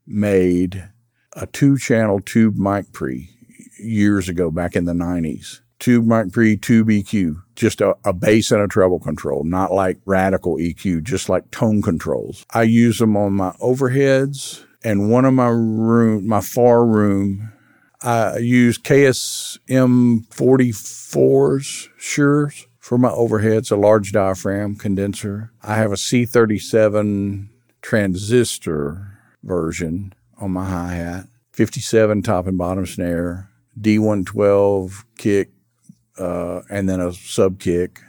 made 0.07 0.89
a 1.33 1.47
two 1.47 1.77
channel 1.79 2.21
tube 2.21 2.57
mic 2.57 2.93
pre 2.93 3.31
years 3.79 4.29
ago, 4.29 4.51
back 4.51 4.77
in 4.77 4.85
the 4.85 4.93
90s. 4.93 5.61
Tube 5.79 6.07
mic 6.07 6.33
pre, 6.33 6.57
tube 6.57 6.89
EQ, 6.89 7.43
just 7.55 7.81
a, 7.81 7.95
a 8.05 8.13
bass 8.13 8.51
and 8.51 8.63
a 8.63 8.69
treble 8.69 8.99
control, 8.99 9.45
not 9.45 9.73
like 9.73 9.99
radical 10.07 10.57
EQ, 10.57 11.03
just 11.03 11.29
like 11.29 11.51
tone 11.51 11.83
controls. 11.83 12.47
I 12.53 12.63
use 12.63 12.99
them 12.99 13.17
on 13.17 13.35
my 13.35 13.51
overheads 13.61 14.65
and 14.83 15.11
one 15.11 15.25
of 15.25 15.35
my 15.35 15.49
room, 15.49 16.27
my 16.27 16.41
far 16.41 16.87
room 16.87 17.53
I 18.03 18.39
use 18.39 18.79
KSM 18.79 20.29
44s, 20.29 21.89
Shures, 21.99 22.67
for 22.79 22.99
my 22.99 23.09
overheads, 23.09 23.73
a 23.73 23.77
large 23.77 24.13
diaphragm 24.13 24.77
condenser. 24.77 25.51
I 25.63 25.75
have 25.77 25.93
a 25.93 25.97
C37 25.97 27.49
transistor 27.83 29.19
version 29.43 30.15
on 30.39 30.53
my 30.53 30.69
hi 30.69 30.95
hat, 30.95 31.27
57 31.53 32.23
top 32.23 32.47
and 32.47 32.59
bottom 32.59 32.87
snare, 32.87 33.51
D112 33.81 35.05
kick, 35.17 35.51
uh, 36.19 36.63
and 36.71 36.89
then 36.89 37.01
a 37.01 37.13
sub 37.13 37.59
kick, 37.59 38.01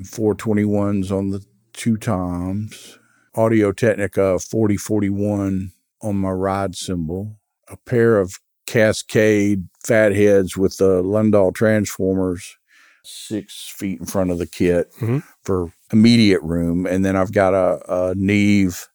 421s 0.00 1.10
on 1.10 1.30
the 1.30 1.44
two 1.72 1.96
toms, 1.96 2.98
Audio 3.34 3.72
Technica 3.72 4.38
4041 4.38 5.72
on 6.02 6.16
my 6.16 6.30
ride 6.30 6.74
cymbal, 6.74 7.36
a 7.68 7.76
pair 7.76 8.18
of 8.18 8.38
Cascade 8.66 9.68
fatheads 9.84 10.56
with 10.56 10.78
the 10.78 11.02
Lundahl 11.02 11.54
transformers 11.54 12.56
six 13.04 13.68
feet 13.68 14.00
in 14.00 14.06
front 14.06 14.30
of 14.30 14.38
the 14.38 14.46
kit 14.46 14.92
mm-hmm. 14.94 15.18
for 15.42 15.72
immediate 15.92 16.42
room. 16.42 16.86
And 16.86 17.04
then 17.04 17.16
I've 17.16 17.32
got 17.32 17.54
a, 17.54 18.10
a 18.10 18.14
Neve, 18.14 18.88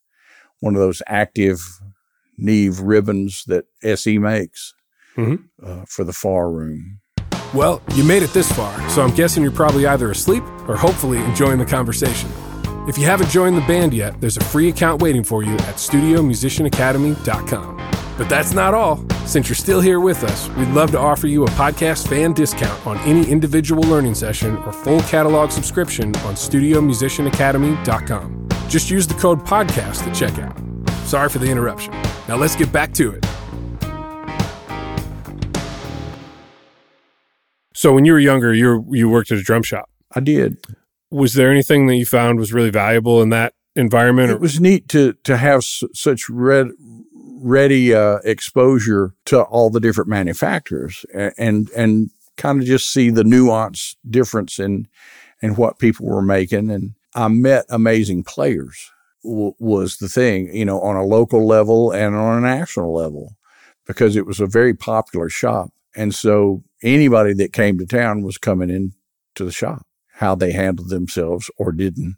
one 0.60 0.76
of 0.76 0.80
those 0.82 1.02
active 1.08 1.62
Neve 2.38 2.80
ribbons 2.80 3.44
that 3.48 3.66
SE 3.84 4.18
makes 4.18 4.74
mm-hmm. 5.16 5.44
uh, 5.64 5.86
for 5.88 6.04
the 6.04 6.14
far 6.14 6.52
room. 6.52 7.00
Well, 7.54 7.82
you 7.96 8.04
made 8.04 8.24
it 8.24 8.34
this 8.34 8.52
far, 8.52 8.90
so 8.90 9.02
I'm 9.02 9.16
guessing 9.16 9.42
you're 9.42 9.54
probably 9.54 9.88
either 9.88 10.12
asleep 10.12 10.44
or 10.68 10.76
hopefully 10.76 11.20
enjoying 11.20 11.60
the 11.60 11.66
conversation. 11.66 12.30
If 12.88 12.98
you 12.98 13.06
haven't 13.06 13.30
joined 13.30 13.56
the 13.58 13.62
band 13.62 13.94
yet, 13.94 14.20
there's 14.20 14.36
a 14.38 14.44
free 14.44 14.68
account 14.70 15.00
waiting 15.02 15.24
for 15.24 15.44
you 15.44 15.54
at 15.54 15.76
studiomusicianacademy.com. 15.76 17.78
But 18.18 18.30
that's 18.30 18.54
not 18.54 18.74
all. 18.74 19.06
Since 19.26 19.48
you're 19.48 19.56
still 19.56 19.80
here 19.80 20.00
with 20.00 20.24
us, 20.24 20.50
we'd 20.56 20.70
love 20.70 20.90
to 20.92 21.00
offer 21.00 21.28
you 21.28 21.46
a 21.46 21.50
podcast 21.52 22.08
fan 22.08 22.34
discount 22.34 22.88
on 22.88 22.98
any 23.00 23.30
individual 23.30 23.84
learning 23.84 24.16
session 24.16 24.58
or 24.58 24.74
full 24.74 25.02
catalog 25.02 25.52
subscription 25.52 26.16
on 26.18 26.34
StudioMusicianAcademy.com. 26.36 28.50
Just 28.68 28.90
use 28.90 29.06
the 29.08 29.14
code 29.14 29.46
PODCAST 29.46 30.08
at 30.08 30.14
checkout. 30.14 30.58
Sorry 31.06 31.30
for 31.30 31.38
the 31.40 31.50
interruption. 31.50 31.94
Now 32.28 32.36
let's 32.38 32.56
get 32.56 32.72
back 32.72 32.94
to 32.96 33.12
it. 33.12 33.24
So 37.78 37.94
when 37.94 38.06
you 38.06 38.14
were 38.14 38.20
younger, 38.20 38.56
you 38.56 38.84
you 38.92 39.08
worked 39.08 39.32
at 39.32 39.38
a 39.38 39.44
drum 39.44 39.62
shop. 39.62 39.88
I 40.16 40.20
did. 40.20 40.58
Was 41.12 41.36
there 41.36 41.52
anything 41.52 41.86
that 41.88 41.96
you 41.96 42.08
found 42.08 42.40
was 42.40 42.52
really 42.52 42.72
valuable 42.72 43.22
in 43.22 43.30
that 43.30 43.54
environment? 43.76 44.32
It 44.32 44.40
was 44.40 44.60
neat 44.60 44.90
to 44.90 45.14
to 45.26 45.38
have 45.38 45.60
s- 45.60 45.84
such 45.94 46.28
red 46.28 46.70
ready 47.40 47.94
uh, 47.94 48.18
exposure 48.24 49.14
to 49.26 49.44
all 49.44 49.70
the 49.70 49.80
different 49.80 50.10
manufacturers 50.10 51.06
and 51.14 51.34
and, 51.38 51.70
and 51.76 52.10
kind 52.36 52.60
of 52.60 52.66
just 52.66 52.92
see 52.92 53.12
the 53.12 53.24
nuance 53.24 53.96
difference 54.10 54.58
in 54.58 54.88
in 55.44 55.54
what 55.54 55.78
people 55.78 56.08
were 56.08 56.24
making 56.24 56.72
and 56.72 56.96
I 57.14 57.28
met 57.28 57.66
amazing 57.70 58.24
players 58.24 58.90
w- 59.24 59.54
was 59.60 59.98
the 59.98 60.10
thing 60.10 60.50
you 60.52 60.66
know 60.66 60.82
on 60.82 60.96
a 60.96 61.06
local 61.06 61.46
level 61.46 61.92
and 61.92 62.16
on 62.16 62.40
a 62.40 62.42
national 62.42 62.92
level 62.92 63.36
because 63.86 64.16
it 64.16 64.26
was 64.26 64.40
a 64.40 64.48
very 64.48 64.74
popular 64.74 65.30
shop 65.30 65.70
and 65.98 66.16
so 66.16 66.64
anybody 66.84 67.34
that 67.34 67.52
came 67.52 67.78
to 67.78 67.86
town 67.86 68.22
was 68.22 68.38
coming 68.38 68.70
in 68.70 68.94
to 69.36 69.44
the 69.44 69.52
shop 69.52 69.86
how 70.14 70.34
they 70.34 70.52
handled 70.52 70.90
themselves 70.90 71.52
or 71.58 71.72
didn't 71.72 72.16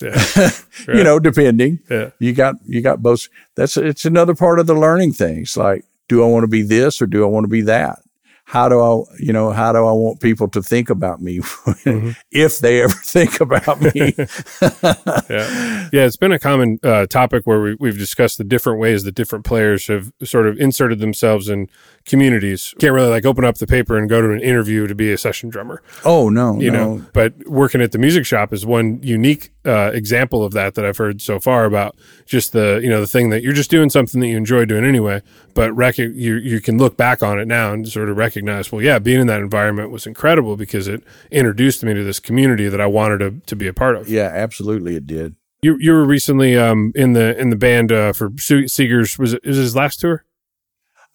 yeah. 0.00 0.50
you 0.88 1.04
know, 1.04 1.18
depending. 1.18 1.80
Yeah. 1.90 2.10
You 2.18 2.32
got 2.32 2.56
you 2.66 2.80
got 2.80 3.02
both. 3.02 3.28
That's 3.56 3.76
it's 3.76 4.04
another 4.04 4.34
part 4.34 4.58
of 4.58 4.66
the 4.66 4.74
learning 4.74 5.12
thing. 5.12 5.40
It's 5.40 5.56
like, 5.56 5.84
do 6.08 6.22
I 6.24 6.26
want 6.26 6.44
to 6.44 6.48
be 6.48 6.62
this 6.62 7.00
or 7.00 7.06
do 7.06 7.22
I 7.24 7.26
want 7.26 7.44
to 7.44 7.48
be 7.48 7.62
that? 7.62 7.98
How 8.44 8.68
do 8.68 8.80
I, 8.80 9.04
you 9.20 9.32
know, 9.32 9.52
how 9.52 9.72
do 9.72 9.78
I 9.78 9.92
want 9.92 10.20
people 10.20 10.48
to 10.48 10.60
think 10.60 10.90
about 10.90 11.20
me 11.20 11.38
mm-hmm. 11.38 12.10
if 12.32 12.58
they 12.58 12.82
ever 12.82 12.92
think 13.04 13.40
about 13.40 13.80
me? 13.80 13.92
yeah. 13.94 15.88
yeah, 15.92 16.04
it's 16.04 16.16
been 16.16 16.32
a 16.32 16.38
common 16.38 16.80
uh, 16.82 17.06
topic 17.06 17.44
where 17.44 17.60
we, 17.60 17.76
we've 17.78 17.98
discussed 17.98 18.38
the 18.38 18.44
different 18.44 18.80
ways 18.80 19.04
that 19.04 19.14
different 19.14 19.44
players 19.44 19.86
have 19.86 20.12
sort 20.24 20.48
of 20.48 20.58
inserted 20.58 20.98
themselves 20.98 21.48
in 21.48 21.68
communities. 22.10 22.74
Can't 22.78 22.92
really 22.92 23.08
like 23.08 23.24
open 23.24 23.44
up 23.44 23.56
the 23.56 23.66
paper 23.66 23.96
and 23.96 24.08
go 24.08 24.20
to 24.20 24.32
an 24.32 24.40
interview 24.40 24.86
to 24.86 24.94
be 24.94 25.12
a 25.12 25.16
session 25.16 25.48
drummer. 25.48 25.82
Oh 26.04 26.28
no, 26.28 26.60
you 26.60 26.70
no. 26.70 26.96
know. 26.96 27.06
But 27.14 27.48
working 27.48 27.80
at 27.80 27.92
the 27.92 27.98
music 27.98 28.26
shop 28.26 28.52
is 28.52 28.66
one 28.66 29.00
unique 29.02 29.52
uh, 29.64 29.90
example 29.94 30.44
of 30.44 30.52
that 30.52 30.74
that 30.74 30.84
I've 30.84 30.96
heard 30.96 31.22
so 31.22 31.38
far 31.38 31.64
about 31.64 31.96
just 32.26 32.52
the 32.52 32.80
you 32.82 32.90
know 32.90 33.00
the 33.00 33.06
thing 33.06 33.30
that 33.30 33.42
you're 33.42 33.52
just 33.52 33.70
doing 33.70 33.88
something 33.88 34.20
that 34.20 34.26
you 34.26 34.36
enjoy 34.36 34.64
doing 34.64 34.84
anyway, 34.84 35.22
but 35.54 35.72
rec- 35.72 35.98
you 35.98 36.34
you 36.34 36.60
can 36.60 36.76
look 36.76 36.96
back 36.96 37.22
on 37.22 37.38
it 37.38 37.46
now 37.46 37.72
and 37.72 37.88
sort 37.88 38.08
of 38.08 38.16
recognize, 38.16 38.70
well, 38.70 38.82
yeah, 38.82 38.98
being 38.98 39.20
in 39.20 39.26
that 39.28 39.40
environment 39.40 39.90
was 39.90 40.06
incredible 40.06 40.56
because 40.56 40.88
it 40.88 41.02
introduced 41.30 41.82
me 41.84 41.94
to 41.94 42.04
this 42.04 42.18
community 42.20 42.68
that 42.68 42.80
I 42.80 42.86
wanted 42.86 43.18
to 43.18 43.40
to 43.46 43.56
be 43.56 43.66
a 43.68 43.74
part 43.74 43.96
of. 43.96 44.08
Yeah, 44.08 44.30
absolutely, 44.32 44.96
it 44.96 45.06
did. 45.06 45.36
You 45.62 45.76
you 45.78 45.92
were 45.92 46.04
recently 46.04 46.56
um, 46.56 46.92
in 46.94 47.12
the 47.12 47.38
in 47.38 47.50
the 47.50 47.56
band 47.56 47.92
uh, 47.92 48.12
for 48.12 48.30
Seger's 48.30 49.18
was 49.18 49.34
it 49.34 49.44
was 49.44 49.56
his 49.56 49.76
last 49.76 50.00
tour? 50.00 50.24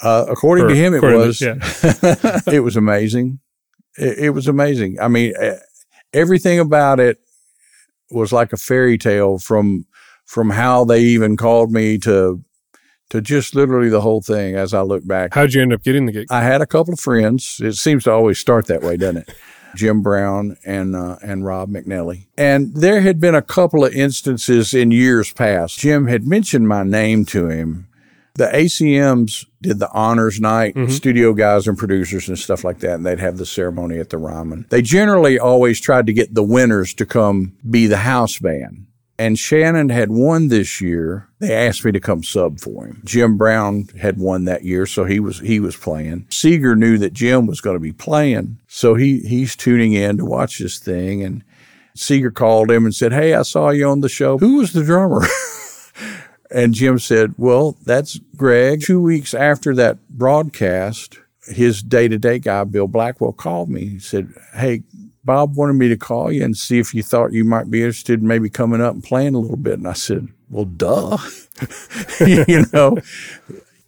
Uh, 0.02 0.26
according 0.30 0.66
or, 0.66 0.70
to 0.70 0.76
him, 0.76 0.94
it 0.94 1.02
was. 1.02 1.42
Yeah. 1.42 1.56
it 2.48 2.64
was 2.64 2.76
amazing. 2.76 3.40
It, 3.98 4.18
it, 4.26 4.30
was 4.32 4.48
amazing. 4.48 5.00
I 5.00 5.08
mean, 5.08 5.34
everything 6.14 6.60
about 6.60 7.00
it 7.00 7.20
was 8.12 8.34
like 8.34 8.54
a 8.54 8.58
fairy 8.58 8.98
tale 8.98 9.40
from 9.40 9.86
from 10.26 10.50
how 10.50 10.84
they 10.86 11.02
even 11.02 11.38
called 11.38 11.72
me 11.72 11.98
to 12.00 12.44
to 13.10 13.22
just 13.22 13.56
literally 13.56 13.90
the 13.90 14.02
whole 14.02 14.22
thing. 14.22 14.56
As 14.56 14.74
I 14.74 14.82
look 14.82 15.08
back, 15.08 15.34
how'd 15.34 15.54
you 15.54 15.62
end 15.62 15.74
up 15.74 15.84
getting 15.84 16.08
the 16.08 16.12
gig? 16.12 16.28
I 16.30 16.44
had 16.44 16.62
a 16.62 16.66
couple 16.66 16.94
of 16.94 17.00
friends. 17.00 17.60
It 17.62 17.74
seems 17.74 18.04
to 18.06 18.12
always 18.12 18.40
start 18.40 18.68
that 18.68 18.82
way, 18.82 18.98
doesn't 18.98 19.18
it? 19.18 19.34
Jim 19.76 20.02
Brown 20.02 20.58
and 20.66 20.96
uh, 20.96 21.18
and 21.22 21.46
Rob 21.46 21.70
McNelley. 21.70 22.28
And 22.38 22.74
there 22.76 23.02
had 23.02 23.20
been 23.20 23.36
a 23.36 23.42
couple 23.42 23.86
of 23.86 23.94
instances 23.94 24.74
in 24.74 24.92
years 24.92 25.32
past. 25.34 25.80
Jim 25.80 26.08
had 26.08 26.26
mentioned 26.26 26.68
my 26.68 26.84
name 26.84 27.26
to 27.26 27.50
him 27.50 27.88
the 28.36 28.48
ACMs 28.48 29.46
did 29.62 29.80
the 29.80 29.92
honors 29.92 30.40
night, 30.40 30.76
mm-hmm. 30.76 30.92
studio 30.92 31.34
guys 31.34 31.68
and 31.68 31.78
producers 31.78 32.28
and 32.28 32.38
stuff 32.38 32.64
like 32.64 32.80
that, 32.80 32.96
and 32.96 33.06
they'd 33.06 33.20
have 33.20 33.38
the 33.38 33.46
ceremony 33.46 33.98
at 33.98 34.10
the 34.10 34.18
Ryman. 34.18 34.66
They 34.70 34.82
generally 34.82 35.40
always 35.40 35.80
tried 35.80 36.06
to 36.08 36.14
get 36.14 36.34
the 36.34 36.44
winners 36.44 36.94
to 36.96 37.06
come 37.06 37.58
be 37.70 37.88
the 37.88 37.98
house 37.98 38.38
band. 38.38 38.88
And 39.18 39.40
Shannon 39.40 39.88
had 39.88 40.12
won 40.12 40.50
this 40.50 40.82
year. 40.82 41.30
They 41.40 41.54
asked 41.54 41.86
me 41.86 41.94
to 41.94 42.02
come 42.02 42.22
sub 42.22 42.60
for 42.60 42.86
him. 42.86 43.02
Jim 43.06 43.38
Brown 43.38 43.88
had 44.02 44.18
won 44.18 44.44
that 44.44 44.66
year, 44.66 44.86
so 44.86 45.06
he 45.06 45.22
was 45.22 45.40
he 45.40 45.62
was 45.62 45.78
playing. 45.78 46.26
Seger 46.26 46.78
knew 46.78 46.98
that 46.98 47.14
Jim 47.14 47.48
was 47.48 47.62
going 47.62 47.78
to 47.78 47.82
be 47.82 47.94
playing, 47.94 48.60
so 48.68 48.96
he 48.96 49.20
he's 49.22 49.56
tuning 49.56 49.94
in 49.94 50.18
to 50.18 50.26
watch 50.26 50.60
this 50.60 50.80
thing. 50.80 51.24
And 51.24 51.46
Seger 51.96 52.34
called 52.34 52.70
him 52.70 52.84
and 52.84 52.94
said, 52.94 53.14
"Hey, 53.14 53.34
I 53.34 53.44
saw 53.44 53.70
you 53.70 53.88
on 53.88 54.02
the 54.02 54.10
show. 54.10 54.38
Who 54.38 54.58
was 54.58 54.74
the 54.74 54.84
drummer?" 54.84 55.22
And 56.56 56.74
Jim 56.74 57.00
said, 57.00 57.36
Well, 57.38 57.76
that's 57.84 58.18
Greg. 58.38 58.82
Two 58.82 59.02
weeks 59.02 59.34
after 59.34 59.76
that 59.76 59.98
broadcast, 60.10 61.20
his 61.48 61.84
day 61.84 62.08
to 62.08 62.18
day 62.18 62.40
guy, 62.40 62.64
Bill 62.64 62.88
Blackwell, 62.88 63.34
called 63.34 63.70
me. 63.70 63.86
He 63.86 64.00
said, 64.00 64.34
Hey, 64.54 64.84
Bob 65.26 65.58
wanted 65.58 65.74
me 65.74 65.90
to 65.90 65.98
call 65.98 66.32
you 66.32 66.46
and 66.46 66.56
see 66.56 66.80
if 66.80 66.94
you 66.94 67.04
thought 67.04 67.34
you 67.34 67.44
might 67.44 67.70
be 67.70 67.82
interested 67.82 68.22
in 68.22 68.28
maybe 68.28 68.50
coming 68.50 68.80
up 68.80 68.94
and 68.94 69.04
playing 69.04 69.36
a 69.36 69.40
little 69.40 69.58
bit. 69.58 69.80
And 69.80 69.88
I 69.88 69.94
said, 69.94 70.30
Well, 70.50 70.64
duh. 70.64 71.18
you 72.26 72.64
know? 72.72 73.00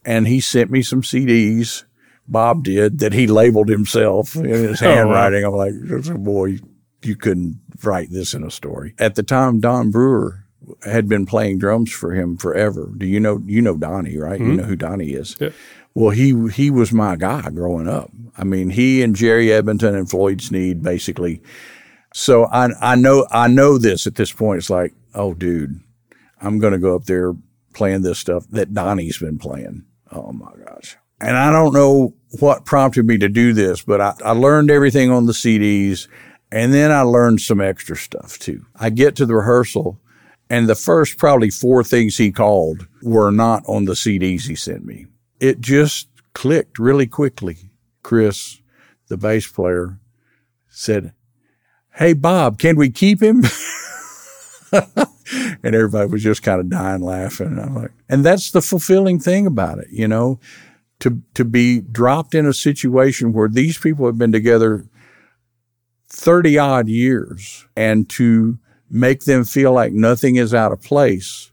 And 0.03 0.27
he 0.27 0.41
sent 0.41 0.69
me 0.69 0.81
some 0.81 1.03
CDs. 1.03 1.85
Bob 2.27 2.65
did 2.65 2.99
that 2.99 3.13
he 3.13 3.27
labeled 3.27 3.69
himself 3.69 4.35
in 4.35 4.43
his 4.43 4.81
handwriting. 4.81 5.43
Oh, 5.45 5.51
wow. 5.51 5.63
I'm 5.63 6.03
like, 6.03 6.21
boy, 6.21 6.59
you 7.01 7.15
couldn't 7.15 7.61
write 7.81 8.11
this 8.11 8.33
in 8.33 8.43
a 8.43 8.51
story. 8.51 8.93
At 8.99 9.15
the 9.15 9.23
time, 9.23 9.61
Don 9.61 9.89
Brewer 9.89 10.46
had 10.83 11.07
been 11.07 11.25
playing 11.25 11.59
drums 11.59 11.91
for 11.91 12.13
him 12.13 12.37
forever. 12.37 12.91
Do 12.97 13.05
you 13.05 13.19
know 13.19 13.41
you 13.45 13.61
know 13.61 13.77
Donnie, 13.77 14.17
right? 14.17 14.39
Mm-hmm. 14.39 14.51
You 14.51 14.57
know 14.57 14.63
who 14.63 14.75
Donnie 14.75 15.11
is. 15.11 15.35
Yeah. 15.39 15.49
Well, 15.93 16.11
he 16.11 16.49
he 16.49 16.69
was 16.69 16.91
my 16.91 17.15
guy 17.15 17.49
growing 17.49 17.87
up. 17.87 18.11
I 18.37 18.43
mean, 18.43 18.69
he 18.69 19.01
and 19.01 19.15
Jerry 19.15 19.51
Edmonton 19.51 19.95
and 19.95 20.09
Floyd 20.09 20.41
Sneed 20.41 20.83
basically. 20.83 21.41
So 22.13 22.45
I 22.45 22.69
I 22.79 22.95
know 22.95 23.25
I 23.31 23.47
know 23.47 23.77
this 23.77 24.05
at 24.05 24.15
this 24.15 24.31
point. 24.31 24.59
It's 24.59 24.69
like, 24.69 24.93
oh, 25.15 25.33
dude, 25.33 25.79
I'm 26.41 26.59
going 26.59 26.73
to 26.73 26.79
go 26.79 26.95
up 26.95 27.05
there 27.05 27.33
playing 27.73 28.01
this 28.01 28.19
stuff 28.19 28.45
that 28.51 28.73
Donnie's 28.73 29.17
been 29.17 29.39
playing. 29.39 29.85
Oh 30.11 30.31
my 30.31 30.51
gosh! 30.65 30.97
And 31.19 31.35
I 31.35 31.51
don't 31.51 31.73
know 31.73 32.13
what 32.39 32.65
prompted 32.65 33.05
me 33.05 33.17
to 33.17 33.29
do 33.29 33.53
this, 33.53 33.81
but 33.81 33.99
I, 33.99 34.13
I 34.23 34.31
learned 34.31 34.69
everything 34.69 35.09
on 35.09 35.25
the 35.25 35.33
CDs, 35.33 36.07
and 36.51 36.73
then 36.73 36.91
I 36.91 37.01
learned 37.01 37.41
some 37.41 37.59
extra 37.59 37.95
stuff 37.95 38.37
too. 38.37 38.65
I 38.75 38.89
get 38.89 39.15
to 39.15 39.25
the 39.25 39.35
rehearsal 39.35 39.99
and 40.49 40.67
the 40.67 40.75
first 40.75 41.17
probably 41.17 41.49
four 41.49 41.83
things 41.83 42.17
he 42.17 42.31
called 42.31 42.87
were 43.01 43.31
not 43.31 43.63
on 43.67 43.85
the 43.85 43.93
CDs 43.93 44.47
he 44.47 44.55
sent 44.55 44.85
me. 44.85 45.07
It 45.39 45.59
just 45.59 46.07
clicked 46.33 46.79
really 46.79 47.07
quickly. 47.07 47.71
Chris, 48.03 48.61
the 49.07 49.17
bass 49.17 49.47
player, 49.47 49.99
said, 50.69 51.13
Hey, 51.95 52.13
Bob, 52.13 52.59
can 52.59 52.75
we 52.75 52.89
keep 52.89 53.21
him? 53.21 53.43
and 54.71 55.75
everybody 55.75 56.09
was 56.09 56.23
just 56.23 56.43
kind 56.43 56.59
of 56.59 56.69
dying 56.69 57.01
laughing. 57.01 57.47
And 57.47 57.59
I'm 57.59 57.75
like, 57.75 57.91
and 58.07 58.23
that's 58.23 58.51
the 58.51 58.61
fulfilling 58.61 59.19
thing 59.19 59.47
about 59.47 59.79
it, 59.79 59.87
you 59.89 60.07
know, 60.07 60.39
to, 60.99 61.21
to 61.33 61.43
be 61.43 61.81
dropped 61.81 62.35
in 62.35 62.45
a 62.45 62.53
situation 62.53 63.33
where 63.33 63.49
these 63.49 63.77
people 63.77 64.05
have 64.05 64.17
been 64.17 64.31
together 64.31 64.85
30 66.09 66.57
odd 66.57 66.87
years 66.87 67.67
and 67.75 68.07
to 68.09 68.59
make 68.89 69.25
them 69.25 69.43
feel 69.43 69.73
like 69.73 69.93
nothing 69.93 70.35
is 70.35 70.53
out 70.53 70.71
of 70.71 70.81
place 70.81 71.51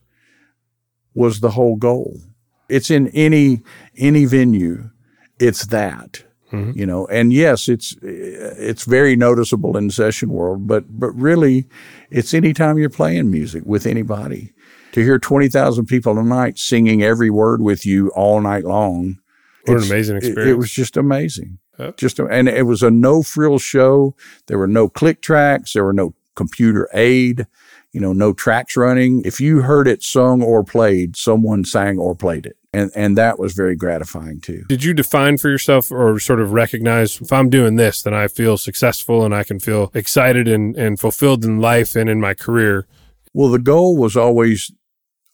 was 1.15 1.41
the 1.41 1.51
whole 1.51 1.77
goal. 1.77 2.21
It's 2.69 2.91
in 2.91 3.09
any 3.09 3.63
any 3.97 4.25
venue. 4.25 4.91
It's 5.39 5.67
that. 5.67 6.25
Mm-hmm. 6.53 6.79
You 6.79 6.87
know, 6.87 7.07
and 7.09 7.33
yes, 7.33 7.69
it's 7.69 7.97
it's 8.03 8.85
very 8.85 9.17
noticeable 9.17 9.77
in 9.77 9.91
session 9.91 10.31
world, 10.31 10.67
but 10.67 10.85
but 10.89 11.11
really, 11.11 11.67
it's 12.11 12.33
anytime 12.33 12.79
you're 12.79 12.91
playing 12.91 13.31
music 13.31 13.65
with 13.67 13.87
anybody. 13.87 14.53
To 14.93 15.03
hear 15.03 15.19
twenty 15.19 15.49
thousand 15.49 15.87
people 15.87 16.17
a 16.17 16.23
night 16.23 16.57
singing 16.57 17.03
every 17.03 17.29
word 17.29 17.61
with 17.61 17.85
you 17.85 18.11
all 18.11 18.41
night 18.41 18.65
long, 18.65 19.19
what 19.65 19.79
an 19.79 19.83
amazing 19.85 20.17
experience! 20.19 20.47
It, 20.47 20.53
it 20.53 20.59
was 20.59 20.71
just 20.71 20.97
amazing. 20.97 21.59
Yep. 21.79 21.97
Just 21.97 22.21
and 22.21 22.49
it 22.49 22.67
was 22.67 22.85
a 22.85 22.91
no 22.91 23.25
frill 23.25 23.59
show. 23.59 24.15
There 24.47 24.59
were 24.59 24.69
no 24.69 24.89
click 24.89 25.21
tracks. 25.21 25.73
There 25.73 25.85
were 25.85 25.93
no 25.93 26.15
computer 26.35 26.89
aid, 26.93 27.47
you 27.93 28.01
know, 28.01 28.13
no 28.13 28.33
tracks 28.33 28.77
running. 28.77 29.23
If 29.25 29.41
you 29.41 29.63
heard 29.63 29.87
it 29.87 30.03
sung 30.03 30.43
or 30.43 30.65
played, 30.65 31.17
someone 31.17 31.65
sang 31.65 31.99
or 31.99 32.15
played 32.15 32.45
it. 32.45 32.57
And, 32.73 32.91
and 32.97 33.17
that 33.17 33.39
was 33.39 33.53
very 33.53 33.77
gratifying 33.77 34.41
too. 34.41 34.65
Did 34.69 34.83
you 34.83 34.95
define 34.95 35.39
for 35.39 35.49
yourself 35.49 35.93
or 35.93 36.19
sort 36.19 36.41
of 36.41 36.53
recognize 36.53 37.21
if 37.21 37.33
I'm 37.33 37.49
doing 37.49 37.77
this, 37.77 38.03
then 38.03 38.13
I 38.13 38.27
feel 38.27 38.59
successful 38.59 39.25
and 39.25 39.33
I 39.33 39.45
can 39.45 39.61
feel 39.61 39.93
excited 39.95 40.49
and, 40.49 40.77
and 40.77 40.99
fulfilled 40.99 41.45
in 41.45 41.61
life 41.61 41.95
and 41.95 42.11
in 42.11 42.21
my 42.21 42.35
career? 42.35 42.89
Well, 43.33 43.49
the 43.49 43.61
goal 43.61 43.97
was 43.97 44.17
always 44.17 44.73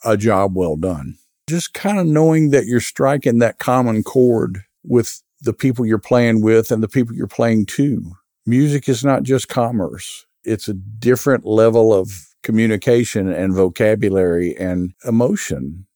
a 0.05 0.19
job 0.19 0.55
well 0.55 0.77
done. 0.77 1.17
Just 1.49 1.73
kind 1.73 1.99
of 1.99 2.07
knowing 2.07 2.51
that 2.51 2.67
you're 2.67 2.81
striking 2.81 3.39
that 3.39 3.59
common 3.59 4.03
chord 4.03 4.65
with 4.85 5.23
the 5.41 5.55
people 5.55 5.87
you're 5.87 5.99
playing 5.99 6.43
with 6.43 6.71
and 6.71 6.83
the 6.83 6.89
people 6.89 7.17
you're 7.17 7.27
playing 7.27 7.65
to. 7.65 8.13
Music 8.45 8.87
is 8.87 9.03
not 9.03 9.23
just 9.23 9.49
commerce 9.49 10.27
it's 10.45 10.69
a 10.69 10.75
different 10.75 11.45
level 11.45 11.93
of 11.93 12.11
communication 12.43 13.31
and 13.31 13.55
vocabulary 13.55 14.57
and 14.57 14.93
emotion. 15.05 15.87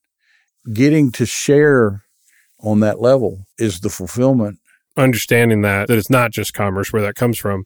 Getting 0.72 1.12
to 1.12 1.26
share 1.26 2.02
on 2.60 2.80
that 2.80 3.00
level 3.00 3.46
is 3.58 3.80
the 3.80 3.90
fulfillment. 3.90 4.58
Understanding 4.96 5.62
that 5.62 5.88
that 5.88 5.98
it's 5.98 6.10
not 6.10 6.30
just 6.30 6.54
commerce 6.54 6.92
where 6.92 7.02
that 7.02 7.16
comes 7.16 7.36
from 7.36 7.64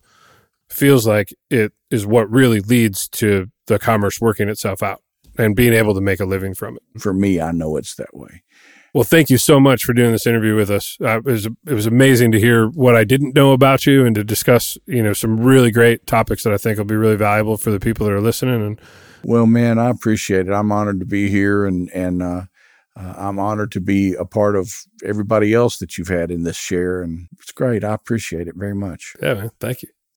feels 0.69 1.07
like 1.07 1.35
it 1.51 1.73
is 1.91 2.07
what 2.07 2.31
really 2.31 2.61
leads 2.61 3.09
to 3.09 3.47
the 3.67 3.79
commerce 3.79 4.21
working 4.21 4.49
itself 4.49 4.83
out 4.83 5.03
and 5.37 5.55
being 5.55 5.73
able 5.73 5.95
to 5.95 6.01
make 6.01 6.21
a 6.21 6.25
living 6.25 6.55
from 6.55 6.77
it. 6.77 7.01
For 7.01 7.13
me, 7.13 7.41
I 7.41 7.53
know 7.53 7.77
it's 7.77 7.95
that 7.97 8.15
way. 8.15 8.43
Well, 8.95 9.05
thank 9.05 9.29
you 9.29 9.37
so 9.37 9.61
much 9.61 9.85
for 9.85 9.93
doing 9.93 10.13
this 10.13 10.27
interview 10.27 10.57
with 10.57 10.71
us. 10.71 10.97
Uh, 11.01 11.19
it 11.19 11.25
was 11.25 11.47
it 11.47 11.75
was 11.75 11.87
amazing 11.87 12.33
to 12.33 12.41
hear 12.41 12.69
what 12.69 12.97
I 12.97 13.05
didn't 13.05 13.35
know 13.35 13.53
about 13.53 13.87
you 13.87 14.07
and 14.07 14.15
to 14.15 14.25
discuss 14.25 14.79
you 14.87 15.03
know 15.03 15.13
some 15.13 15.39
really 15.39 15.71
great 15.71 16.07
topics 16.07 16.45
that 16.45 16.53
I 16.53 16.57
think 16.57 16.79
will 16.79 16.85
be 16.85 16.97
really 16.97 17.17
valuable 17.17 17.57
for 17.57 17.71
the 17.71 17.81
people 17.81 18.07
that 18.07 18.13
are 18.13 18.21
listening. 18.21 18.65
And 18.65 18.81
well, 19.25 19.47
man, 19.47 19.79
I 19.79 19.91
appreciate 19.91 20.49
it. 20.49 20.53
I'm 20.53 20.73
honored 20.73 21.01
to 21.01 21.07
be 21.07 21.29
here, 21.29 21.67
and 21.67 21.91
and 21.91 22.23
uh, 22.23 22.43
uh, 22.97 23.15
I'm 23.17 23.39
honored 23.39 23.73
to 23.73 23.81
be 23.81 24.15
a 24.15 24.25
part 24.25 24.57
of 24.57 24.73
everybody 25.05 25.53
else 25.53 25.79
that 25.79 25.99
you've 25.99 26.09
had 26.09 26.31
in 26.31 26.45
this 26.45 26.57
share, 26.57 27.03
and 27.03 27.29
it's 27.39 27.53
great. 27.53 27.85
I 27.85 27.93
appreciate 27.93 28.49
it 28.49 28.57
very 28.57 28.75
much. 28.75 29.15
Yeah, 29.21 29.35
man. 29.35 29.51
Thank 29.61 29.83
you. 29.83 29.89